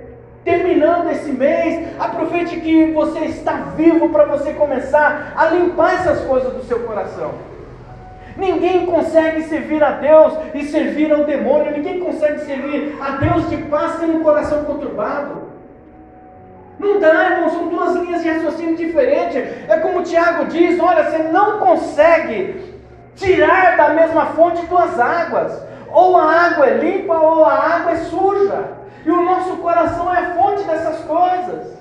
terminando 0.43 1.09
esse 1.09 1.31
mês. 1.31 1.87
Aproveite 1.99 2.59
que 2.59 2.91
você 2.91 3.19
está 3.25 3.53
vivo 3.75 4.09
para 4.09 4.25
você 4.25 4.53
começar 4.53 5.33
a 5.35 5.45
limpar 5.47 5.93
essas 5.93 6.21
coisas 6.25 6.53
do 6.53 6.63
seu 6.63 6.79
coração. 6.81 7.31
Ninguém 8.35 8.85
consegue 8.85 9.43
servir 9.43 9.83
a 9.83 9.91
Deus 9.91 10.33
e 10.55 10.63
servir 10.63 11.11
ao 11.13 11.23
demônio. 11.23 11.71
Ninguém 11.71 11.99
consegue 11.99 12.39
servir 12.39 12.97
a 12.99 13.11
Deus 13.11 13.49
de 13.49 13.57
paz 13.57 13.99
tendo 13.99 14.17
um 14.17 14.23
coração 14.23 14.63
conturbado. 14.63 15.43
Não 16.79 16.99
dá, 16.99 17.31
irmão, 17.31 17.49
são 17.49 17.67
duas 17.67 17.95
linhas 17.95 18.23
de 18.23 18.29
raciocínio 18.29 18.75
diferentes. 18.75 19.69
É 19.69 19.77
como 19.77 19.99
o 19.99 20.03
Tiago 20.03 20.45
diz: 20.45 20.79
olha, 20.79 21.03
você 21.03 21.19
não 21.19 21.59
consegue 21.59 22.73
tirar 23.15 23.77
da 23.77 23.89
mesma 23.89 24.25
fonte 24.27 24.65
duas 24.65 24.99
águas. 24.99 25.61
Ou 25.91 26.17
a 26.17 26.23
água 26.23 26.65
é 26.65 26.77
limpa 26.77 27.13
ou 27.13 27.45
a 27.45 27.53
água 27.53 27.91
é 27.91 27.97
suja. 27.97 28.82
E 29.05 29.11
o 29.11 29.23
nosso 29.23 29.57
coração 29.57 30.13
é 30.13 30.19
a 30.19 30.35
fonte 30.35 30.63
dessas 30.63 30.99
coisas. 31.05 31.73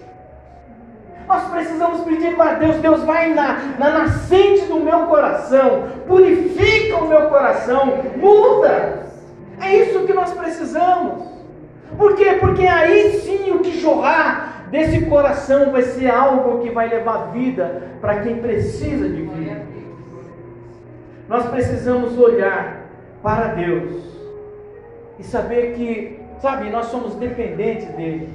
Nós 1.29 1.45
precisamos 1.51 2.01
pedir 2.03 2.37
para 2.37 2.55
Deus, 2.55 2.77
Deus 2.77 3.03
vai 3.05 3.33
na, 3.33 3.77
na 3.79 3.91
nascente 3.91 4.67
do 4.67 4.81
meu 4.81 5.07
coração, 5.07 5.89
purifica 6.07 6.97
o 6.97 7.09
meu 7.09 7.29
coração, 7.29 7.99
muda. 8.17 9.07
É 9.61 9.77
isso 9.77 10.05
que 10.05 10.13
nós 10.13 10.33
precisamos. 10.33 11.23
Por 11.97 12.17
quê? 12.17 12.37
Porque 12.41 12.67
aí 12.67 13.21
sim 13.21 13.53
o 13.53 13.61
que 13.61 13.79
jorrar 13.79 14.67
desse 14.71 15.05
coração 15.05 15.71
vai 15.71 15.83
ser 15.83 16.11
algo 16.11 16.61
que 16.61 16.71
vai 16.71 16.89
levar 16.89 17.31
vida 17.31 17.83
para 18.01 18.21
quem 18.21 18.39
precisa 18.39 19.09
de 19.09 19.23
vida. 19.23 19.63
Nós 21.29 21.47
precisamos 21.47 22.19
olhar 22.19 22.87
para 23.23 23.49
Deus 23.49 24.03
e 25.19 25.23
saber 25.23 25.75
que, 25.75 26.21
sabe, 26.43 26.69
nós 26.71 26.87
somos 26.87 27.15
dependentes 27.15 27.87
dele. 27.95 28.35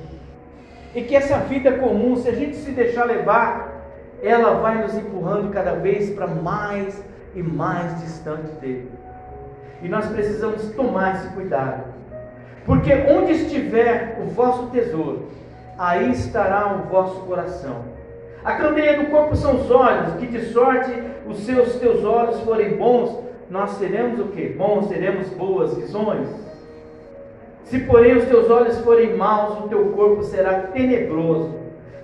E 0.96 1.02
que 1.02 1.16
essa 1.16 1.40
vida 1.40 1.74
comum, 1.74 2.16
se 2.16 2.30
a 2.30 2.34
gente 2.34 2.56
se 2.56 2.72
deixar 2.72 3.04
levar, 3.04 3.84
ela 4.24 4.56
vai 4.56 4.82
nos 4.82 4.96
empurrando 4.96 5.52
cada 5.52 5.74
vez 5.74 6.10
para 6.12 6.26
mais 6.26 7.04
e 7.36 7.44
mais 7.44 8.02
distante 8.02 8.50
dele. 8.62 8.90
E 9.84 9.90
nós 9.90 10.08
precisamos 10.08 10.72
tomar 10.72 11.16
esse 11.16 11.28
cuidado. 11.34 11.84
Porque 12.66 12.92
onde 12.94 13.34
estiver 13.34 14.18
o 14.24 14.30
vosso 14.30 14.68
tesouro, 14.68 15.28
aí 15.78 16.12
estará 16.12 16.74
o 16.74 16.90
vosso 16.90 17.20
coração. 17.26 17.84
A 18.44 18.56
candeia 18.56 18.98
do 18.98 19.12
corpo 19.12 19.36
são 19.36 19.58
os 19.58 19.70
olhos, 19.70 20.16
que 20.16 20.28
de 20.28 20.46
sorte 20.54 20.92
os 21.28 21.46
seus 21.46 21.76
teus 21.76 22.04
olhos 22.06 22.40
forem 22.42 22.78
bons, 22.78 23.20
nós 23.50 23.72
seremos 23.72 24.20
o 24.20 24.30
que? 24.30 24.50
Bons, 24.50 24.88
teremos 24.88 25.28
boas 25.30 25.76
visões. 25.76 26.47
Se 27.70 27.80
porém 27.80 28.16
os 28.16 28.26
teus 28.26 28.50
olhos 28.50 28.80
forem 28.80 29.18
maus, 29.18 29.66
o 29.66 29.68
teu 29.68 29.90
corpo 29.92 30.24
será 30.24 30.62
tenebroso. 30.68 31.54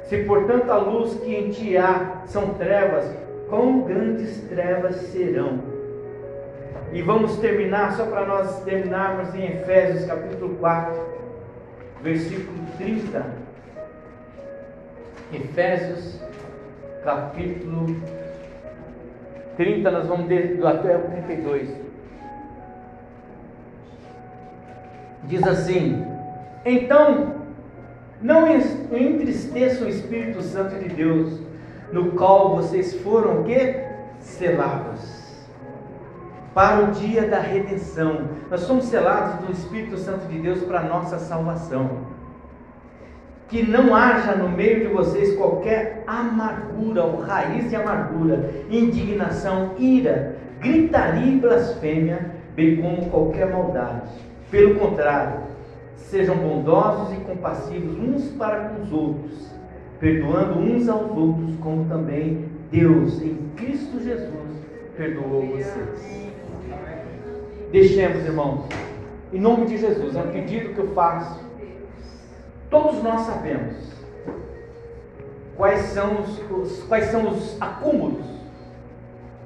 Se 0.04 0.24
portanto 0.24 0.70
a 0.70 0.78
luz 0.78 1.14
que 1.22 1.34
em 1.34 1.50
ti 1.50 1.78
há 1.78 2.22
são 2.26 2.54
trevas, 2.56 3.10
quão 3.50 3.82
grandes 3.82 4.42
trevas 4.50 4.96
serão. 4.96 5.60
E 6.92 7.02
vamos 7.02 7.38
terminar, 7.38 7.96
só 7.96 8.06
para 8.06 8.26
nós 8.26 8.62
terminarmos 8.64 9.34
em 9.34 9.46
Efésios 9.46 10.06
capítulo 10.06 10.56
4, 10.56 11.02
versículo 12.02 12.60
30. 12.78 13.26
Efésios, 15.34 16.22
capítulo 17.06 17.96
30, 19.56 19.92
nós 19.92 20.08
vamos 20.08 20.28
do 20.28 20.68
até 20.68 20.98
o 20.98 21.02
32. 21.26 21.83
Diz 25.28 25.44
assim: 25.44 26.06
Então, 26.66 27.36
não 28.22 28.48
entristeça 28.48 29.86
o 29.86 29.90
Espírito 29.90 30.42
Santo 30.42 30.76
de 30.76 30.90
Deus, 30.90 31.40
no 31.92 32.12
qual 32.12 32.56
vocês 32.56 32.96
foram 33.02 33.42
o 33.42 33.44
quê? 33.44 33.86
Selados. 34.20 35.24
Para 36.54 36.86
o 36.86 36.92
dia 36.92 37.28
da 37.28 37.40
redenção. 37.40 38.30
Nós 38.50 38.62
somos 38.62 38.86
selados 38.86 39.46
do 39.46 39.52
Espírito 39.52 39.98
Santo 39.98 40.28
de 40.28 40.38
Deus 40.38 40.64
para 40.64 40.82
a 40.82 40.84
nossa 40.84 41.18
salvação 41.18 42.14
que 43.54 43.62
não 43.62 43.96
haja 43.96 44.36
no 44.36 44.50
meio 44.50 44.80
de 44.80 44.88
vocês 44.88 45.36
qualquer 45.36 46.04
amargura 46.08 47.04
ou 47.04 47.22
raiz 47.22 47.70
de 47.70 47.76
amargura, 47.76 48.50
indignação, 48.68 49.76
ira, 49.78 50.38
gritaria 50.60 51.36
e 51.36 51.40
blasfêmia, 51.40 52.32
bem 52.56 52.78
como 52.78 53.12
qualquer 53.12 53.52
maldade. 53.52 54.10
Pelo 54.54 54.76
contrário, 54.76 55.48
sejam 55.96 56.38
bondosos 56.38 57.12
e 57.18 57.22
compassivos 57.22 57.98
uns 57.98 58.30
para 58.34 58.70
com 58.70 58.84
os 58.84 58.94
outros, 58.94 59.52
perdoando 60.00 60.60
uns 60.60 60.88
aos 60.88 61.10
outros, 61.10 61.56
como 61.60 61.90
também 61.90 62.52
Deus, 62.70 63.20
em 63.20 63.50
Cristo 63.56 64.00
Jesus, 64.00 64.32
perdoou 64.96 65.48
vocês. 65.48 66.30
Deixemos, 67.72 68.24
irmãos, 68.26 68.66
em 69.34 69.40
nome 69.40 69.66
de 69.66 69.80
Jesus, 69.80 70.16
é 70.16 70.22
um 70.22 70.32
pedido 70.32 70.76
que 70.76 70.82
eu 70.82 70.94
faço 70.94 71.44
Todos 72.70 73.02
nós 73.02 73.22
sabemos 73.22 73.74
quais 75.58 75.80
são 75.94 76.22
os, 76.22 76.40
os, 76.52 76.84
quais 76.84 77.06
são 77.06 77.28
os 77.28 77.60
acúmulos 77.60 78.26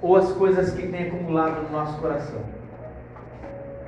ou 0.02 0.18
as 0.18 0.34
coisas 0.34 0.74
que 0.74 0.86
tem 0.86 1.08
acumulado 1.08 1.64
no 1.64 1.72
nosso 1.72 1.98
coração. 2.02 2.57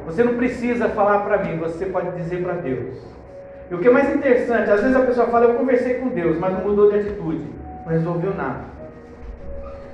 Você 0.05 0.23
não 0.23 0.35
precisa 0.35 0.89
falar 0.89 1.19
para 1.19 1.43
mim, 1.43 1.57
você 1.57 1.85
pode 1.85 2.11
dizer 2.11 2.43
para 2.43 2.53
Deus. 2.53 2.97
E 3.69 3.75
o 3.75 3.77
que 3.77 3.87
é 3.87 3.91
mais 3.91 4.13
interessante, 4.13 4.69
às 4.69 4.81
vezes 4.81 4.95
a 4.95 5.01
pessoa 5.01 5.27
fala, 5.27 5.45
eu 5.45 5.53
conversei 5.55 5.95
com 5.95 6.07
Deus, 6.09 6.37
mas 6.39 6.53
não 6.53 6.61
mudou 6.61 6.91
de 6.91 6.99
atitude, 6.99 7.45
não 7.85 7.91
resolveu 7.91 8.33
nada. 8.33 8.61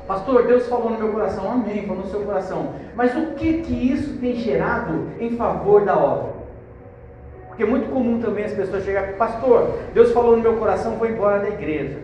Pastor, 0.07 0.43
Deus 0.45 0.67
falou 0.67 0.91
no 0.91 0.99
meu 0.99 1.09
coração, 1.09 1.51
amém, 1.51 1.85
falou 1.85 2.03
no 2.03 2.09
seu 2.09 2.21
coração. 2.21 2.73
Mas 2.95 3.15
o 3.15 3.33
que 3.33 3.61
que 3.61 3.91
isso 3.91 4.17
tem 4.19 4.35
gerado 4.35 5.07
em 5.19 5.35
favor 5.35 5.83
da 5.83 5.97
obra? 5.97 6.35
Porque 7.47 7.63
é 7.63 7.65
muito 7.65 7.89
comum 7.89 8.19
também 8.21 8.45
as 8.45 8.53
pessoas 8.53 8.83
chegarem, 8.83 9.15
pastor, 9.15 9.79
Deus 9.93 10.11
falou 10.11 10.35
no 10.35 10.43
meu 10.43 10.57
coração, 10.57 10.97
vou 10.97 11.07
embora 11.07 11.39
da 11.39 11.49
igreja. 11.49 11.97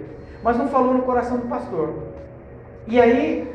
Mas 0.43 0.58
não 0.58 0.68
falou 0.70 0.93
no 0.93 1.04
coração 1.04 1.38
do 1.38 1.47
pastor. 1.47 1.93
E 2.88 2.99
aí, 2.99 3.47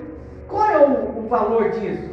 qual 0.47 0.65
é 0.65 0.79
o, 0.79 1.19
o 1.19 1.27
valor 1.29 1.71
disso? 1.71 2.11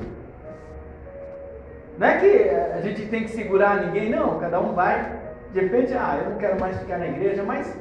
Não 1.98 2.08
é 2.08 2.18
que 2.18 2.50
a 2.50 2.82
gente 2.82 3.06
tem 3.08 3.24
que 3.24 3.32
segurar 3.32 3.86
ninguém, 3.86 4.10
não. 4.10 4.40
Cada 4.40 4.60
um 4.60 4.74
vai. 4.74 5.22
De 5.54 5.60
repente, 5.60 5.94
ah, 5.94 6.20
eu 6.24 6.32
não 6.32 6.38
quero 6.38 6.60
mais 6.60 6.78
ficar 6.80 6.98
na 6.98 7.08
igreja, 7.08 7.44
mas 7.44 7.76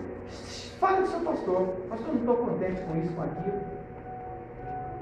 fale 0.78 0.98
com 0.98 1.02
o 1.04 1.06
seu 1.06 1.20
pastor. 1.20 1.66
Pastor, 1.88 2.08
não 2.14 2.20
estou 2.20 2.36
contente 2.36 2.80
com 2.82 2.98
isso, 2.98 3.12
com 3.14 3.22
aquilo. 3.22 3.60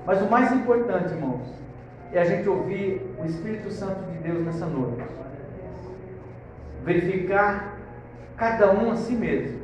Mas 0.07 0.23
o 0.23 0.31
mais 0.31 0.53
importante, 0.53 1.13
irmãos, 1.13 1.47
é 2.13 2.21
a 2.21 2.25
gente 2.25 2.49
ouvir 2.49 3.15
o 3.21 3.27
Espírito 3.27 3.71
Santo 3.71 4.03
de 4.11 4.19
Deus 4.19 4.45
nessa 4.45 4.67
noite. 4.67 5.03
Verificar 6.85 7.77
cada 8.37 8.73
um 8.73 8.93
a 8.93 8.97
si 8.97 9.13
mesmo. 9.13 9.61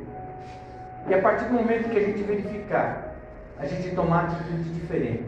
E 1.09 1.15
a 1.15 1.23
partir 1.23 1.45
do 1.47 1.55
momento 1.55 1.89
que 1.89 1.99
a 1.99 2.03
gente 2.03 2.23
verificar, 2.23 3.15
a 3.59 3.67
gente 3.67 3.95
tomar 3.95 4.25
atitude 4.25 4.71
diferente. 4.71 5.25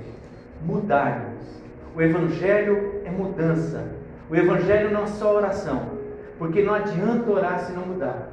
Mudar-nos. 0.64 1.62
O 1.94 2.02
Evangelho 2.02 3.00
é 3.04 3.10
mudança. 3.10 3.86
O 4.30 4.36
Evangelho 4.36 4.90
não 4.90 5.04
é 5.04 5.06
só 5.06 5.34
oração. 5.34 5.98
Porque 6.38 6.62
não 6.62 6.74
adianta 6.74 7.30
orar 7.30 7.58
se 7.60 7.72
não 7.72 7.82
mudar. 7.82 8.28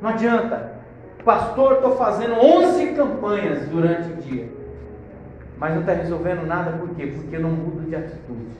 Não 0.00 0.10
adianta. 0.10 0.78
Pastor, 1.24 1.74
estou 1.74 1.96
fazendo 1.96 2.34
11 2.34 2.92
campanhas 2.92 3.68
durante 3.68 4.12
o 4.12 4.16
dia. 4.16 4.48
Mas 5.58 5.74
não 5.74 5.80
está 5.80 5.92
resolvendo 5.92 6.46
nada, 6.46 6.78
por 6.78 6.90
quê? 6.90 7.12
Porque 7.14 7.34
eu 7.34 7.40
não 7.40 7.50
mudo 7.50 7.88
de 7.88 7.96
atitude. 7.96 8.56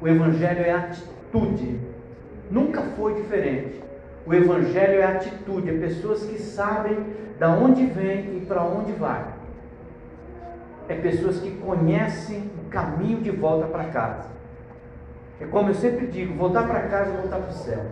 O 0.00 0.06
Evangelho 0.06 0.60
é 0.60 0.72
atitude. 0.72 1.80
Nunca 2.50 2.82
foi 2.96 3.14
diferente. 3.14 3.82
O 4.24 4.32
Evangelho 4.32 5.00
é 5.00 5.04
atitude, 5.04 5.70
é 5.70 5.78
pessoas 5.78 6.24
que 6.24 6.38
sabem 6.38 6.96
da 7.38 7.50
onde 7.50 7.84
vem 7.86 8.36
e 8.36 8.44
para 8.46 8.62
onde 8.62 8.92
vai. 8.92 9.24
É 10.88 10.94
pessoas 10.94 11.40
que 11.40 11.50
conhecem 11.58 12.50
o 12.64 12.70
caminho 12.70 13.20
de 13.20 13.30
volta 13.30 13.66
para 13.66 13.84
casa. 13.84 14.35
É 15.40 15.44
como 15.46 15.70
eu 15.70 15.74
sempre 15.74 16.06
digo, 16.06 16.34
voltar 16.34 16.66
para 16.66 16.80
casa 16.82 17.10
e 17.10 17.16
voltar 17.16 17.38
para 17.38 17.50
o 17.50 17.52
céu. 17.52 17.84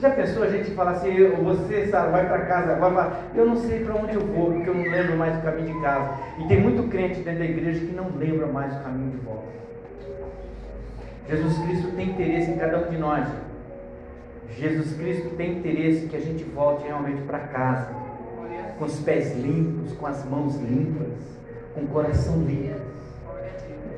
Já 0.00 0.10
pensou 0.10 0.42
a 0.42 0.50
gente 0.50 0.70
falar 0.72 0.92
assim, 0.92 1.10
você 1.42 1.86
sabe, 1.86 2.12
vai 2.12 2.26
para 2.26 2.44
casa 2.44 2.72
agora, 2.72 3.18
eu 3.34 3.46
não 3.46 3.56
sei 3.56 3.82
para 3.82 3.94
onde 3.94 4.14
eu 4.14 4.20
vou, 4.20 4.52
porque 4.52 4.68
eu 4.68 4.74
não 4.74 4.82
lembro 4.82 5.16
mais 5.16 5.38
o 5.38 5.42
caminho 5.42 5.74
de 5.74 5.80
casa. 5.80 6.10
E 6.38 6.46
tem 6.46 6.60
muito 6.60 6.88
crente 6.90 7.20
dentro 7.20 7.38
da 7.38 7.46
igreja 7.46 7.80
que 7.80 7.92
não 7.92 8.10
lembra 8.16 8.46
mais 8.46 8.76
o 8.76 8.80
caminho 8.80 9.10
de 9.12 9.16
volta. 9.18 9.56
Jesus 11.28 11.58
Cristo 11.58 11.96
tem 11.96 12.10
interesse 12.10 12.50
em 12.50 12.56
cada 12.56 12.86
um 12.86 12.90
de 12.90 12.98
nós. 12.98 13.26
Jesus 14.58 14.96
Cristo 14.96 15.30
tem 15.36 15.58
interesse 15.58 16.06
que 16.06 16.16
a 16.16 16.20
gente 16.20 16.44
volte 16.44 16.86
realmente 16.86 17.22
para 17.22 17.38
casa, 17.40 17.88
com 18.78 18.84
os 18.84 19.00
pés 19.00 19.34
limpos, 19.36 19.92
com 19.94 20.06
as 20.06 20.24
mãos 20.24 20.56
limpas, 20.56 21.14
com 21.74 21.80
o 21.80 21.86
coração 21.88 22.42
limpo. 22.42 22.85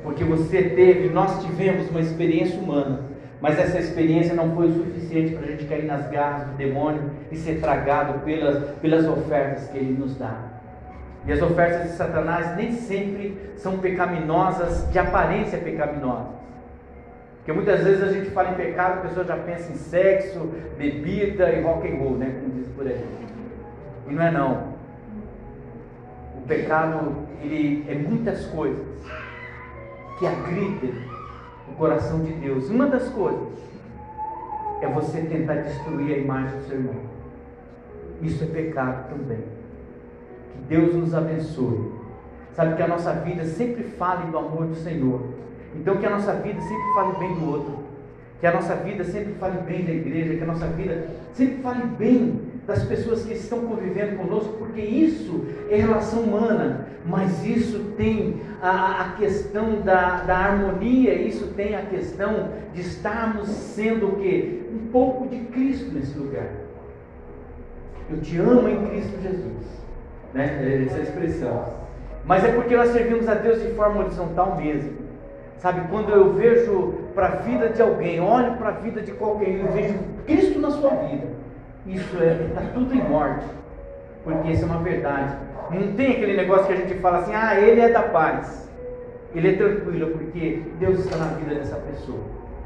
Porque 0.03 0.23
você 0.23 0.63
teve, 0.63 1.09
nós 1.09 1.43
tivemos 1.43 1.89
uma 1.89 1.99
experiência 1.99 2.59
humana, 2.59 3.01
mas 3.41 3.59
essa 3.59 3.79
experiência 3.79 4.33
não 4.33 4.55
foi 4.55 4.67
o 4.67 4.73
suficiente 4.73 5.33
para 5.35 5.47
a 5.47 5.51
gente 5.51 5.65
cair 5.65 5.85
nas 5.85 6.09
garras 6.09 6.47
do 6.47 6.57
demônio 6.57 7.11
e 7.31 7.35
ser 7.35 7.59
tragado 7.59 8.19
pelas, 8.19 8.75
pelas 8.77 9.07
ofertas 9.07 9.67
que 9.69 9.77
ele 9.77 9.97
nos 9.97 10.17
dá. 10.17 10.35
E 11.25 11.31
as 11.31 11.41
ofertas 11.41 11.91
de 11.91 11.97
Satanás 11.97 12.55
nem 12.55 12.71
sempre 12.73 13.37
são 13.57 13.77
pecaminosas, 13.77 14.89
de 14.91 14.99
aparência 14.99 15.57
pecaminosas. 15.57 16.39
Porque 17.37 17.51
muitas 17.51 17.83
vezes 17.83 18.03
a 18.03 18.11
gente 18.11 18.29
fala 18.31 18.51
em 18.51 18.55
pecado, 18.55 18.99
a 18.99 19.01
pessoa 19.07 19.25
já 19.25 19.35
pensa 19.35 19.71
em 19.71 19.75
sexo, 19.75 20.49
bebida 20.77 21.51
e 21.51 21.61
rock 21.61 21.87
and 21.87 21.95
roll, 21.97 22.17
né? 22.17 22.39
Como 22.41 22.53
diz 22.53 22.67
por 22.69 22.87
aí. 22.87 23.03
E 24.07 24.13
não 24.13 24.23
é 24.23 24.31
não. 24.31 24.69
O 26.37 26.41
pecado, 26.47 27.27
ele 27.41 27.85
é 27.89 27.95
muitas 27.95 28.45
coisas 28.47 28.85
que 30.19 30.27
agridem 30.27 30.93
o 31.69 31.75
coração 31.75 32.19
de 32.19 32.33
Deus. 32.33 32.69
Uma 32.69 32.87
das 32.87 33.07
coisas 33.09 33.57
é 34.81 34.87
você 34.87 35.21
tentar 35.21 35.55
destruir 35.55 36.15
a 36.15 36.17
imagem 36.17 36.59
do 36.59 36.67
seu 36.67 36.77
irmão. 36.77 36.95
Isso 38.21 38.43
é 38.43 38.47
pecado 38.47 39.09
também. 39.09 39.39
Que 40.51 40.59
Deus 40.67 40.93
nos 40.93 41.15
abençoe. 41.15 41.93
Sabe 42.53 42.75
que 42.75 42.81
a 42.81 42.87
nossa 42.87 43.13
vida 43.13 43.45
sempre 43.45 43.83
fale 43.83 44.29
do 44.29 44.37
amor 44.37 44.65
do 44.65 44.75
Senhor. 44.75 45.21
Então 45.75 45.97
que 45.97 46.05
a 46.05 46.09
nossa 46.09 46.33
vida 46.33 46.59
sempre 46.59 46.93
fale 46.93 47.17
bem 47.17 47.35
do 47.35 47.49
outro. 47.49 47.79
Que 48.41 48.47
a 48.47 48.53
nossa 48.53 48.75
vida 48.75 49.03
sempre 49.05 49.33
fale 49.33 49.61
bem 49.61 49.85
da 49.85 49.91
igreja, 49.91 50.35
que 50.35 50.43
a 50.43 50.47
nossa 50.47 50.67
vida 50.67 51.07
sempre 51.33 51.61
fale 51.61 51.85
bem 51.97 52.41
das 52.69 52.83
pessoas 52.83 53.23
que 53.23 53.33
estão 53.33 53.65
convivendo 53.65 54.15
conosco, 54.15 54.53
porque 54.59 54.79
isso 54.79 55.43
é 55.71 55.77
relação 55.77 56.21
humana, 56.21 56.87
mas 57.03 57.43
isso 57.43 57.79
tem 57.97 58.41
a, 58.61 59.01
a 59.01 59.11
questão 59.13 59.81
da, 59.81 60.21
da 60.21 60.37
harmonia, 60.37 61.15
isso 61.15 61.47
tem 61.55 61.75
a 61.75 61.81
questão 61.81 62.49
de 62.71 62.81
estarmos 62.81 63.49
sendo 63.49 64.09
o 64.09 64.15
quê? 64.17 64.61
Um 64.71 64.91
pouco 64.91 65.27
de 65.27 65.39
Cristo 65.45 65.91
nesse 65.91 66.17
lugar. 66.17 66.47
Eu 68.07 68.21
te 68.21 68.37
amo 68.37 68.69
em 68.69 68.85
Cristo 68.85 69.19
Jesus. 69.19 69.65
Né? 70.33 70.85
Essa 70.85 70.99
é 70.99 71.01
expressão. 71.01 71.73
Mas 72.23 72.43
é 72.43 72.51
porque 72.51 72.77
nós 72.77 72.89
servimos 72.89 73.27
a 73.27 73.33
Deus 73.33 73.63
de 73.63 73.69
forma 73.69 74.01
horizontal 74.01 74.55
mesmo. 74.57 75.09
Sabe, 75.57 75.87
quando 75.89 76.09
eu 76.11 76.33
vejo 76.33 76.93
para 77.15 77.27
a 77.27 77.35
vida 77.37 77.69
de 77.69 77.81
alguém, 77.81 78.21
olho 78.21 78.57
para 78.57 78.69
a 78.69 78.73
vida 78.73 79.01
de 79.01 79.11
qualquer, 79.11 79.59
eu 79.59 79.71
vejo 79.71 79.95
Cristo 80.25 80.59
na 80.59 80.69
sua 80.69 80.91
vida 80.91 81.38
isso 81.93 82.21
é, 82.21 82.47
está 82.47 82.61
tudo 82.73 82.93
em 82.93 83.03
morte. 83.03 83.45
Porque 84.23 84.51
isso 84.51 84.63
é 84.63 84.65
uma 84.65 84.81
verdade. 84.81 85.33
Não 85.71 85.93
tem 85.93 86.11
aquele 86.11 86.35
negócio 86.35 86.67
que 86.67 86.73
a 86.73 86.75
gente 86.75 86.95
fala 86.95 87.19
assim, 87.19 87.33
ah, 87.33 87.59
ele 87.59 87.81
é 87.81 87.89
da 87.89 88.03
paz. 88.03 88.69
Ele 89.33 89.49
é 89.49 89.53
tranquilo, 89.53 90.07
porque 90.07 90.63
Deus 90.79 90.99
está 90.99 91.17
na 91.17 91.27
vida 91.33 91.55
dessa 91.55 91.75
pessoa. 91.75 92.19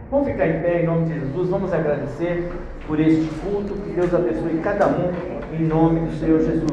Vamos 0.09 0.27
ficar 0.27 0.47
em 0.47 0.61
pé 0.61 0.81
em 0.81 0.85
nome 0.85 1.05
de 1.07 1.19
Jesus, 1.19 1.49
vamos 1.49 1.73
agradecer 1.73 2.49
por 2.87 2.99
este 2.99 3.27
culto, 3.41 3.73
que 3.73 3.91
Deus 3.91 4.13
abençoe 4.13 4.59
cada 4.63 4.87
um 4.87 5.11
em 5.53 5.63
nome 5.63 6.01
do 6.01 6.19
Senhor 6.19 6.39
Jesus. 6.39 6.71